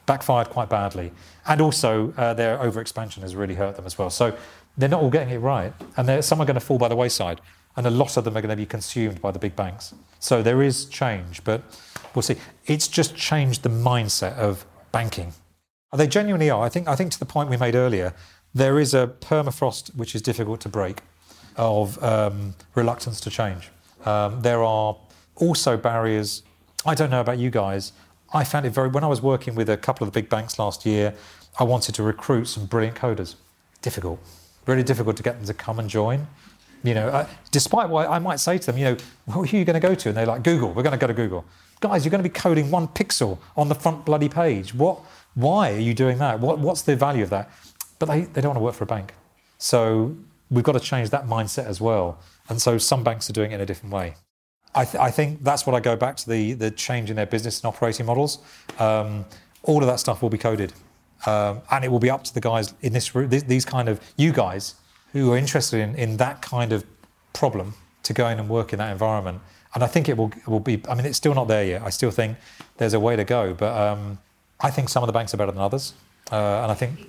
backfired 0.07 0.49
quite 0.49 0.69
badly. 0.69 1.13
And 1.47 1.61
also, 1.61 2.15
uh, 2.17 2.33
their 2.35 2.59
overexpansion 2.59 3.21
has 3.23 3.37
really 3.37 3.55
hurt 3.55 3.77
them 3.77 3.85
as 3.85 3.99
well. 3.99 4.09
So 4.09 4.37
they're 4.77 4.89
not 4.89 5.03
all 5.03 5.11
getting 5.11 5.33
it 5.33 5.39
right. 5.39 5.73
And 5.97 6.25
some 6.25 6.41
are 6.41 6.47
going 6.47 6.55
to 6.55 6.61
fall 6.61 6.79
by 6.79 6.89
the 6.89 6.97
wayside. 6.97 7.41
And 7.77 7.87
a 7.87 7.91
lot 7.91 8.17
of 8.17 8.25
them 8.25 8.37
are 8.37 8.41
going 8.41 8.51
to 8.51 8.57
be 8.57 8.67
consumed 8.67 9.21
by 9.21 9.31
the 9.31 9.39
big 9.39 9.55
banks. 9.55 9.95
So 10.19 10.43
there 10.43 10.63
is 10.63 10.87
change, 10.87 11.45
but 11.45 11.63
we'll 12.15 12.23
see. 12.23 12.37
It's 12.65 12.89
just 12.89 13.15
changed 13.15 13.63
the 13.63 13.69
mindset 13.69 14.37
of 14.37 14.65
banking. 14.93 15.35
They 15.95 16.07
genuinely 16.07 16.51
are. 16.51 16.63
I 16.63 16.69
think, 16.69 16.89
I 16.89 16.97
think 16.97 17.13
to 17.13 17.19
the 17.19 17.27
point 17.27 17.51
we 17.51 17.57
made 17.57 17.75
earlier, 17.75 18.15
there 18.55 18.79
is 18.79 18.95
a 18.95 19.07
permafrost 19.21 19.95
which 19.95 20.15
is 20.15 20.23
difficult 20.23 20.61
to 20.63 20.69
break 20.69 21.01
of 21.57 22.03
um, 22.03 22.55
reluctance 22.75 23.21
to 23.21 23.31
change. 23.31 23.71
Um, 24.05 24.41
there 24.43 24.63
are 24.63 24.97
also 25.37 25.77
barriers. 25.77 26.43
I 26.85 26.95
don't 26.95 27.11
know 27.11 27.21
about 27.21 27.39
you 27.39 27.51
guys. 27.51 27.93
I 28.33 28.45
found 28.45 28.67
it 28.67 28.71
very, 28.71 28.89
when 28.89 29.05
I 29.05 29.07
was 29.07 29.23
working 29.23 29.55
with 29.55 29.69
a 29.69 29.77
couple 29.77 30.07
of 30.07 30.13
the 30.13 30.21
big 30.21 30.29
banks 30.29 30.59
last 30.59 30.85
year, 30.85 31.15
I 31.59 31.65
wanted 31.65 31.95
to 31.97 32.03
recruit 32.03 32.47
some 32.47 32.67
brilliant 32.67 32.97
coders. 32.97 33.37
Difficult 33.83 34.19
really 34.67 34.83
difficult 34.83 35.17
to 35.17 35.23
get 35.23 35.37
them 35.37 35.47
to 35.47 35.55
come 35.55 35.79
and 35.79 35.89
join. 35.89 36.27
You 36.83 36.95
know, 36.95 37.09
uh, 37.09 37.27
despite 37.51 37.89
what 37.89 38.09
I 38.09 38.19
might 38.19 38.39
say 38.39 38.59
to 38.59 38.67
them, 38.67 38.79
you 38.79 38.85
know, 38.85 38.97
who 39.31 39.43
are 39.43 39.47
you 39.47 39.65
going 39.65 39.81
to 39.81 39.81
go 39.81 39.95
to? 39.95 40.09
And 40.09 40.17
they're 40.17 40.27
like, 40.27 40.43
Google. 40.43 40.73
We're 40.73 40.83
going 40.83 40.93
to 40.93 40.99
go 40.99 41.07
to 41.07 41.15
Google. 41.15 41.45
Guys, 41.81 42.05
you're 42.05 42.11
going 42.11 42.23
to 42.23 42.29
be 42.29 42.33
coding 42.33 42.71
one 42.71 42.89
pixel 42.89 43.39
on 43.57 43.69
the 43.69 43.75
front 43.75 44.05
bloody 44.05 44.29
page. 44.29 44.75
What? 44.75 45.01
Why 45.35 45.73
are 45.73 45.79
you 45.79 45.95
doing 45.95 46.19
that? 46.19 46.41
What, 46.41 46.59
what's 46.59 46.83
the 46.83 46.97
value 46.97 47.23
of 47.23 47.31
that? 47.31 47.51
But 47.99 48.07
they, 48.07 48.23
they 48.23 48.41
don't 48.41 48.51
want 48.51 48.59
to 48.59 48.65
work 48.65 48.75
for 48.75 48.85
a 48.85 48.87
bank. 48.87 49.15
So 49.59 50.17
we've 50.51 50.65
got 50.65 50.73
to 50.73 50.81
change 50.81 51.11
that 51.11 51.27
mindset 51.27 51.67
as 51.67 51.81
well. 51.81 52.19
And 52.49 52.61
so 52.61 52.79
some 52.79 53.05
banks 53.05 53.29
are 53.29 53.33
doing 53.33 53.51
it 53.53 53.57
in 53.57 53.61
a 53.61 53.67
different 53.67 53.93
way. 53.93 54.15
I, 54.75 54.85
th- 54.85 55.03
I 55.03 55.11
think 55.11 55.43
that's 55.43 55.67
what 55.67 55.75
I 55.75 55.81
go 55.81 55.97
back 55.97 56.17
to 56.19 56.31
the, 56.31 56.53
the 56.53 56.71
change 56.71 57.11
in 57.11 57.17
their 57.17 57.27
business 57.27 57.61
and 57.61 57.67
operating 57.67 58.07
models. 58.07 58.39
Um, 58.79 59.25
all 59.63 59.81
of 59.83 59.87
that 59.89 60.01
stuff 60.01 60.23
will 60.23 60.31
be 60.31 60.39
coded. 60.39 60.73
Um, 61.25 61.63
and 61.71 61.85
it 61.85 61.91
will 61.91 61.99
be 61.99 62.11
up 62.11 62.25
to 62.25 62.35
the 62.35 62.41
guys 62.41 62.75
in 62.83 62.93
this 62.93 63.15
room, 63.15 63.31
these 63.31 63.65
kind 63.65 63.89
of, 63.89 64.01
you 64.17 64.33
guys 64.33 64.75
who 65.13 65.33
are 65.33 65.39
interested 65.39 65.81
in, 65.81 65.95
in 65.95 66.19
that 66.19 66.43
kind 66.43 66.73
of 66.73 66.85
problem 67.33 67.75
to 68.03 68.13
go 68.13 68.29
in 68.29 68.39
and 68.39 68.49
work 68.49 68.73
in 68.73 68.79
that 68.79 68.93
environment. 68.93 69.41
And 69.75 69.83
I 69.83 69.87
think 69.87 70.09
it 70.09 70.17
will, 70.17 70.33
will 70.47 70.61
be, 70.61 70.83
I 70.89 70.95
mean, 70.95 71.07
it's 71.07 71.17
still 71.17 71.35
not 71.35 71.49
there 71.49 71.65
yet. 71.65 71.83
I 71.83 71.91
still 71.91 72.11
think 72.11 72.37
there's 72.77 72.95
a 72.95 73.01
way 73.01 73.17
to 73.17 73.25
go. 73.25 73.55
But 73.55 73.77
um, 73.77 74.19
I 74.61 74.71
think 74.71 74.89
some 74.89 75.03
of 75.03 75.07
the 75.07 75.13
banks 75.13 75.33
are 75.35 75.37
better 75.37 75.53
than 75.53 75.61
others. 75.61 75.95
Uh, 76.31 76.63
and 76.63 76.71
I 76.71 76.75
think, 76.75 77.09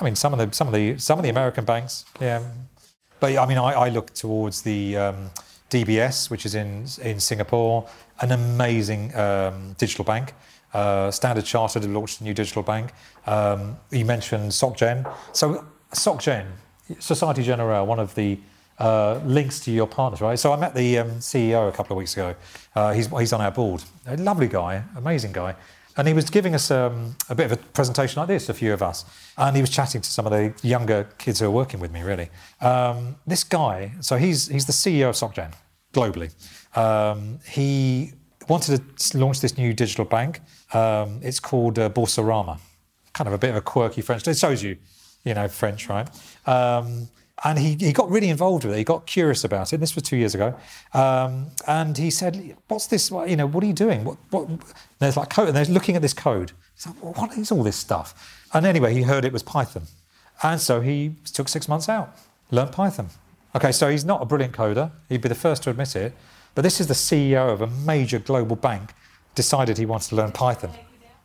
I 0.00 0.04
mean, 0.04 0.16
some 0.16 0.32
of 0.32 0.38
the, 0.38 0.54
some 0.54 0.68
of 0.68 0.74
the, 0.74 0.98
some 0.98 1.18
of 1.18 1.22
the 1.22 1.30
American 1.30 1.64
banks, 1.64 2.04
yeah. 2.20 2.42
But 3.18 3.36
I 3.36 3.46
mean, 3.46 3.58
I, 3.58 3.72
I 3.72 3.88
look 3.88 4.12
towards 4.12 4.62
the, 4.62 4.96
um, 4.96 5.30
DBS, 5.70 6.30
which 6.30 6.46
is 6.46 6.54
in 6.54 6.86
in 7.02 7.20
Singapore, 7.20 7.88
an 8.20 8.32
amazing 8.32 9.14
um, 9.16 9.74
digital 9.78 10.04
bank. 10.04 10.32
Uh, 10.76 11.10
Standard 11.10 11.46
Chartered 11.46 11.82
have 11.84 11.90
launched 11.90 12.20
a 12.20 12.24
new 12.24 12.34
digital 12.34 12.62
bank. 12.62 12.92
Um, 13.26 13.78
you 13.90 14.04
mentioned 14.04 14.50
SocGen. 14.50 15.10
So 15.32 15.64
SocGen, 15.92 16.44
Societe 16.98 17.42
Generale, 17.42 17.86
one 17.86 17.98
of 17.98 18.14
the 18.14 18.38
uh, 18.78 19.18
links 19.24 19.58
to 19.60 19.70
your 19.70 19.86
partners, 19.86 20.20
right? 20.20 20.38
So 20.38 20.52
I 20.52 20.56
met 20.56 20.74
the 20.74 20.98
um, 20.98 21.10
CEO 21.12 21.66
a 21.66 21.72
couple 21.72 21.96
of 21.96 21.98
weeks 21.98 22.12
ago. 22.12 22.34
Uh, 22.74 22.92
he's 22.92 23.06
he's 23.06 23.32
on 23.32 23.40
our 23.40 23.50
board. 23.50 23.84
A 24.06 24.18
lovely 24.18 24.48
guy, 24.48 24.82
amazing 24.94 25.32
guy. 25.32 25.56
And 25.96 26.06
he 26.06 26.12
was 26.12 26.28
giving 26.28 26.54
us 26.54 26.70
um, 26.70 27.16
a 27.30 27.34
bit 27.34 27.46
of 27.46 27.52
a 27.52 27.56
presentation 27.56 28.20
like 28.20 28.28
this, 28.28 28.50
a 28.50 28.54
few 28.54 28.74
of 28.74 28.82
us. 28.82 29.06
And 29.38 29.56
he 29.56 29.62
was 29.62 29.70
chatting 29.70 30.02
to 30.02 30.10
some 30.10 30.26
of 30.26 30.32
the 30.32 30.52
younger 30.62 31.08
kids 31.16 31.40
who 31.40 31.46
are 31.46 31.50
working 31.50 31.80
with 31.80 31.90
me, 31.90 32.02
really. 32.02 32.28
Um, 32.60 33.16
this 33.26 33.44
guy, 33.44 33.92
so 34.00 34.18
he's, 34.18 34.48
he's 34.48 34.66
the 34.66 34.74
CEO 34.74 35.08
of 35.08 35.14
SocGen 35.14 35.54
globally. 35.94 36.34
Um, 36.76 37.38
he 37.48 38.12
wanted 38.46 38.98
to 38.98 39.18
launch 39.18 39.40
this 39.40 39.56
new 39.56 39.72
digital 39.72 40.04
bank. 40.04 40.40
Um, 40.76 41.20
it's 41.22 41.40
called 41.40 41.78
uh. 41.78 41.88
Kind 43.12 43.28
of 43.28 43.32
a 43.32 43.38
bit 43.38 43.50
of 43.50 43.56
a 43.56 43.60
quirky 43.62 44.02
French. 44.02 44.28
It 44.28 44.36
shows 44.36 44.62
you, 44.62 44.76
you 45.24 45.34
know, 45.34 45.48
French, 45.48 45.88
right? 45.88 46.08
Um, 46.46 47.08
and 47.44 47.58
he, 47.58 47.76
he 47.78 47.92
got 47.92 48.10
really 48.10 48.28
involved 48.28 48.64
with 48.64 48.74
it. 48.74 48.78
He 48.78 48.84
got 48.84 49.06
curious 49.06 49.44
about 49.44 49.72
it. 49.72 49.78
This 49.78 49.94
was 49.94 50.04
two 50.04 50.16
years 50.16 50.34
ago, 50.34 50.54
um, 50.94 51.48
and 51.66 51.96
he 51.96 52.10
said, 52.10 52.56
"What's 52.68 52.86
this? 52.86 53.10
You 53.10 53.36
know, 53.36 53.46
what 53.46 53.62
are 53.62 53.66
you 53.66 53.74
doing? 53.74 54.04
What? 54.04 54.16
what? 54.30 54.48
there's 54.98 55.16
like 55.16 55.30
code, 55.30 55.48
and 55.48 55.56
they're 55.56 55.66
looking 55.66 55.96
at 55.96 56.02
this 56.02 56.14
code. 56.14 56.52
He's 56.74 56.86
like, 56.86 57.02
well, 57.02 57.12
"What 57.14 57.36
is 57.36 57.52
all 57.52 57.62
this 57.62 57.76
stuff?" 57.76 58.46
And 58.54 58.64
anyway, 58.64 58.94
he 58.94 59.02
heard 59.02 59.24
it 59.24 59.32
was 59.32 59.42
Python, 59.42 59.84
and 60.42 60.60
so 60.60 60.80
he 60.80 61.14
took 61.32 61.48
six 61.48 61.68
months 61.68 61.88
out, 61.88 62.16
learned 62.50 62.72
Python. 62.72 63.08
Okay, 63.54 63.72
so 63.72 63.90
he's 63.90 64.04
not 64.04 64.22
a 64.22 64.26
brilliant 64.26 64.54
coder. 64.54 64.90
He'd 65.08 65.22
be 65.22 65.28
the 65.28 65.34
first 65.34 65.62
to 65.64 65.70
admit 65.70 65.94
it. 65.96 66.14
But 66.54 66.62
this 66.62 66.80
is 66.80 66.86
the 66.86 66.94
CEO 66.94 67.52
of 67.52 67.60
a 67.60 67.66
major 67.66 68.18
global 68.18 68.56
bank 68.56 68.94
decided 69.36 69.78
he 69.78 69.86
wants 69.86 70.08
to 70.08 70.16
learn 70.16 70.32
Python. 70.32 70.72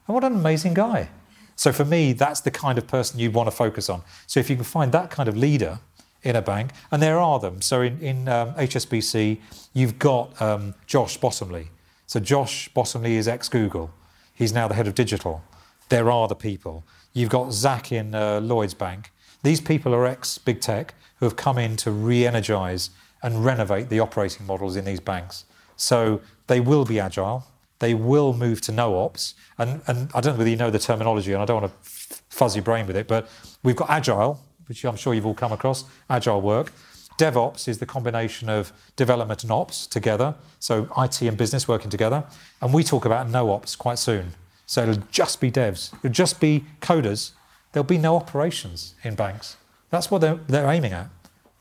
And 0.08 0.14
what 0.14 0.24
an 0.24 0.34
amazing 0.34 0.76
guy. 0.76 1.10
So 1.56 1.72
for 1.72 1.86
me, 1.86 2.14
that's 2.14 2.42
the 2.42 2.52
kind 2.52 2.78
of 2.78 2.86
person 2.88 3.20
you'd 3.20 3.34
want 3.34 3.48
to 3.48 3.56
focus 3.56 3.90
on. 3.90 4.04
So 4.28 4.40
if 4.40 4.50
you 4.50 4.56
can 4.56 4.66
find 4.66 4.92
that 4.92 5.10
kind 5.10 5.28
of 5.28 5.36
leader 5.36 5.80
in 6.24 6.36
a 6.36 6.42
bank, 6.42 6.72
and 6.92 7.02
there 7.02 7.20
are 7.20 7.40
them. 7.40 7.62
So 7.62 7.82
in, 7.82 8.00
in 8.00 8.28
um, 8.28 8.54
HSBC, 8.54 9.40
you've 9.74 9.98
got 9.98 10.40
um, 10.42 10.76
Josh 10.86 11.18
Bottomley. 11.18 11.70
So 12.06 12.20
Josh 12.20 12.70
Bottomley 12.70 13.16
is 13.16 13.28
ex-Google. 13.28 13.92
He's 14.34 14.54
now 14.54 14.68
the 14.68 14.76
head 14.76 14.88
of 14.88 14.96
digital. 14.96 15.44
There 15.90 16.12
are 16.12 16.28
the 16.28 16.36
people. 16.36 16.84
You've 17.14 17.30
got 17.30 17.54
Zach 17.54 17.92
in 17.92 18.14
uh, 18.14 18.40
Lloyds 18.40 18.74
Bank. 18.74 19.12
These 19.44 19.62
people 19.62 19.94
are 19.96 20.06
ex-big 20.06 20.62
tech 20.62 20.94
who 21.20 21.26
have 21.26 21.36
come 21.36 21.58
in 21.58 21.76
to 21.78 21.92
re-energize 21.92 22.92
and 23.24 23.44
renovate 23.44 23.90
the 23.90 24.00
operating 24.00 24.46
models 24.46 24.76
in 24.76 24.86
these 24.86 25.00
banks. 25.00 25.46
So 25.76 26.22
they 26.48 26.60
will 26.60 26.86
be 26.86 27.00
agile. 27.00 27.46
They 27.82 27.96
will 27.96 28.34
move 28.34 28.62
to 28.62 28.72
no 28.72 29.00
ops. 29.00 29.34
And, 29.58 29.82
and 29.88 30.10
I 30.14 30.22
don't 30.22 30.34
know 30.34 30.38
whether 30.38 30.50
you 30.50 30.56
know 30.56 30.70
the 30.70 30.80
terminology, 30.80 31.34
and 31.34 31.42
I 31.42 31.46
don't 31.46 31.62
want 31.62 31.74
to 31.74 31.90
fuzz 32.30 32.56
your 32.56 32.64
brain 32.64 32.86
with 32.86 32.96
it, 32.96 33.08
but 33.08 33.28
we've 33.64 33.76
got 33.76 33.90
agile, 33.90 34.40
which 34.68 34.86
I'm 34.86 34.96
sure 34.96 35.16
you've 35.16 35.26
all 35.26 35.34
come 35.34 35.52
across, 35.52 35.84
agile 36.08 36.42
work. 36.42 36.72
DevOps 37.18 37.68
is 37.68 37.80
the 37.80 37.88
combination 37.88 38.50
of 38.50 38.72
development 38.96 39.42
and 39.42 39.52
ops 39.52 39.88
together, 39.88 40.36
so 40.60 40.88
IT 40.96 41.22
and 41.24 41.36
business 41.36 41.68
working 41.68 41.90
together. 41.90 42.24
And 42.62 42.72
we 42.72 42.84
talk 42.84 43.04
about 43.06 43.30
no 43.30 43.52
ops 43.52 43.76
quite 43.76 43.98
soon. 43.98 44.34
So 44.68 44.84
it'll 44.84 45.04
just 45.12 45.42
be 45.42 45.52
devs, 45.52 45.94
it'll 45.96 46.12
just 46.12 46.40
be 46.40 46.66
coders. 46.82 47.32
There'll 47.72 47.86
be 47.86 47.98
no 47.98 48.16
operations 48.16 48.96
in 49.02 49.16
banks. 49.16 49.56
That's 49.90 50.12
what 50.12 50.20
they're, 50.20 50.40
they're 50.48 50.70
aiming 50.70 50.92
at. 50.92 51.08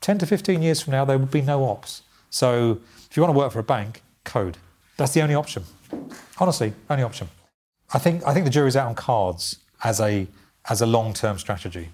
10 0.01 0.19
to 0.19 0.25
15 0.25 0.61
years 0.61 0.81
from 0.81 0.91
now, 0.91 1.05
there 1.05 1.17
will 1.17 1.25
be 1.25 1.41
no 1.41 1.63
ops. 1.67 2.03
So 2.29 2.79
if 3.09 3.15
you 3.15 3.23
want 3.23 3.33
to 3.33 3.37
work 3.37 3.53
for 3.53 3.59
a 3.59 3.63
bank, 3.63 4.01
code. 4.23 4.57
That's 4.97 5.13
the 5.13 5.21
only 5.21 5.35
option. 5.35 5.63
Honestly, 6.39 6.73
only 6.89 7.03
option. 7.03 7.29
I 7.93 7.99
think, 7.99 8.25
I 8.25 8.33
think 8.33 8.45
the 8.45 8.51
jury's 8.51 8.75
out 8.75 8.87
on 8.87 8.95
cards 8.95 9.57
as 9.83 9.99
a, 9.99 10.27
as 10.69 10.81
a 10.81 10.85
long 10.85 11.13
term 11.13 11.37
strategy. 11.37 11.89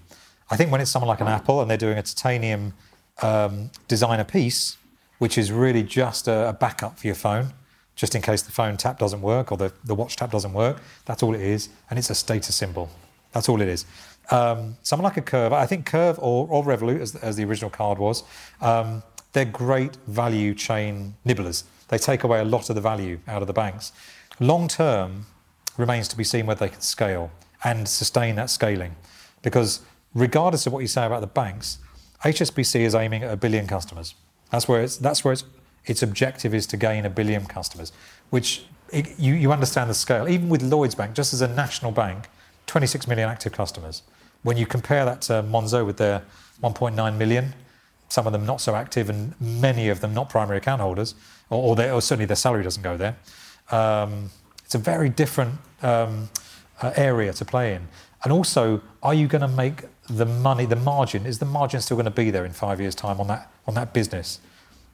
I 0.50 0.56
think 0.56 0.70
when 0.70 0.80
it's 0.80 0.90
someone 0.90 1.08
like 1.08 1.20
an 1.20 1.28
Apple 1.28 1.60
and 1.60 1.70
they're 1.70 1.76
doing 1.76 1.98
a 1.98 2.02
titanium 2.02 2.72
um, 3.22 3.70
designer 3.86 4.24
piece, 4.24 4.76
which 5.18 5.36
is 5.36 5.52
really 5.52 5.82
just 5.82 6.28
a, 6.28 6.48
a, 6.48 6.52
backup 6.52 6.98
for 6.98 7.06
your 7.06 7.16
phone, 7.16 7.52
just 7.96 8.14
in 8.14 8.22
case 8.22 8.42
the 8.42 8.52
phone 8.52 8.76
tap 8.76 8.98
doesn't 8.98 9.20
work 9.20 9.50
or 9.50 9.58
the, 9.58 9.72
the 9.84 9.94
watch 9.94 10.16
tap 10.16 10.30
doesn't 10.30 10.52
work, 10.52 10.80
that's 11.04 11.22
all 11.22 11.34
it 11.34 11.40
is. 11.40 11.68
And 11.90 11.98
it's 11.98 12.10
a 12.10 12.14
status 12.14 12.54
symbol. 12.54 12.88
That's 13.32 13.48
all 13.48 13.60
it 13.60 13.68
is. 13.68 13.84
Um, 14.30 14.76
someone 14.82 15.04
like 15.04 15.16
a 15.16 15.22
Curve, 15.22 15.52
I 15.52 15.66
think 15.66 15.86
Curve 15.86 16.18
or, 16.18 16.46
or 16.48 16.62
Revolut, 16.62 17.00
as, 17.00 17.16
as, 17.16 17.36
the 17.36 17.44
original 17.44 17.70
card 17.70 17.98
was, 17.98 18.24
um, 18.60 19.02
they're 19.32 19.46
great 19.46 19.96
value 20.06 20.54
chain 20.54 21.14
nibblers. 21.26 21.64
They 21.88 21.98
take 21.98 22.22
away 22.22 22.40
a 22.40 22.44
lot 22.44 22.68
of 22.68 22.74
the 22.74 22.80
value 22.80 23.20
out 23.26 23.42
of 23.42 23.48
the 23.48 23.54
banks. 23.54 23.92
Long 24.40 24.68
term 24.68 25.26
remains 25.76 26.08
to 26.08 26.16
be 26.16 26.24
seen 26.24 26.46
whether 26.46 26.66
they 26.66 26.72
can 26.72 26.80
scale 26.80 27.30
and 27.64 27.88
sustain 27.88 28.36
that 28.36 28.50
scaling. 28.50 28.96
Because 29.42 29.80
regardless 30.14 30.66
of 30.66 30.72
what 30.72 30.80
you 30.80 30.88
say 30.88 31.06
about 31.06 31.20
the 31.20 31.26
banks, 31.26 31.78
HSBC 32.24 32.80
is 32.80 32.94
aiming 32.94 33.22
at 33.22 33.32
a 33.32 33.36
billion 33.36 33.66
customers. 33.66 34.14
That's 34.50 34.66
where 34.66 34.82
it's, 34.82 34.96
that's 34.96 35.24
where 35.24 35.32
its, 35.32 35.44
its 35.86 36.02
objective 36.02 36.54
is 36.54 36.66
to 36.68 36.76
gain 36.76 37.04
a 37.04 37.10
billion 37.10 37.46
customers, 37.46 37.92
which 38.30 38.64
it, 38.92 39.18
you, 39.18 39.34
you 39.34 39.52
understand 39.52 39.88
the 39.90 39.94
scale. 39.94 40.28
Even 40.28 40.48
with 40.48 40.62
Lloyds 40.62 40.94
Bank, 40.94 41.14
just 41.14 41.32
as 41.32 41.40
a 41.40 41.48
national 41.48 41.92
bank, 41.92 42.28
26 42.66 43.06
million 43.06 43.28
active 43.28 43.52
customers. 43.52 44.02
When 44.42 44.56
you 44.56 44.66
compare 44.66 45.04
that 45.04 45.22
to 45.22 45.42
Monzo 45.42 45.84
with 45.84 45.96
their 45.96 46.22
1.9 46.62 47.16
million, 47.16 47.54
some 48.08 48.26
of 48.26 48.32
them 48.32 48.44
not 48.46 48.60
so 48.60 48.74
active 48.74 49.10
and 49.10 49.38
many 49.40 49.88
of 49.88 50.00
them 50.00 50.14
not 50.14 50.28
primary 50.28 50.58
account 50.58 50.80
holders, 50.80 51.14
or, 51.50 51.76
or, 51.78 51.90
or 51.90 52.02
certainly 52.02 52.26
their 52.26 52.36
salary 52.36 52.62
doesn't 52.62 52.82
go 52.82 52.96
there. 52.96 53.16
Um, 53.70 54.30
it's 54.64 54.74
a 54.74 54.78
very 54.78 55.08
different 55.08 55.54
um, 55.82 56.28
uh, 56.82 56.92
area 56.96 57.32
to 57.32 57.44
play 57.44 57.74
in. 57.74 57.88
And 58.24 58.32
also, 58.32 58.82
are 59.02 59.14
you 59.14 59.28
going 59.28 59.42
to 59.42 59.48
make 59.48 59.84
the 60.08 60.26
money, 60.26 60.66
the 60.66 60.76
margin, 60.76 61.26
is 61.26 61.38
the 61.38 61.46
margin 61.46 61.80
still 61.80 61.96
going 61.96 62.04
to 62.04 62.10
be 62.10 62.30
there 62.30 62.44
in 62.44 62.52
five 62.52 62.80
years' 62.80 62.94
time 62.94 63.20
on 63.20 63.28
that, 63.28 63.50
on 63.66 63.74
that 63.74 63.92
business? 63.92 64.40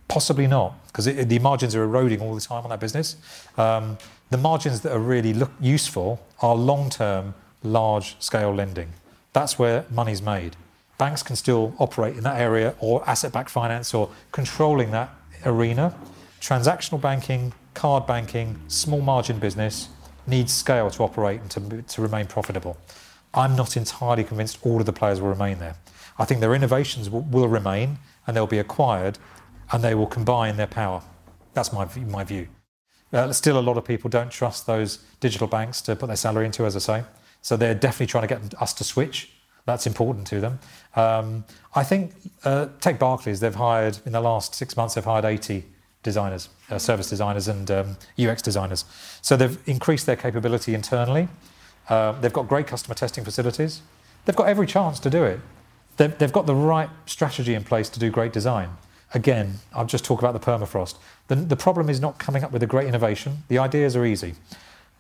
Possibly 0.07 0.47
not, 0.47 0.75
because 0.87 1.07
the 1.07 1.39
margins 1.39 1.75
are 1.75 1.83
eroding 1.83 2.21
all 2.21 2.35
the 2.35 2.41
time 2.41 2.63
on 2.65 2.71
that 2.71 2.81
business. 2.81 3.17
Um, 3.57 3.97
the 4.31 4.37
margins 4.37 4.83
that 4.83 4.93
are 4.93 4.99
really 4.99 5.33
look 5.33 5.53
useful 5.61 6.21
are 6.41 6.55
long 6.55 6.91
term, 6.91 7.35
large 7.63 8.17
scale 8.21 8.53
lending. 8.53 8.93
That's 9.33 9.59
where 9.59 9.87
money's 9.91 10.21
made. 10.21 10.57
Banks 10.99 11.23
can 11.23 11.37
still 11.37 11.75
operate 11.79 12.17
in 12.17 12.23
that 12.23 12.41
area 12.41 12.75
or 12.79 13.09
asset 13.09 13.33
backed 13.33 13.51
finance 13.51 13.95
or 13.95 14.11
controlling 14.33 14.91
that 14.93 15.11
arena. 15.45 15.95
Transactional 16.41 17.01
banking, 17.01 17.53
card 17.75 18.07
banking, 18.07 18.61
small 18.69 19.01
margin 19.01 19.39
business 19.39 19.89
needs 20.27 20.53
scale 20.53 20.91
to 20.91 21.03
operate 21.03 21.41
and 21.41 21.51
to, 21.51 21.83
to 21.83 22.03
remain 22.03 22.27
profitable. 22.27 22.77
I'm 23.35 23.57
not 23.57 23.77
entirely 23.77 24.25
convinced 24.25 24.59
all 24.63 24.79
of 24.79 24.87
the 24.87 24.93
players 24.93 25.21
will 25.21 25.29
remain 25.29 25.59
there. 25.59 25.77
I 26.19 26.25
think 26.25 26.41
their 26.41 26.55
innovations 26.55 27.11
will, 27.11 27.23
will 27.23 27.49
remain 27.49 27.99
and 28.27 28.37
they'll 28.37 28.47
be 28.47 28.59
acquired 28.59 29.19
and 29.73 29.83
they 29.83 29.95
will 29.95 30.07
combine 30.07 30.57
their 30.57 30.69
power. 30.69 31.03
That's 31.55 31.73
my, 31.73 31.89
my 32.07 32.25
view. 32.25 32.49
Uh, 33.13 33.33
still, 33.33 33.59
a 33.59 33.61
lot 33.61 33.77
of 33.77 33.85
people 33.85 34.11
don't 34.11 34.31
trust 34.31 34.67
those 34.67 34.99
digital 35.21 35.47
banks 35.47 35.81
to 35.83 35.95
put 35.95 36.07
their 36.07 36.17
salary 36.17 36.47
into, 36.47 36.65
as 36.65 36.75
I 36.75 36.79
say. 36.79 37.05
So 37.43 37.57
they're 37.57 37.75
definitely 37.75 38.07
trying 38.07 38.27
to 38.27 38.35
get 38.35 38.63
us 38.63 38.73
to 38.75 38.85
switch. 38.85 39.34
That's 39.67 39.87
important 39.87 40.27
to 40.29 40.41
them. 40.41 40.59
Um, 40.95 41.45
I 41.75 41.85
think, 41.85 42.13
uh, 42.45 42.69
take 42.81 42.99
Barclays, 42.99 43.41
they've 43.41 43.55
hired, 43.55 43.99
in 44.05 44.13
the 44.13 44.21
last 44.21 44.55
six 44.55 44.77
months, 44.77 44.95
they've 44.95 45.05
hired 45.05 45.25
80 45.25 45.65
designers, 46.03 46.51
uh, 46.71 46.79
service 46.79 47.09
designers, 47.09 47.49
and 47.49 47.71
um, 47.71 47.97
UX 48.19 48.43
designers. 48.43 48.85
So 49.23 49.37
they've 49.37 49.59
increased 49.67 50.07
their 50.07 50.17
capability 50.17 50.75
internally. 50.75 51.29
Uh, 51.89 52.13
they've 52.13 52.33
got 52.33 52.47
great 52.49 52.67
customer 52.67 52.95
testing 52.95 53.25
facilities. 53.25 53.81
They've 54.25 54.37
got 54.37 54.49
every 54.49 54.67
chance 54.67 55.01
to 55.01 55.11
do 55.11 55.25
it. 55.25 55.41
They've, 55.97 56.17
they've 56.19 56.33
got 56.33 56.47
the 56.47 56.55
right 56.55 56.91
strategy 57.07 57.55
in 57.55 57.65
place 57.65 57.89
to 57.91 58.01
do 58.01 58.11
great 58.11 58.33
design. 58.33 58.71
again, 59.15 59.61
I'll 59.73 59.87
just 59.87 60.05
talk 60.05 60.21
about 60.21 60.33
the 60.33 60.41
permafrost. 60.41 60.97
The, 61.29 61.37
the 61.37 61.57
problem 61.57 61.89
is 61.89 62.01
not 62.01 62.19
coming 62.19 62.43
up 62.45 62.53
with 62.53 62.63
a 62.63 62.67
great 62.67 62.89
innovation. 62.89 63.45
The 63.49 63.59
ideas 63.59 63.97
are 63.97 64.05
easy. 64.05 64.35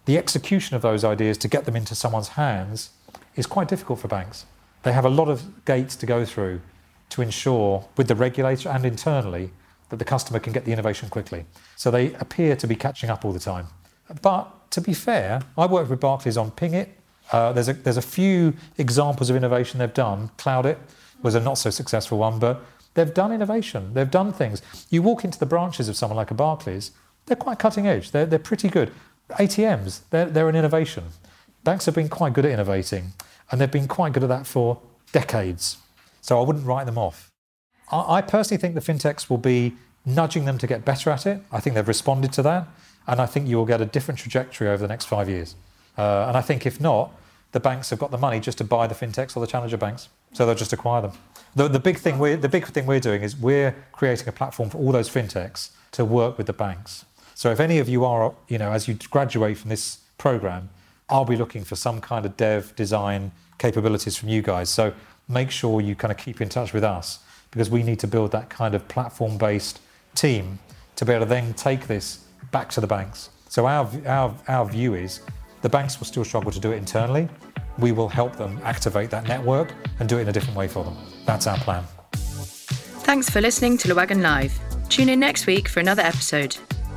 The 0.07 0.17
execution 0.19 0.77
of 0.77 0.83
those 0.83 1.05
ideas 1.05 1.37
to 1.39 1.49
get 1.49 1.65
them 1.65 1.77
into 1.77 1.95
someone's 1.95 2.29
hands 2.29 2.91
is 3.37 3.47
quite 3.47 3.69
difficult 3.69 3.99
for 3.99 4.09
banks. 4.09 4.47
They 4.85 4.93
have 4.93 5.05
a 5.05 5.11
lot 5.11 5.29
of 5.29 5.65
gates 5.65 5.97
to 5.97 6.07
go 6.07 6.25
through 6.25 6.61
to 7.11 7.23
ensure, 7.23 7.87
with 7.97 8.09
the 8.09 8.15
regulator 8.15 8.69
and 8.69 8.85
internally, 8.85 9.51
that 9.89 9.99
the 9.99 10.05
customer 10.05 10.39
can 10.39 10.53
get 10.53 10.65
the 10.65 10.73
innovation 10.73 11.09
quickly. 11.09 11.47
So 11.77 11.91
they 11.91 12.15
appear 12.15 12.57
to 12.57 12.67
be 12.67 12.77
catching 12.77 13.11
up 13.11 13.25
all 13.25 13.33
the 13.33 13.41
time. 13.41 13.67
But 14.23 14.71
to 14.73 14.81
be 14.81 14.93
fair, 14.93 15.43
I 15.57 15.67
worked 15.67 15.91
with 15.91 16.01
Barclays 16.01 16.37
on 16.37 16.51
Pingit. 16.51 16.89
Uh, 17.33 17.53
there's, 17.53 17.69
a, 17.69 17.73
there's 17.73 17.97
a 17.97 18.03
few 18.03 18.55
examples 18.77 19.31
of 19.31 19.37
innovation 19.37 19.79
they've 19.79 19.95
done. 19.95 20.31
Cloud 20.37 20.67
It 20.67 20.79
was 21.23 21.35
a 21.35 21.41
not 21.41 21.59
so 21.59 21.71
successful 21.71 22.19
one, 22.19 22.39
but 22.39 22.63
they've 22.95 23.15
done 23.15 23.33
innovation. 23.33 23.95
They've 23.95 24.11
done 24.11 24.33
things. 24.33 24.63
You 24.91 25.03
walk 25.03 25.25
into 25.25 25.39
the 25.39 25.47
branches 25.47 25.89
of 25.89 25.97
someone 25.97 26.17
like 26.17 26.31
a 26.31 26.35
Barclays, 26.35 26.91
they're 27.27 27.37
quite 27.37 27.59
cutting 27.59 27.87
edge. 27.87 28.11
They're, 28.11 28.27
they're 28.27 28.39
pretty 28.39 28.69
good. 28.69 28.91
ATMs, 29.31 30.01
they're, 30.11 30.27
they're 30.27 30.49
an 30.49 30.57
innovation. 30.57 31.05
Banks 31.63 31.87
have 31.87 31.95
been 31.95 32.11
quite 32.11 32.35
good 32.35 32.45
at 32.45 32.51
innovating, 32.53 33.13
and 33.55 33.61
they've 33.61 33.71
been 33.71 33.87
quite 33.87 34.13
good 34.13 34.25
at 34.25 34.29
that 34.29 34.49
for 34.49 34.81
decades. 35.13 35.77
So 36.23 36.41
I 36.41 36.45
wouldn't 36.45 36.67
write 36.67 36.87
them 36.87 36.99
off. 36.99 37.31
I, 37.89 38.17
I 38.17 38.21
personally 38.21 38.61
think 38.61 38.75
the 38.75 38.81
fintechs 38.81 39.31
will 39.31 39.39
be 39.39 39.75
nudging 40.05 40.45
them 40.45 40.59
to 40.59 40.67
get 40.67 40.85
better 40.85 41.09
at 41.09 41.25
it. 41.25 41.41
I 41.53 41.61
think 41.61 41.77
they've 41.77 41.87
responded 41.87 42.33
to 42.33 42.43
that, 42.43 42.67
and 43.07 43.21
I 43.21 43.27
think 43.27 43.47
you 43.47 43.57
will 43.57 43.65
get 43.65 43.81
a 43.81 43.85
different 43.85 44.19
trajectory 44.19 44.67
over 44.67 44.79
the 44.79 44.89
next 44.89 45.05
five 45.05 45.29
years. 45.29 45.55
Uh, 45.97 46.25
and 46.27 46.37
I 46.37 46.41
think 46.41 46.67
if 46.67 46.81
not, 46.81 47.13
the 47.53 47.61
banks 47.61 47.91
have 47.91 48.01
got 48.01 48.11
the 48.11 48.19
money 48.19 48.41
just 48.41 48.59
to 48.59 48.65
buy 48.65 48.89
the 48.89 48.95
fintechs 48.97 49.37
or 49.37 49.41
the 49.41 49.47
challenger 49.47 49.77
banks, 49.77 50.09
so 50.33 50.45
they'll 50.45 50.57
just 50.57 50.73
acquire 50.73 51.03
them. 51.03 51.13
The, 51.55 51.69
the 51.69 51.79
big 51.79 51.99
thing 51.99 52.19
we're 52.19 52.37
the 52.37 52.49
big 52.49 52.67
thing 52.67 52.87
we're 52.87 52.99
doing 52.99 53.23
is 53.23 53.37
we're 53.37 53.77
creating 53.93 54.27
a 54.27 54.33
platform 54.33 54.69
for 54.69 54.79
all 54.79 54.91
those 54.91 55.09
fintechs 55.09 55.71
to 55.93 56.05
work 56.05 56.39
with 56.39 56.49
the 56.49 56.53
banks. 56.53 57.05
So 57.37 57.53
if 57.53 57.61
any 57.61 57.79
of 57.79 57.89
you 57.89 58.05
are, 58.05 58.35
you 58.49 58.59
know, 58.59 58.73
as 58.73 58.89
you 58.89 58.99
graduate 59.11 59.59
from 59.59 59.71
this 59.71 59.99
program, 60.19 60.71
I'll 61.09 61.25
be 61.25 61.37
looking 61.37 61.63
for 61.63 61.77
some 61.77 62.01
kind 62.01 62.27
of 62.27 62.37
dev 62.37 62.75
design 62.75 63.31
capabilities 63.59 64.17
from 64.17 64.29
you 64.29 64.43
guys. 64.43 64.69
So 64.69 64.93
make 65.29 65.51
sure 65.51 65.81
you 65.81 65.95
kind 65.95 66.13
of 66.13 66.19
keep 66.19 66.41
in 66.41 66.49
touch 66.49 66.73
with 66.73 66.85
us 66.85 67.21
because 67.51 67.71
we 67.71 67.83
need 67.83 67.99
to 68.01 68.07
build 68.07 68.33
that 68.33 68.51
kind 68.51 68.75
of 68.75 68.87
platform 68.89 69.39
based 69.39 69.81
team 70.15 70.59
to 70.97 71.05
be 71.05 71.13
able 71.13 71.25
to 71.25 71.29
then 71.29 71.55
take 71.55 71.87
this 71.87 72.25
back 72.51 72.71
to 72.71 72.81
the 72.81 72.87
banks. 72.87 73.31
So 73.49 73.67
our, 73.67 73.89
our, 74.07 74.35
our 74.49 74.67
view 74.67 74.95
is 74.95 75.21
the 75.63 75.69
banks 75.69 75.99
will 75.99 76.07
still 76.07 76.25
struggle 76.25 76.51
to 76.51 76.61
do 76.61 76.73
it 76.73 76.77
internally. 76.77 77.29
We 77.79 77.93
will 77.93 78.09
help 78.09 78.37
them 78.37 78.61
activate 78.63 79.11
that 79.11 79.27
network 79.27 79.73
and 79.99 80.09
do 80.09 80.19
it 80.19 80.23
in 80.23 80.29
a 80.29 80.33
different 80.33 80.57
way 80.57 80.69
for 80.69 80.85
them. 80.85 80.97
That's 81.25 81.47
our 81.47 81.57
plan. 81.59 81.85
Thanks 82.13 83.29
for 83.29 83.41
listening 83.41 83.79
to 83.79 83.89
Le 83.89 83.95
Wagon 83.95 84.23
Live. 84.23 84.59
Tune 84.89 85.09
in 85.09 85.21
next 85.21 85.47
week 85.47 85.69
for 85.69 85.81
another 85.81 86.03
episode. 86.03 86.57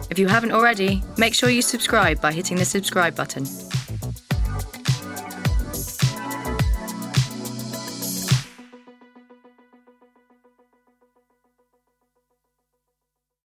If 0.10 0.20
you 0.20 0.28
haven't 0.28 0.52
already, 0.52 1.04
make 1.18 1.34
sure 1.34 1.50
you 1.50 1.62
subscribe 1.62 2.22
by 2.22 2.32
hitting 2.32 2.58
the 2.58 2.66
subscribe 2.66 3.16
button. 3.16 3.46